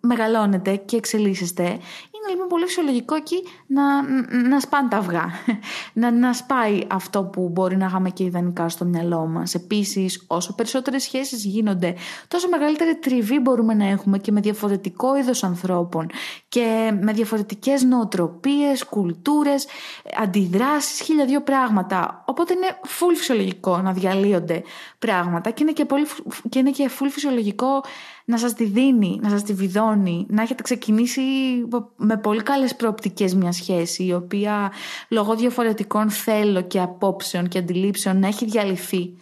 μεγαλώνετε 0.00 0.76
και 0.76 0.96
εξελίσσεστε 0.96 1.78
είναι 2.22 2.32
λοιπόν 2.32 2.48
πολύ 2.48 2.64
φυσιολογικό 2.64 3.14
εκεί 3.14 3.42
να, 3.66 4.02
να 4.48 4.60
σπάνε 4.60 4.88
τα 4.88 4.96
αυγά. 4.96 5.30
να, 6.00 6.10
να 6.10 6.32
σπάει 6.32 6.80
αυτό 6.90 7.24
που 7.24 7.48
μπορεί 7.48 7.76
να 7.76 7.86
είχαμε 7.86 8.10
και 8.10 8.24
ιδανικά 8.24 8.68
στο 8.68 8.84
μυαλό 8.84 9.26
μας. 9.26 9.54
Επίσης, 9.54 10.24
όσο 10.26 10.54
περισσότερες 10.54 11.02
σχέσεις 11.02 11.44
γίνονται, 11.44 11.94
τόσο 12.28 12.48
μεγαλύτερη 12.48 12.96
τριβή 12.96 13.38
μπορούμε 13.38 13.74
να 13.74 13.84
έχουμε 13.84 14.18
και 14.18 14.32
με 14.32 14.40
διαφορετικό 14.40 15.16
είδος 15.16 15.44
ανθρώπων 15.44 16.10
και 16.50 16.92
με 17.00 17.12
διαφορετικές 17.12 17.82
νοοτροπίες, 17.82 18.84
κουλτούρες, 18.84 19.66
αντιδράσεις, 20.22 21.00
χίλια 21.00 21.24
δύο 21.24 21.42
πράγματα. 21.42 22.24
Οπότε 22.26 22.54
είναι 22.54 22.66
full 22.82 23.14
φυσιολογικό 23.16 23.78
να 23.78 23.92
διαλύονται 23.92 24.62
πράγματα 24.98 25.50
και 25.50 25.62
είναι 25.62 25.72
και, 25.72 25.84
πολύ, 25.84 26.06
και 26.48 26.58
είναι 26.58 26.70
και 26.70 26.90
full 26.98 27.06
φυσιολογικό 27.10 27.82
να 28.24 28.38
σας 28.38 28.54
τη 28.54 28.64
δίνει, 28.64 29.18
να 29.22 29.28
σας 29.28 29.42
τη 29.42 29.52
βιδώνει, 29.52 30.26
να 30.28 30.42
έχετε 30.42 30.62
ξεκινήσει 30.62 31.20
με 31.96 32.16
πολύ 32.16 32.42
καλές 32.42 32.76
προοπτικές 32.76 33.34
μια 33.34 33.52
σχέση 33.52 34.04
η 34.04 34.12
οποία 34.12 34.72
λόγω 35.08 35.36
διαφορετικών 35.36 36.10
θέλω 36.10 36.60
και 36.60 36.80
απόψεων 36.80 37.48
και 37.48 37.58
αντιλήψεων 37.58 38.18
να 38.18 38.26
έχει 38.26 38.44
διαλυθεί. 38.44 39.16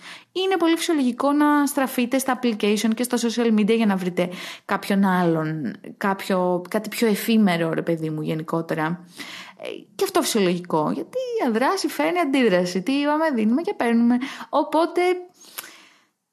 Είναι 0.45 0.57
πολύ 0.59 0.77
φυσιολογικό 0.77 1.33
να 1.33 1.67
στραφείτε 1.67 2.19
στα 2.19 2.39
application 2.43 2.91
και 2.95 3.03
στα 3.03 3.17
social 3.17 3.59
media 3.59 3.77
για 3.77 3.87
να 3.87 3.97
βρείτε 3.97 4.29
κάποιον 4.65 5.05
άλλον, 5.05 5.75
κάποιο, 5.97 6.63
κάτι 6.71 6.89
πιο 6.89 7.07
εφήμερο 7.07 7.73
ρε 7.73 7.83
παιδί 7.83 8.11
μου 8.11 8.23
γενικότερα. 8.23 9.05
Ε, 9.63 9.69
και 9.95 10.05
αυτό 10.05 10.23
φυσιολογικό, 10.23 10.91
γιατί 10.95 11.19
η 11.43 11.47
αδράση 11.47 11.89
φέρνει 11.89 12.19
αντίδραση. 12.19 12.83
Τι 12.83 12.93
είπαμε, 12.93 13.31
δίνουμε 13.35 13.63
και 13.63 13.75
παίρνουμε. 13.75 14.19
Οπότε 14.49 15.01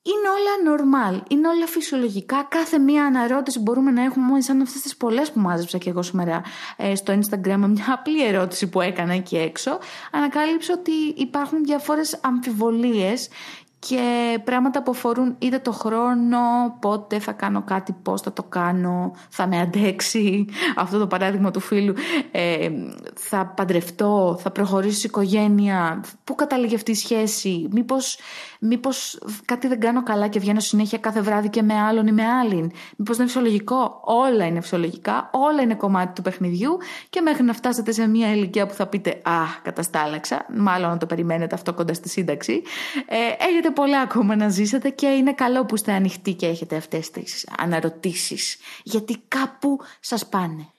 είναι 0.07 0.29
όλα 0.29 0.75
normal, 0.75 1.21
είναι 1.31 1.47
όλα 1.47 1.67
φυσιολογικά. 1.67 2.47
Κάθε 2.49 2.77
μία 2.77 3.05
αναρώτηση 3.05 3.59
μπορούμε 3.59 3.91
να 3.91 4.03
έχουμε 4.03 4.25
μόνο 4.25 4.41
σαν 4.41 4.61
αυτές 4.61 4.81
τις 4.81 4.97
πολλές 4.97 5.31
που 5.31 5.39
μάζεψα 5.39 5.77
και 5.77 5.89
εγώ 5.89 6.01
σήμερα 6.01 6.41
ε, 6.77 6.95
στο 6.95 7.13
Instagram 7.13 7.55
με 7.55 7.67
μια 7.67 7.85
απλή 7.93 8.25
ερώτηση 8.25 8.69
που 8.69 8.81
έκανα 8.81 9.13
εκεί 9.13 9.37
έξω. 9.37 9.79
Ανακάλυψα 10.11 10.73
ότι 10.73 10.91
υπάρχουν 11.21 11.63
διάφορε 11.63 12.01
αμφιβολίες 12.21 13.29
και 13.87 14.39
πράγματα 14.43 14.83
που 14.83 14.91
αφορούν 14.91 15.35
είτε 15.39 15.59
το 15.59 15.71
χρόνο, 15.71 16.37
πότε 16.79 17.19
θα 17.19 17.31
κάνω 17.31 17.63
κάτι, 17.63 17.95
πώς 18.01 18.21
θα 18.21 18.33
το 18.33 18.43
κάνω, 18.43 19.11
θα 19.29 19.47
με 19.47 19.59
αντέξει, 19.59 20.45
αυτό 20.75 20.99
το 20.99 21.07
παράδειγμα 21.07 21.51
του 21.51 21.59
φίλου, 21.59 21.93
ε, 22.31 22.69
θα 23.15 23.45
παντρευτώ, 23.45 24.37
θα 24.41 24.51
προχωρήσω 24.51 24.99
η 24.99 25.03
οικογένεια, 25.05 26.03
πού 26.23 26.35
καταλήγει 26.35 26.75
αυτή 26.75 26.91
η 26.91 26.95
σχέση, 26.95 27.67
μήπως, 27.71 28.17
μήπως 28.65 29.19
κάτι 29.45 29.67
δεν 29.67 29.79
κάνω 29.79 30.03
καλά 30.03 30.27
και 30.27 30.39
βγαίνω 30.39 30.59
συνέχεια 30.59 30.97
κάθε 30.97 31.21
βράδυ 31.21 31.49
και 31.49 31.61
με 31.61 31.73
άλλον 31.73 32.07
ή 32.07 32.11
με 32.11 32.25
άλλην, 32.25 32.71
μήπως 32.97 33.17
δεν 33.17 33.25
είναι 33.25 33.25
φυσιολογικό, 33.25 34.01
όλα 34.03 34.45
είναι 34.45 34.61
φυσιολογικά, 34.61 35.29
όλα 35.33 35.61
είναι 35.61 35.75
κομμάτι 35.75 36.13
του 36.13 36.21
παιχνιδιού 36.21 36.77
και 37.09 37.21
μέχρι 37.21 37.43
να 37.43 37.53
φτάσετε 37.53 37.91
σε 37.91 38.07
μια 38.07 38.31
ηλικία 38.31 38.65
που 38.65 38.73
θα 38.73 38.87
πείτε 38.87 39.09
«Α, 39.09 39.41
καταστάλαξα», 39.61 40.45
μάλλον 40.55 40.89
να 40.89 40.97
το 40.97 41.05
περιμένετε 41.05 41.55
αυτό 41.55 41.73
κοντά 41.73 41.93
στη 41.93 42.09
σύνταξη, 42.09 42.63
ε, 43.07 43.45
έχετε 43.47 43.69
πολλά 43.69 43.99
ακόμα 43.99 44.35
να 44.35 44.49
ζήσετε 44.49 44.89
και 44.89 45.07
είναι 45.07 45.33
καλό 45.33 45.65
που 45.65 45.75
είστε 45.75 45.91
ανοιχτοί 45.91 46.33
και 46.33 46.45
έχετε 46.45 46.75
αυτές 46.75 47.11
τις 47.11 47.49
αναρωτήσεις 47.57 48.57
γιατί 48.83 49.23
κάπου 49.27 49.79
σας 49.99 50.27
πάνε. 50.27 50.69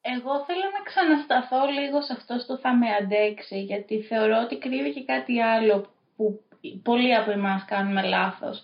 Εγώ 0.00 0.44
θέλω 0.46 0.66
να 0.76 0.82
ξανασταθώ 0.88 1.60
λίγο 1.78 2.02
σε 2.02 2.12
αυτό 2.12 2.46
το 2.46 2.58
θα 2.58 2.74
με 2.74 2.86
αντέξει 3.00 3.62
γιατί 3.62 4.02
θεωρώ 4.02 4.36
ότι 4.44 4.58
κρύβει 4.58 4.92
και 4.92 5.04
κάτι 5.04 5.40
άλλο 5.40 5.86
που 6.16 6.40
πολλοί 6.82 7.14
από 7.14 7.30
εμάς 7.30 7.64
κάνουμε 7.64 8.02
λάθος. 8.02 8.62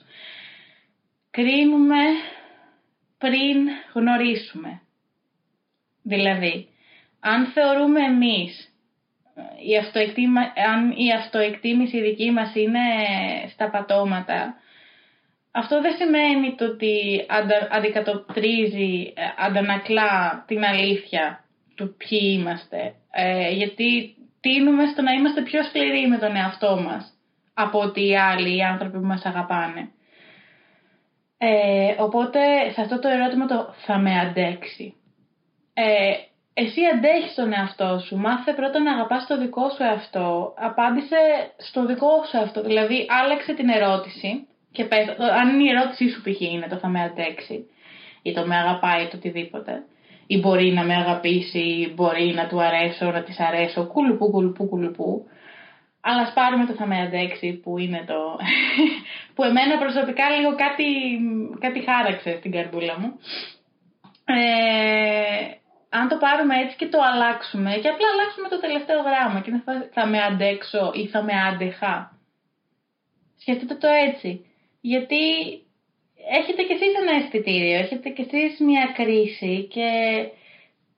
Κρίνουμε 1.31 2.03
πριν 3.19 3.57
γνωρίσουμε. 3.93 4.81
Δηλαδή, 6.03 6.69
αν 7.21 7.47
θεωρούμε 7.47 8.01
εμείς 8.01 8.73
η 9.69 9.77
αν 10.73 10.91
η 10.91 11.13
αυτοεκτίμηση 11.13 12.01
δική 12.01 12.31
μας 12.31 12.55
είναι 12.55 12.81
στα 13.53 13.71
πατώματα, 13.71 14.55
αυτό 15.51 15.81
δεν 15.81 15.95
σημαίνει 15.97 16.55
το 16.55 16.65
ότι 16.65 17.25
αντα, 17.29 17.69
αντικατοπτρίζει, 17.71 19.13
ε, 19.17 19.23
αντανακλά 19.37 20.45
την 20.47 20.65
αλήθεια 20.65 21.45
του 21.75 21.97
ποιοι 21.97 22.21
είμαστε. 22.39 22.95
Ε, 23.11 23.51
γιατί 23.51 24.17
τίνουμε 24.41 24.87
στο 24.87 25.03
να 25.03 25.13
είμαστε 25.13 25.43
πιο 25.43 25.63
σκληροί 25.63 26.09
με 26.09 26.19
τον 26.19 26.37
εαυτό 26.37 26.81
μας 26.81 27.18
από 27.65 27.79
ότι 27.79 28.09
οι 28.09 28.17
άλλοι, 28.17 28.57
οι 28.57 28.63
άνθρωποι 28.63 28.99
που 28.99 29.07
μας 29.07 29.25
αγαπάνε. 29.25 29.91
Ε, 31.39 31.95
οπότε 31.99 32.41
σε 32.73 32.81
αυτό 32.81 32.99
το 32.99 33.09
ερώτημα 33.09 33.47
το 33.47 33.75
θα 33.87 33.99
με 33.99 34.19
αντέξει. 34.19 34.95
Ε, 35.75 36.13
εσύ 36.55 36.81
αντέχεις 36.95 37.35
τον 37.35 37.53
εαυτό 37.53 37.99
σου, 38.07 38.17
μάθε 38.17 38.53
πρώτα 38.53 38.79
να 38.81 38.93
αγαπάς 38.93 39.27
το 39.27 39.39
δικό 39.39 39.69
σου 39.69 39.83
εαυτό, 39.83 40.55
απάντησε 40.57 41.17
στο 41.57 41.87
δικό 41.87 42.25
σου 42.29 42.37
εαυτό, 42.37 42.63
δηλαδή 42.63 43.07
άλλαξε 43.23 43.55
την 43.55 43.69
ερώτηση 43.69 44.47
Και 44.73 44.85
πες, 44.85 45.09
αν 45.41 45.61
η 45.61 45.69
ερώτησή 45.69 46.09
σου 46.11 46.23
π.χ. 46.23 46.41
είναι 46.41 46.67
το 46.69 46.77
θα 46.77 46.89
με 46.89 47.03
αντέξει 47.03 47.67
ή 48.23 48.33
το 48.33 48.47
με 48.47 48.57
αγαπάει 48.57 49.03
ή 49.03 49.09
το 49.09 49.17
οτιδήποτε 49.17 49.83
ή 50.27 50.39
μπορεί 50.39 50.73
να 50.73 50.85
με 50.85 50.95
αγαπήσει, 50.95 51.93
μπορεί 51.95 52.33
να 52.35 52.47
του 52.47 52.61
αρέσω, 52.63 53.11
να 53.11 53.23
της 53.23 53.41
αρέσω, 53.41 53.87
κουλουπού, 53.87 54.31
κουλουπού, 54.31 54.69
κουλουπού. 54.69 55.27
Αλλά 56.09 56.23
ας 56.23 56.33
πάρουμε 56.33 56.67
το 56.67 56.73
θα 56.73 56.87
με 56.87 57.01
αντέξει 57.01 57.53
που 57.63 57.79
είναι 57.79 58.05
το... 58.07 58.19
που 59.35 59.43
εμένα 59.45 59.79
προσωπικά 59.79 60.31
λίγο 60.31 60.55
κάτι, 60.55 60.89
κάτι 61.61 61.81
χάραξε 61.89 62.37
στην 62.39 62.51
καρδούλα 62.53 63.01
μου. 63.01 63.11
Ε, 64.25 65.41
αν 65.89 66.09
το 66.09 66.17
πάρουμε 66.17 66.55
έτσι 66.63 66.77
και 66.77 66.87
το 66.87 66.99
αλλάξουμε 67.11 67.71
και 67.83 67.89
απλά 67.89 68.07
αλλάξουμε 68.13 68.49
το 68.49 68.61
τελευταίο 68.61 69.01
γράμμα 69.09 69.41
και 69.41 69.51
θα, 69.65 69.89
θα 69.93 70.07
με 70.07 70.19
αντέξω 70.23 70.91
ή 70.95 71.07
θα 71.07 71.23
με 71.23 71.33
άντεχα. 71.49 71.95
Σκεφτείτε 73.37 73.75
το 73.75 73.89
έτσι. 74.09 74.31
Γιατί 74.81 75.23
έχετε 76.39 76.63
κι 76.63 76.73
εσείς 76.73 76.93
ένα 77.03 77.13
αισθητήριο, 77.19 77.77
έχετε 77.79 78.09
κι 78.09 78.27
εσείς 78.29 78.61
μια 78.61 78.93
κρίση 78.95 79.69
και 79.75 79.91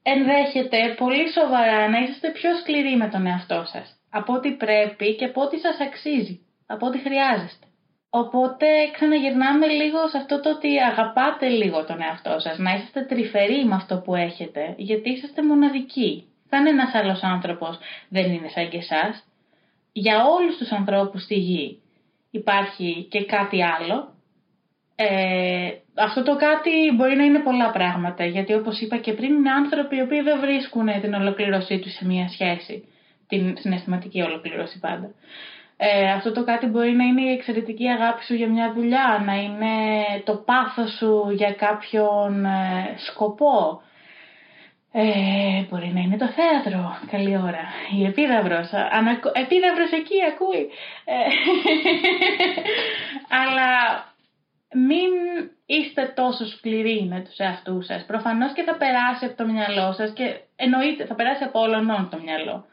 ενδέχεται 0.02 0.94
πολύ 0.96 1.32
σοβαρά 1.32 1.88
να 1.88 1.98
είσαστε 1.98 2.30
πιο 2.30 2.50
σκληροί 2.56 2.96
με 2.96 3.08
τον 3.08 3.26
εαυτό 3.26 3.64
σας 3.72 3.99
από 4.10 4.32
ό,τι 4.32 4.50
πρέπει 4.50 5.16
και 5.16 5.24
από 5.24 5.42
ό,τι 5.42 5.58
σας 5.58 5.80
αξίζει, 5.80 6.40
από 6.66 6.86
ό,τι 6.86 6.98
χρειάζεστε. 6.98 7.66
Οπότε 8.10 8.66
ξαναγυρνάμε 8.92 9.66
λίγο 9.66 10.08
σε 10.08 10.16
αυτό 10.16 10.40
το 10.40 10.50
ότι 10.50 10.78
αγαπάτε 10.78 11.48
λίγο 11.48 11.84
τον 11.84 12.02
εαυτό 12.02 12.38
σας, 12.38 12.58
να 12.58 12.74
είσαστε 12.74 13.02
τρυφεροί 13.02 13.64
με 13.64 13.74
αυτό 13.74 13.96
που 14.04 14.14
έχετε, 14.14 14.74
γιατί 14.76 15.10
είσαστε 15.10 15.42
μοναδικοί. 15.42 16.24
Κανένας 16.48 16.94
άλλος 16.94 17.22
άνθρωπος 17.22 17.78
δεν 18.08 18.32
είναι 18.32 18.48
σαν 18.48 18.68
και 18.68 18.76
εσάς. 18.76 19.24
Για 19.92 20.24
όλους 20.24 20.56
τους 20.56 20.70
ανθρώπους 20.70 21.22
στη 21.22 21.34
γη 21.34 21.80
υπάρχει 22.30 23.06
και 23.10 23.24
κάτι 23.24 23.64
άλλο. 23.64 24.14
Ε, 24.96 25.70
αυτό 25.94 26.22
το 26.22 26.36
κάτι 26.36 26.70
μπορεί 26.96 27.16
να 27.16 27.24
είναι 27.24 27.38
πολλά 27.38 27.70
πράγματα, 27.70 28.24
γιατί 28.24 28.52
όπως 28.54 28.80
είπα 28.80 28.96
και 28.96 29.12
πριν 29.12 29.34
είναι 29.34 29.50
άνθρωποι 29.50 29.96
οι 29.96 30.00
οποίοι 30.00 30.20
δεν 30.20 30.40
βρίσκουν 30.40 31.00
την 31.00 31.14
ολοκλήρωσή 31.14 31.78
τους 31.78 31.92
σε 31.92 32.06
μία 32.06 32.28
σχέση, 32.28 32.88
την 33.30 33.56
συναισθηματική 33.58 34.22
ολοκλήρωση 34.22 34.78
πάντα. 34.78 35.10
Ε, 35.82 36.10
αυτό 36.10 36.32
το 36.32 36.44
κάτι 36.44 36.66
μπορεί 36.66 36.92
να 36.92 37.04
είναι 37.04 37.22
η 37.22 37.32
εξαιρετική 37.32 37.88
αγάπη 37.88 38.24
σου 38.24 38.34
για 38.34 38.48
μια 38.48 38.72
δουλειά, 38.72 39.22
να 39.26 39.34
είναι 39.34 39.68
το 40.24 40.34
πάθος 40.34 40.96
σου 40.96 41.30
για 41.30 41.52
κάποιον 41.52 42.44
ε, 42.44 42.94
σκοπό. 42.96 43.82
Ε, 44.92 45.62
μπορεί 45.68 45.90
να 45.94 46.00
είναι 46.00 46.16
το 46.16 46.28
θέατρο, 46.28 46.98
καλή 47.10 47.36
ώρα. 47.36 47.64
Η 47.98 48.04
επίδαυρος, 48.04 48.72
ανακου... 48.72 49.30
επίδαυρος 49.34 49.92
εκεί 49.92 50.16
ακούει. 50.32 50.70
Ε, 51.04 51.14
αλλά 53.40 53.70
μην 54.72 55.10
είστε 55.66 56.12
τόσο 56.16 56.46
σκληροί 56.46 57.06
με 57.10 57.20
τους 57.20 57.36
εαυτούς 57.36 57.86
σας. 57.86 58.04
Προφανώς 58.04 58.52
και 58.52 58.62
θα 58.62 58.76
περάσει 58.76 59.24
από 59.24 59.36
το 59.36 59.46
μυαλό 59.46 59.92
σας 59.92 60.12
και 60.12 60.40
εννοείται 60.56 61.06
θα 61.06 61.14
περάσει 61.14 61.44
από 61.44 61.60
όλων 61.60 62.08
το 62.10 62.18
μυαλό. 62.24 62.64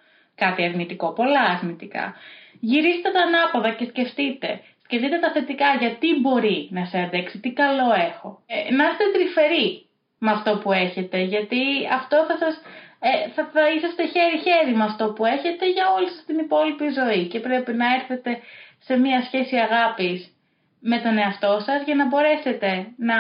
Κάτι 0.43 0.63
αρνητικό, 0.63 1.13
πολλά 1.13 1.41
αρνητικά. 1.41 2.15
Γυρίστε 2.59 3.09
τα 3.11 3.21
ανάποδα 3.27 3.69
και 3.77 3.85
σκεφτείτε. 3.85 4.61
Σκεφτείτε 4.83 5.17
τα 5.19 5.31
θετικά 5.31 5.69
γιατί 5.79 6.07
μπορεί 6.21 6.67
να 6.71 6.85
σε 6.85 6.97
αντέξει, 6.99 7.39
τι 7.39 7.51
καλό 7.53 7.89
έχω. 8.09 8.29
Ε, 8.45 8.73
να 8.73 8.83
είστε 8.89 9.03
τρυφεροί 9.13 9.85
με 10.17 10.31
αυτό 10.31 10.57
που 10.57 10.71
έχετε, 10.71 11.17
γιατί 11.21 11.61
αυτό 11.91 12.17
θα 12.27 12.37
σας... 12.37 12.61
Ε, 12.99 13.29
θα, 13.35 13.49
θα 13.53 13.69
είσαστε 13.73 14.03
χέρι-χέρι 14.13 14.75
με 14.75 14.83
αυτό 14.83 15.13
που 15.13 15.25
έχετε 15.25 15.69
για 15.71 15.85
όλη 15.97 16.09
σας 16.09 16.23
την 16.25 16.37
υπόλοιπη 16.37 16.87
ζωή 16.99 17.27
και 17.27 17.39
πρέπει 17.39 17.73
να 17.73 17.93
έρθετε 17.93 18.39
σε 18.79 18.97
μια 18.97 19.21
σχέση 19.21 19.55
αγάπης 19.55 20.19
με 20.79 20.97
τον 21.01 21.17
εαυτό 21.17 21.59
σας 21.65 21.83
για 21.85 21.95
να 21.95 22.07
μπορέσετε 22.07 22.87
να, 22.97 23.17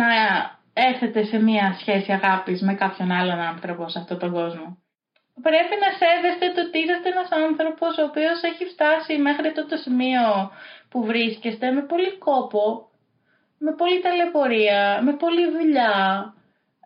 να 0.00 0.10
έρθετε 0.72 1.24
σε 1.24 1.38
μια 1.38 1.76
σχέση 1.80 2.12
αγάπης 2.12 2.62
με 2.62 2.74
κάποιον 2.74 3.10
άλλον 3.10 3.40
άνθρωπο 3.40 3.88
σε 3.88 3.98
αυτόν 3.98 4.18
τον 4.18 4.32
κόσμο 4.32 4.83
πρέπει 5.42 5.74
να 5.84 5.90
σέβεστε 6.00 6.52
το 6.54 6.60
ότι 6.66 6.78
είσαστε 6.78 7.08
ένας 7.08 7.30
άνθρωπος 7.30 7.98
ο 7.98 8.04
οποίος 8.04 8.42
έχει 8.42 8.64
φτάσει 8.64 9.18
μέχρι 9.18 9.52
το 9.52 9.76
σημείο 9.76 10.52
που 10.90 11.04
βρίσκεστε 11.04 11.70
με 11.70 11.82
πολύ 11.82 12.18
κόπο, 12.18 12.88
με 13.58 13.72
πολύ 13.74 14.00
ταλαιπωρία, 14.00 15.00
με 15.02 15.12
πολύ 15.12 15.50
δουλειά, 15.50 16.34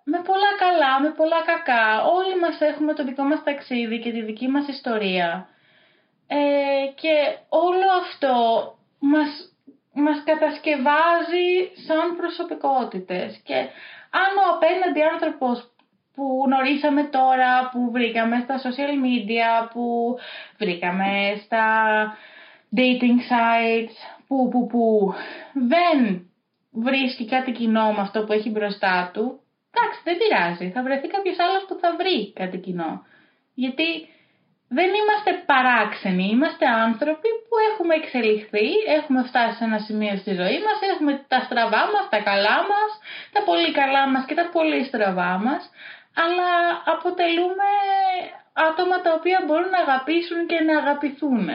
με 0.04 0.18
πολλά 0.22 0.52
καλά, 0.58 1.00
με 1.00 1.10
πολλά 1.10 1.40
κακά. 1.50 2.04
Όλοι 2.04 2.38
μας 2.38 2.60
έχουμε 2.60 2.94
το 2.94 3.04
δικό 3.04 3.22
μας 3.22 3.42
ταξίδι 3.44 3.98
και 4.00 4.10
τη 4.10 4.22
δική 4.22 4.48
μας 4.48 4.68
ιστορία. 4.68 5.48
Ε, 6.26 6.86
και 6.94 7.14
όλο 7.48 7.88
αυτό 8.02 8.34
μας, 8.98 9.30
μας 9.92 10.22
κατασκευάζει 10.24 11.50
σαν 11.86 12.16
προσωπικότητες. 12.16 13.40
Και 13.44 13.54
αν 14.22 14.30
ο 14.42 14.44
απέναντι 14.54 15.02
άνθρωπος 15.02 15.70
που 16.18 16.42
γνωρίσαμε 16.46 17.02
τώρα, 17.02 17.68
που 17.72 17.90
βρήκαμε 17.90 18.36
στα 18.44 18.56
social 18.64 18.92
media, 19.06 19.70
που 19.72 20.16
βρήκαμε 20.58 21.10
στα 21.44 21.64
dating 22.76 23.20
sites, 23.30 23.94
που, 24.26 24.48
που, 24.48 24.66
που 24.66 25.14
δεν 25.52 25.98
βρίσκει 26.72 27.24
κάτι 27.34 27.52
κοινό 27.52 27.92
με 27.92 28.00
αυτό 28.00 28.24
που 28.24 28.32
έχει 28.32 28.50
μπροστά 28.50 29.10
του, 29.12 29.24
εντάξει, 29.70 30.00
δεν 30.04 30.16
πειράζει. 30.20 30.70
Θα 30.74 30.82
βρεθεί 30.82 31.06
κάποιος 31.08 31.38
άλλος 31.38 31.64
που 31.68 31.78
θα 31.80 31.96
βρει 31.98 32.32
κάτι 32.32 32.58
κοινό. 32.58 33.06
Γιατί 33.54 33.88
δεν 34.68 34.90
είμαστε 35.00 35.30
παράξενοι, 35.52 36.26
είμαστε 36.34 36.66
άνθρωποι 36.66 37.28
που 37.46 37.56
έχουμε 37.68 37.94
εξελιχθεί, 37.94 38.68
έχουμε 38.96 39.22
φτάσει 39.28 39.56
σε 39.56 39.64
ένα 39.64 39.78
σημείο 39.78 40.16
στη 40.16 40.32
ζωή 40.40 40.58
μας, 40.66 40.78
έχουμε 40.92 41.12
τα 41.28 41.40
στραβά 41.46 41.82
μας, 41.92 42.04
τα 42.10 42.20
καλά 42.30 42.58
μας, 42.70 42.90
τα 43.32 43.40
πολύ 43.48 43.70
καλά 43.72 44.08
μας 44.12 44.24
και 44.24 44.34
τα 44.34 44.48
πολύ 44.52 44.84
στραβά 44.84 45.32
μας, 45.44 45.62
αλλά 46.22 46.50
αποτελούμε 46.94 47.70
άτομα 48.52 49.00
τα 49.00 49.10
οποία 49.18 49.42
μπορούν 49.46 49.70
να 49.70 49.80
αγαπήσουν 49.86 50.46
και 50.46 50.60
να 50.60 50.78
αγαπηθούν. 50.78 51.48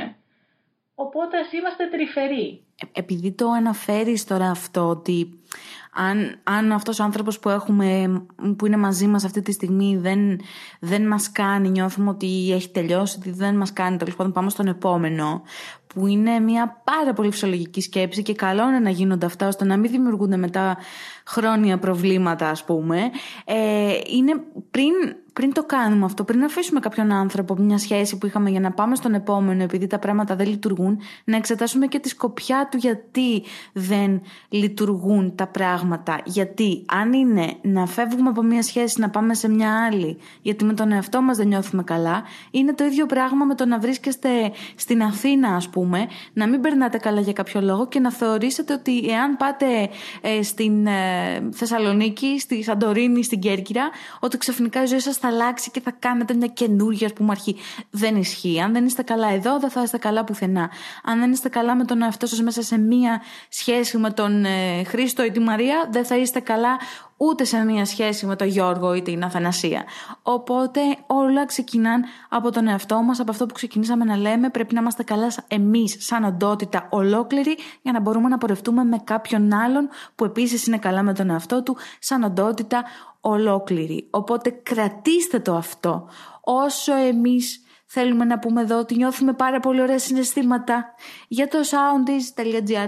Οπότε 0.95 1.37
ας 1.37 1.51
είμαστε 1.51 1.87
τρυφεροί. 1.87 2.63
Ε, 2.81 2.99
επειδή 2.99 3.31
το 3.31 3.49
αναφέρεις 3.49 4.23
τώρα 4.25 4.49
αυτό 4.49 4.89
ότι 4.89 5.43
αν, 5.93 6.39
αν 6.43 6.71
αυτός 6.71 6.99
ο 6.99 7.03
άνθρωπος 7.03 7.39
που 7.39 7.49
έχουμε 7.49 8.21
που 8.57 8.65
είναι 8.65 8.77
μαζί 8.77 9.07
μας 9.07 9.23
αυτή 9.23 9.41
τη 9.41 9.51
στιγμή 9.51 9.97
δεν, 9.97 10.39
δεν 10.79 11.07
μας 11.07 11.31
κάνει 11.31 11.69
νιώθουμε 11.69 12.09
ότι 12.09 12.51
έχει 12.53 12.69
τελειώσει 12.69 13.17
ότι 13.19 13.31
δεν 13.31 13.55
μας 13.55 13.73
κάνει 13.73 13.97
τέλος 13.97 14.15
πάντων 14.15 14.31
πάμε 14.31 14.49
στον 14.49 14.67
επόμενο 14.67 15.41
που 15.93 16.07
είναι 16.07 16.39
μια 16.39 16.81
πάρα 16.83 17.13
πολύ 17.13 17.31
φυσιολογική 17.31 17.81
σκέψη 17.81 18.21
και 18.21 18.33
καλό 18.33 18.67
είναι 18.67 18.79
να 18.79 18.89
γίνονται 18.89 19.25
αυτά 19.25 19.47
ώστε 19.47 19.65
να 19.65 19.77
μην 19.77 19.91
δημιουργούνται 19.91 20.37
μετά 20.37 20.77
χρόνια 21.25 21.77
προβλήματα 21.77 22.49
ας 22.49 22.63
πούμε 22.63 22.99
ε, 23.45 23.93
είναι 24.07 24.33
πριν 24.71 24.93
πριν 25.33 25.53
το 25.53 25.63
κάνουμε 25.63 26.05
αυτό, 26.05 26.23
πριν 26.23 26.43
αφήσουμε 26.43 26.79
κάποιον 26.79 27.11
άνθρωπο 27.11 27.55
μια 27.55 27.77
σχέση 27.77 28.17
που 28.17 28.25
είχαμε 28.25 28.49
για 28.49 28.59
να 28.59 28.71
πάμε 28.71 28.95
στον 28.95 29.13
επόμενο 29.13 29.63
επειδή 29.63 29.87
τα 29.87 29.99
πράγματα 29.99 30.35
δεν 30.35 30.47
λειτουργούν, 30.47 30.99
να 31.23 31.35
εξετάσουμε 31.35 31.87
και 31.87 31.99
τη 31.99 32.09
σκοπιά 32.09 32.67
του 32.71 32.77
γιατί 32.77 33.43
δεν 33.73 34.21
λειτουργούν 34.49 35.35
τα 35.35 35.47
πράγματα. 35.47 36.21
Γιατί 36.25 36.85
αν 36.87 37.13
είναι 37.13 37.53
να 37.61 37.85
φεύγουμε 37.85 38.29
από 38.29 38.41
μια 38.41 38.63
σχέση 38.63 38.99
να 38.99 39.09
πάμε 39.09 39.33
σε 39.33 39.49
μια 39.49 39.85
άλλη, 39.85 40.17
γιατί 40.41 40.63
με 40.63 40.73
τον 40.73 40.91
εαυτό 40.91 41.21
μας 41.21 41.37
δεν 41.37 41.47
νιώθουμε 41.47 41.83
καλά, 41.83 42.23
είναι 42.51 42.73
το 42.73 42.83
ίδιο 42.83 43.05
πράγμα 43.05 43.45
με 43.45 43.55
το 43.55 43.65
να 43.65 43.79
βρίσκεστε 43.79 44.29
στην 44.75 45.03
Αθήνα 45.03 45.55
ας 45.55 45.69
πούμε, 45.69 45.82
να 46.33 46.47
μην 46.47 46.61
περνάτε 46.61 46.97
καλά 46.97 47.21
για 47.21 47.33
κάποιο 47.33 47.61
λόγο 47.61 47.87
και 47.87 47.99
να 47.99 48.11
θεωρήσετε 48.11 48.73
ότι 48.73 49.05
εάν 49.09 49.37
πάτε 49.37 49.89
ε, 50.21 50.43
στην 50.43 50.87
ε, 50.87 51.49
Θεσσαλονίκη, 51.51 52.39
στη 52.39 52.63
Σαντορίνη, 52.63 53.23
στην 53.23 53.39
Κέρκυρα, 53.39 53.89
ότι 54.19 54.37
ξαφνικά 54.37 54.83
η 54.83 54.85
ζωή 54.85 54.99
σας 54.99 55.17
θα 55.17 55.27
αλλάξει 55.27 55.71
και 55.71 55.81
θα 55.81 55.91
κάνετε 55.99 56.33
μια 56.33 56.47
καινούργια 56.47 57.07
ας 57.07 57.13
πούμε 57.13 57.31
αρχή. 57.31 57.55
Δεν 57.89 58.15
ισχύει. 58.15 58.61
Αν 58.61 58.73
δεν 58.73 58.85
είστε 58.85 59.01
καλά 59.01 59.29
εδώ, 59.33 59.59
δεν 59.59 59.69
θα 59.69 59.83
είστε 59.83 59.97
καλά 59.97 60.23
πουθενά. 60.23 60.69
Αν 61.03 61.19
δεν 61.19 61.31
είστε 61.31 61.49
καλά 61.49 61.75
με 61.75 61.85
τον 61.85 62.01
εαυτό 62.01 62.25
σας 62.25 62.41
μέσα 62.41 62.61
σε 62.61 62.77
μια 62.77 63.21
σχέση 63.49 63.97
με 63.97 64.11
τον 64.11 64.45
ε, 64.45 64.83
Χρήστο 64.83 65.23
ή 65.23 65.31
τη 65.31 65.39
Μαρία, 65.39 65.87
δεν 65.91 66.05
θα 66.05 66.17
είστε 66.17 66.39
καλά 66.39 66.77
ούτε 67.27 67.43
σε 67.43 67.63
μια 67.63 67.85
σχέση 67.85 68.25
με 68.25 68.35
τον 68.35 68.47
Γιώργο 68.47 68.93
ή 68.93 69.01
την 69.01 69.23
Αθανασία. 69.23 69.83
Οπότε 70.21 70.79
όλα 71.07 71.45
ξεκινάν 71.45 72.03
από 72.29 72.51
τον 72.51 72.67
εαυτό 72.67 73.01
μας, 73.01 73.19
από 73.19 73.31
αυτό 73.31 73.45
που 73.45 73.53
ξεκινήσαμε 73.53 74.05
να 74.05 74.17
λέμε, 74.17 74.49
πρέπει 74.49 74.73
να 74.73 74.81
είμαστε 74.81 75.03
καλά 75.03 75.31
εμείς 75.47 75.95
σαν 75.99 76.23
οντότητα 76.23 76.87
ολόκληρη 76.89 77.57
για 77.81 77.91
να 77.91 77.99
μπορούμε 77.99 78.29
να 78.29 78.37
πορευτούμε 78.37 78.83
με 78.83 78.97
κάποιον 79.03 79.53
άλλον 79.53 79.89
που 80.15 80.25
επίσης 80.25 80.67
είναι 80.67 80.77
καλά 80.77 81.03
με 81.03 81.13
τον 81.13 81.29
εαυτό 81.29 81.63
του 81.63 81.77
σαν 81.99 82.23
οντότητα 82.23 82.83
ολόκληρη. 83.21 84.07
Οπότε 84.09 84.49
κρατήστε 84.49 85.39
το 85.39 85.55
αυτό 85.55 86.07
όσο 86.41 86.95
εμείς 86.95 87.62
θέλουμε 87.93 88.25
να 88.25 88.39
πούμε 88.39 88.61
εδώ 88.61 88.79
ότι 88.79 88.95
νιώθουμε 88.95 89.33
πάρα 89.33 89.59
πολύ 89.59 89.81
ωραία 89.81 89.99
συναισθήματα 89.99 90.93
για 91.27 91.47
το 91.47 91.57
soundis.gr 91.57 92.87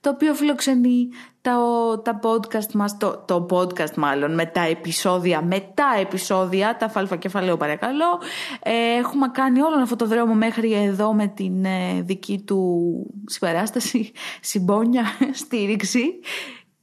το 0.00 0.10
οποίο 0.10 0.34
φιλοξενεί 0.34 1.08
τα, 1.40 1.56
τα 2.04 2.20
podcast 2.22 2.72
μας, 2.72 2.96
το, 2.96 3.24
το 3.26 3.46
podcast 3.50 3.94
μάλλον, 3.94 4.34
με 4.34 4.46
τα 4.46 4.60
επεισόδια, 4.60 5.42
με 5.42 5.60
τα 5.74 5.94
επεισόδια, 6.00 6.76
τα 6.76 6.88
φάλφα 6.88 7.16
κεφαλαίο 7.16 7.56
παρακαλώ. 7.56 8.20
Ε, 8.62 8.96
έχουμε 8.96 9.28
κάνει 9.28 9.60
όλο 9.60 9.82
αυτό 9.82 9.96
το 9.96 10.06
δρόμο 10.06 10.34
μέχρι 10.34 10.72
εδώ 10.72 11.12
με 11.12 11.26
την 11.26 11.64
ε, 11.64 12.02
δική 12.02 12.42
του 12.46 12.92
συμπαράσταση, 13.26 14.12
συμπόνια, 14.50 15.04
στήριξη. 15.42 16.20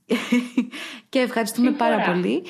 και 1.10 1.20
ευχαριστούμε 1.20 1.72
πάρα 1.72 2.00
πολύ. 2.00 2.44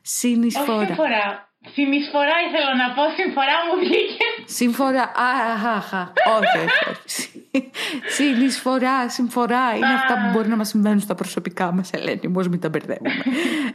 Συνεισφορά. 0.00 0.76
Όχι 0.76 0.86
συμφορά. 0.86 1.51
Συνεισφορά 1.74 2.36
ήθελα 2.48 2.72
να 2.82 2.94
πω, 2.94 3.02
συμφορά 3.18 3.56
μου 3.66 3.74
βγήκε. 3.82 4.26
Συμφορά, 4.44 5.12
αχ, 5.76 5.92
όχι, 6.38 6.58
όχι. 6.92 7.70
Συνεισφορά, 8.18 9.08
συμφορά, 9.08 9.74
είναι 9.76 9.94
αυτά 10.00 10.14
που 10.20 10.26
μπορεί 10.32 10.48
να 10.48 10.56
μας 10.56 10.68
συμβαίνουν 10.68 11.00
στα 11.00 11.14
προσωπικά 11.14 11.72
μας, 11.72 11.90
Ελένη, 11.92 12.30
πώς 12.32 12.48
μην 12.48 12.60
τα 12.60 12.68
μπερδεύουμε. 12.68 13.14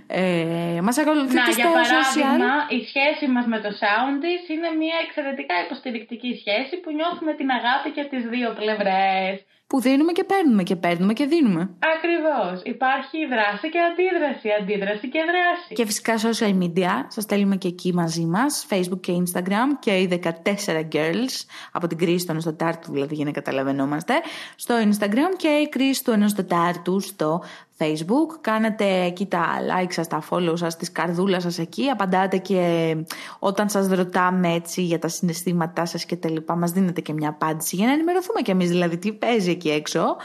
ε, 0.08 0.80
μας 0.82 0.98
ακολουθείτε 0.98 1.52
στα 1.52 1.62
για 1.62 1.70
παράδειγμα, 1.78 2.54
η 2.78 2.80
σχέση 2.90 3.26
μας 3.32 3.46
με 3.46 3.60
το 3.60 3.70
Soundis 3.82 4.44
είναι 4.54 4.70
μια 4.82 4.98
εξαιρετικά 5.06 5.56
υποστηρικτική 5.66 6.32
σχέση 6.42 6.76
που 6.82 6.92
νιώθουμε 6.98 7.34
την 7.34 7.50
αγάπη 7.58 7.90
και 7.96 8.04
τις 8.12 8.24
δύο 8.34 8.50
πλευρές 8.60 9.36
που 9.68 9.82
δίνουμε 9.82 10.12
και 10.12 10.24
παίρνουμε 10.24 10.64
και 10.64 10.76
παίρνουμε 10.76 11.14
και 11.14 11.26
δίνουμε. 11.26 11.70
Ακριβώς. 11.96 12.62
Υπάρχει 12.64 13.26
δράση 13.26 13.70
και 13.70 13.80
αντίδραση, 13.80 14.50
αντίδραση 14.62 15.10
και 15.10 15.20
δράση. 15.20 15.74
Και 15.74 15.86
φυσικά 15.86 16.14
social 16.18 16.64
media. 16.64 17.06
Σας 17.08 17.24
στέλνουμε 17.24 17.56
και 17.56 17.68
εκεί 17.68 17.94
μαζί 17.94 18.26
μας, 18.26 18.68
Facebook 18.70 19.00
και 19.00 19.14
Instagram 19.24 19.70
και 19.80 19.92
οι 19.92 20.08
14 20.08 20.88
girls, 20.92 21.36
από 21.72 21.88
την 21.88 21.98
κρίση 21.98 22.26
του 22.26 22.32
ενός 22.32 22.44
τετάρτου 22.44 22.92
δηλαδή 22.92 23.16
για 23.16 23.26
να 23.26 23.32
καταλαβαίνόμαστε, 23.32 24.14
στο 24.56 24.76
Instagram 24.90 25.32
και 25.38 25.48
η 25.48 25.70
κρίση 25.70 26.04
του 26.04 26.12
ενός 26.12 26.34
τετάρτου 26.34 27.00
στο 27.00 27.44
Facebook, 27.78 28.38
κάνετε 28.42 29.02
εκεί 29.02 29.26
τα 29.26 29.46
like 29.70 29.92
σας, 29.92 30.08
τα 30.08 30.24
follow 30.30 30.54
σας, 30.54 30.76
τις 30.76 30.92
καρδούλα 30.92 31.40
σας 31.40 31.60
εκεί, 31.60 31.90
απαντάτε 31.90 32.38
και 32.38 32.96
όταν 33.40 33.70
σας 33.70 33.88
ρωτάμε 33.88 34.54
έτσι 34.54 34.82
για 34.82 35.00
τα 35.00 35.08
συναισθήματά 35.08 35.86
σας 35.86 36.06
και 36.06 36.16
τα 36.16 36.30
λοιπά, 36.30 36.56
μας 36.56 36.72
δίνετε 36.72 37.02
και 37.02 37.14
μια 37.14 37.30
απάντηση 37.30 37.76
για 37.76 37.86
να 37.86 37.92
ενημερωθούμε 37.92 38.42
κι 38.42 38.52
εμείς 38.52 38.70
δηλαδή 38.70 38.98
τι 38.98 39.14
παίζει 39.14 39.50
εκεί 39.50 39.70
έξω. 39.70 40.16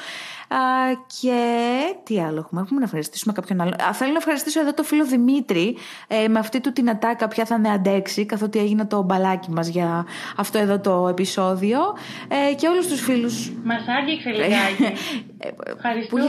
Και 1.20 1.38
τι 2.04 2.20
άλλο 2.20 2.38
έχουμε, 2.38 2.60
έχουμε 2.60 2.78
να 2.78 2.84
ευχαριστήσουμε 2.84 3.32
κάποιον 3.32 3.60
άλλο. 3.60 3.70
Α, 3.88 3.92
θέλω 3.92 4.10
να 4.10 4.18
ευχαριστήσω 4.18 4.60
εδώ 4.60 4.74
το 4.74 4.82
φίλο 4.82 5.04
Δημήτρη 5.04 5.76
ε, 6.08 6.28
με 6.28 6.38
αυτή 6.38 6.60
του 6.60 6.72
την 6.72 6.90
ατάκα 6.90 7.28
ποια 7.28 7.44
θα 7.44 7.58
με 7.58 7.68
αντέξει 7.68 8.26
καθότι 8.26 8.58
έγινε 8.58 8.86
το 8.86 9.02
μπαλάκι 9.02 9.50
μας 9.50 9.68
για 9.68 10.06
αυτό 10.36 10.58
εδώ 10.58 10.80
το 10.80 11.08
επεισόδιο 11.08 11.80
ε, 12.28 12.54
και 12.54 12.68
όλους 12.68 12.86
τους 12.86 13.00
φίλους. 13.00 13.52
Μας 13.64 13.84
άγγιξε 13.86 14.30
λιγάκι. 14.30 14.82
Ε, 15.44 15.48
Ευχαριστούμε. 15.70 16.24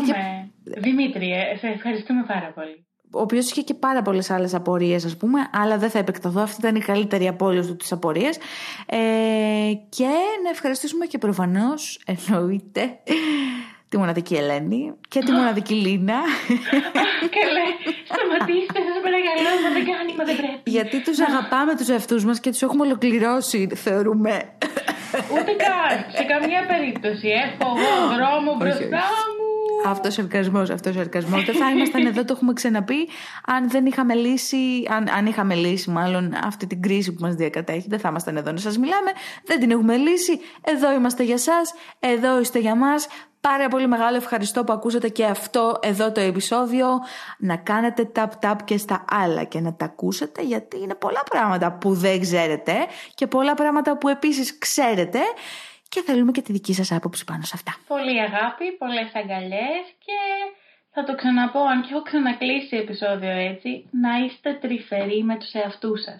Δημήτρη, 0.64 1.32
ε, 1.32 1.58
σε 1.58 1.68
ευχαριστούμε 1.68 2.24
πάρα 2.28 2.52
πολύ. 2.56 2.86
Ο 3.16 3.22
οποίος 3.22 3.52
είχε 3.52 3.62
και 3.62 3.74
πάρα 3.74 4.02
πολλές 4.02 4.30
άλλες 4.30 4.54
απορίες, 4.54 5.06
ας 5.06 5.18
πούμε, 5.18 5.40
αλλά 5.52 5.78
δεν 5.78 5.90
θα 5.90 6.00
επεκταθώ. 6.00 6.42
Αυτή 6.42 6.60
ήταν 6.60 6.76
η 6.76 6.80
καλύτερη 6.80 7.28
από 7.28 7.46
όλες 7.46 7.68
του 7.68 7.76
τις 7.76 7.92
απορίες. 7.92 8.38
Ε, 8.86 8.98
και 9.90 10.08
να 10.44 10.50
ευχαριστήσουμε 10.50 11.06
και 11.06 11.18
προφανώς, 11.18 12.02
εννοείται, 12.06 13.00
τη 13.94 14.00
μοναδική 14.00 14.36
Ελένη 14.36 14.94
και 15.08 15.20
τη 15.20 15.32
μοναδική 15.32 15.74
Λίνα. 15.74 16.20
Καλέ, 17.38 17.68
σταματήστε, 18.12 18.80
σας 18.88 18.98
παρακαλώ, 19.06 19.50
μα 19.64 19.70
δεν 19.78 19.86
κάνει, 19.92 20.12
μα 20.18 20.24
δεν 20.30 20.36
πρέπει. 20.36 20.72
Γιατί 20.78 20.98
τους 21.06 21.20
αγαπάμε 21.20 21.76
τους 21.76 21.90
εαυτούς 21.90 22.26
μας 22.26 22.40
και 22.40 22.50
τους 22.50 22.62
έχουμε 22.62 22.86
ολοκληρώσει, 22.86 23.68
θεωρούμε. 23.76 24.34
Ούτε 25.34 25.52
καν, 25.66 25.96
σε 26.18 26.24
καμία 26.32 26.62
περίπτωση. 26.72 27.28
Έχω 27.44 27.66
εγώ 27.74 27.92
δρόμο 28.16 28.50
μπροστά 28.60 29.06
μου. 29.36 29.52
Αυτός 29.86 30.18
ο 30.18 30.22
εργασμό, 30.22 30.60
αυτός 30.60 30.96
ο 30.96 31.00
εργασμό. 31.00 31.38
Δεν 31.48 31.56
θα 31.56 31.70
ήμασταν 31.70 32.06
εδώ, 32.06 32.26
το 32.26 32.34
έχουμε 32.36 32.54
ξαναπεί, 32.54 33.10
αν 33.46 33.70
δεν 33.70 33.86
είχαμε 33.86 34.14
λύσει, 34.14 34.88
αν, 34.90 35.10
αν 35.18 35.26
είχαμε 35.26 35.56
λύσει 35.56 35.90
μάλλον 35.90 36.34
αυτή 36.44 36.68
την 36.68 36.82
κρίση 36.82 37.14
που 37.14 37.22
μας 37.26 37.36
διακατέχει. 37.36 37.88
Δεν 37.90 38.00
θα 38.00 38.10
ήμασταν 38.10 38.38
εδώ 38.38 38.52
να 38.52 38.58
σας 38.58 38.78
μιλάμε. 38.78 39.12
Δεν 39.46 39.60
την 39.60 39.72
έχουμε 39.72 39.96
λύσει. 39.96 40.40
Εδώ 40.62 40.94
είμαστε 40.94 41.24
για 41.24 41.34
εσά, 41.34 41.60
εδώ 42.00 42.40
είστε 42.40 42.60
για 42.60 42.76
μας. 42.76 43.08
Πάρα 43.50 43.68
πολύ 43.68 43.88
μεγάλο 43.88 44.18
ευχαριστώ 44.18 44.64
που 44.64 44.74
ακούσατε 44.74 45.10
και 45.10 45.26
αυτό 45.26 45.80
εδώ 45.82 46.12
το 46.12 46.20
επεισόδιο. 46.20 46.88
Να 47.38 47.58
κάνετε 47.58 48.12
tap-tap 48.16 48.56
και 48.64 48.78
στα 48.78 49.06
άλλα 49.10 49.44
και 49.44 49.60
να 49.60 49.74
τα 49.74 49.86
ακούσετε 49.86 50.42
γιατί 50.42 50.80
είναι 50.80 50.96
πολλά 50.96 51.24
πράγματα 51.30 51.72
που 51.72 51.94
δεν 51.94 52.22
ξέρετε 52.22 52.74
και 53.16 53.28
πολλά 53.28 53.54
πράγματα 53.54 53.98
που 53.98 54.08
επίσης 54.08 54.58
ξέρετε 54.58 55.20
και 55.90 56.02
θέλουμε 56.06 56.32
και 56.32 56.42
τη 56.42 56.52
δική 56.52 56.74
σας 56.74 56.92
άποψη 56.92 57.24
πάνω 57.24 57.42
σε 57.44 57.52
αυτά. 57.56 57.76
Πολύ 57.88 58.22
αγάπη, 58.22 58.72
πολλές 58.78 59.12
αγκαλιές 59.14 59.84
και 60.06 60.18
θα 60.94 61.04
το 61.04 61.16
ξαναπώ 61.16 61.60
αν 61.60 61.82
και 61.82 61.88
έχω 61.92 62.02
ξανακλείσει 62.02 62.76
επεισόδιο 62.76 63.32
έτσι, 63.32 63.90
να 63.92 64.26
είστε 64.26 64.54
τρυφεροί 64.62 65.24
με 65.24 65.36
τους 65.38 65.52
εαυτούς 65.52 66.02
σας. 66.02 66.20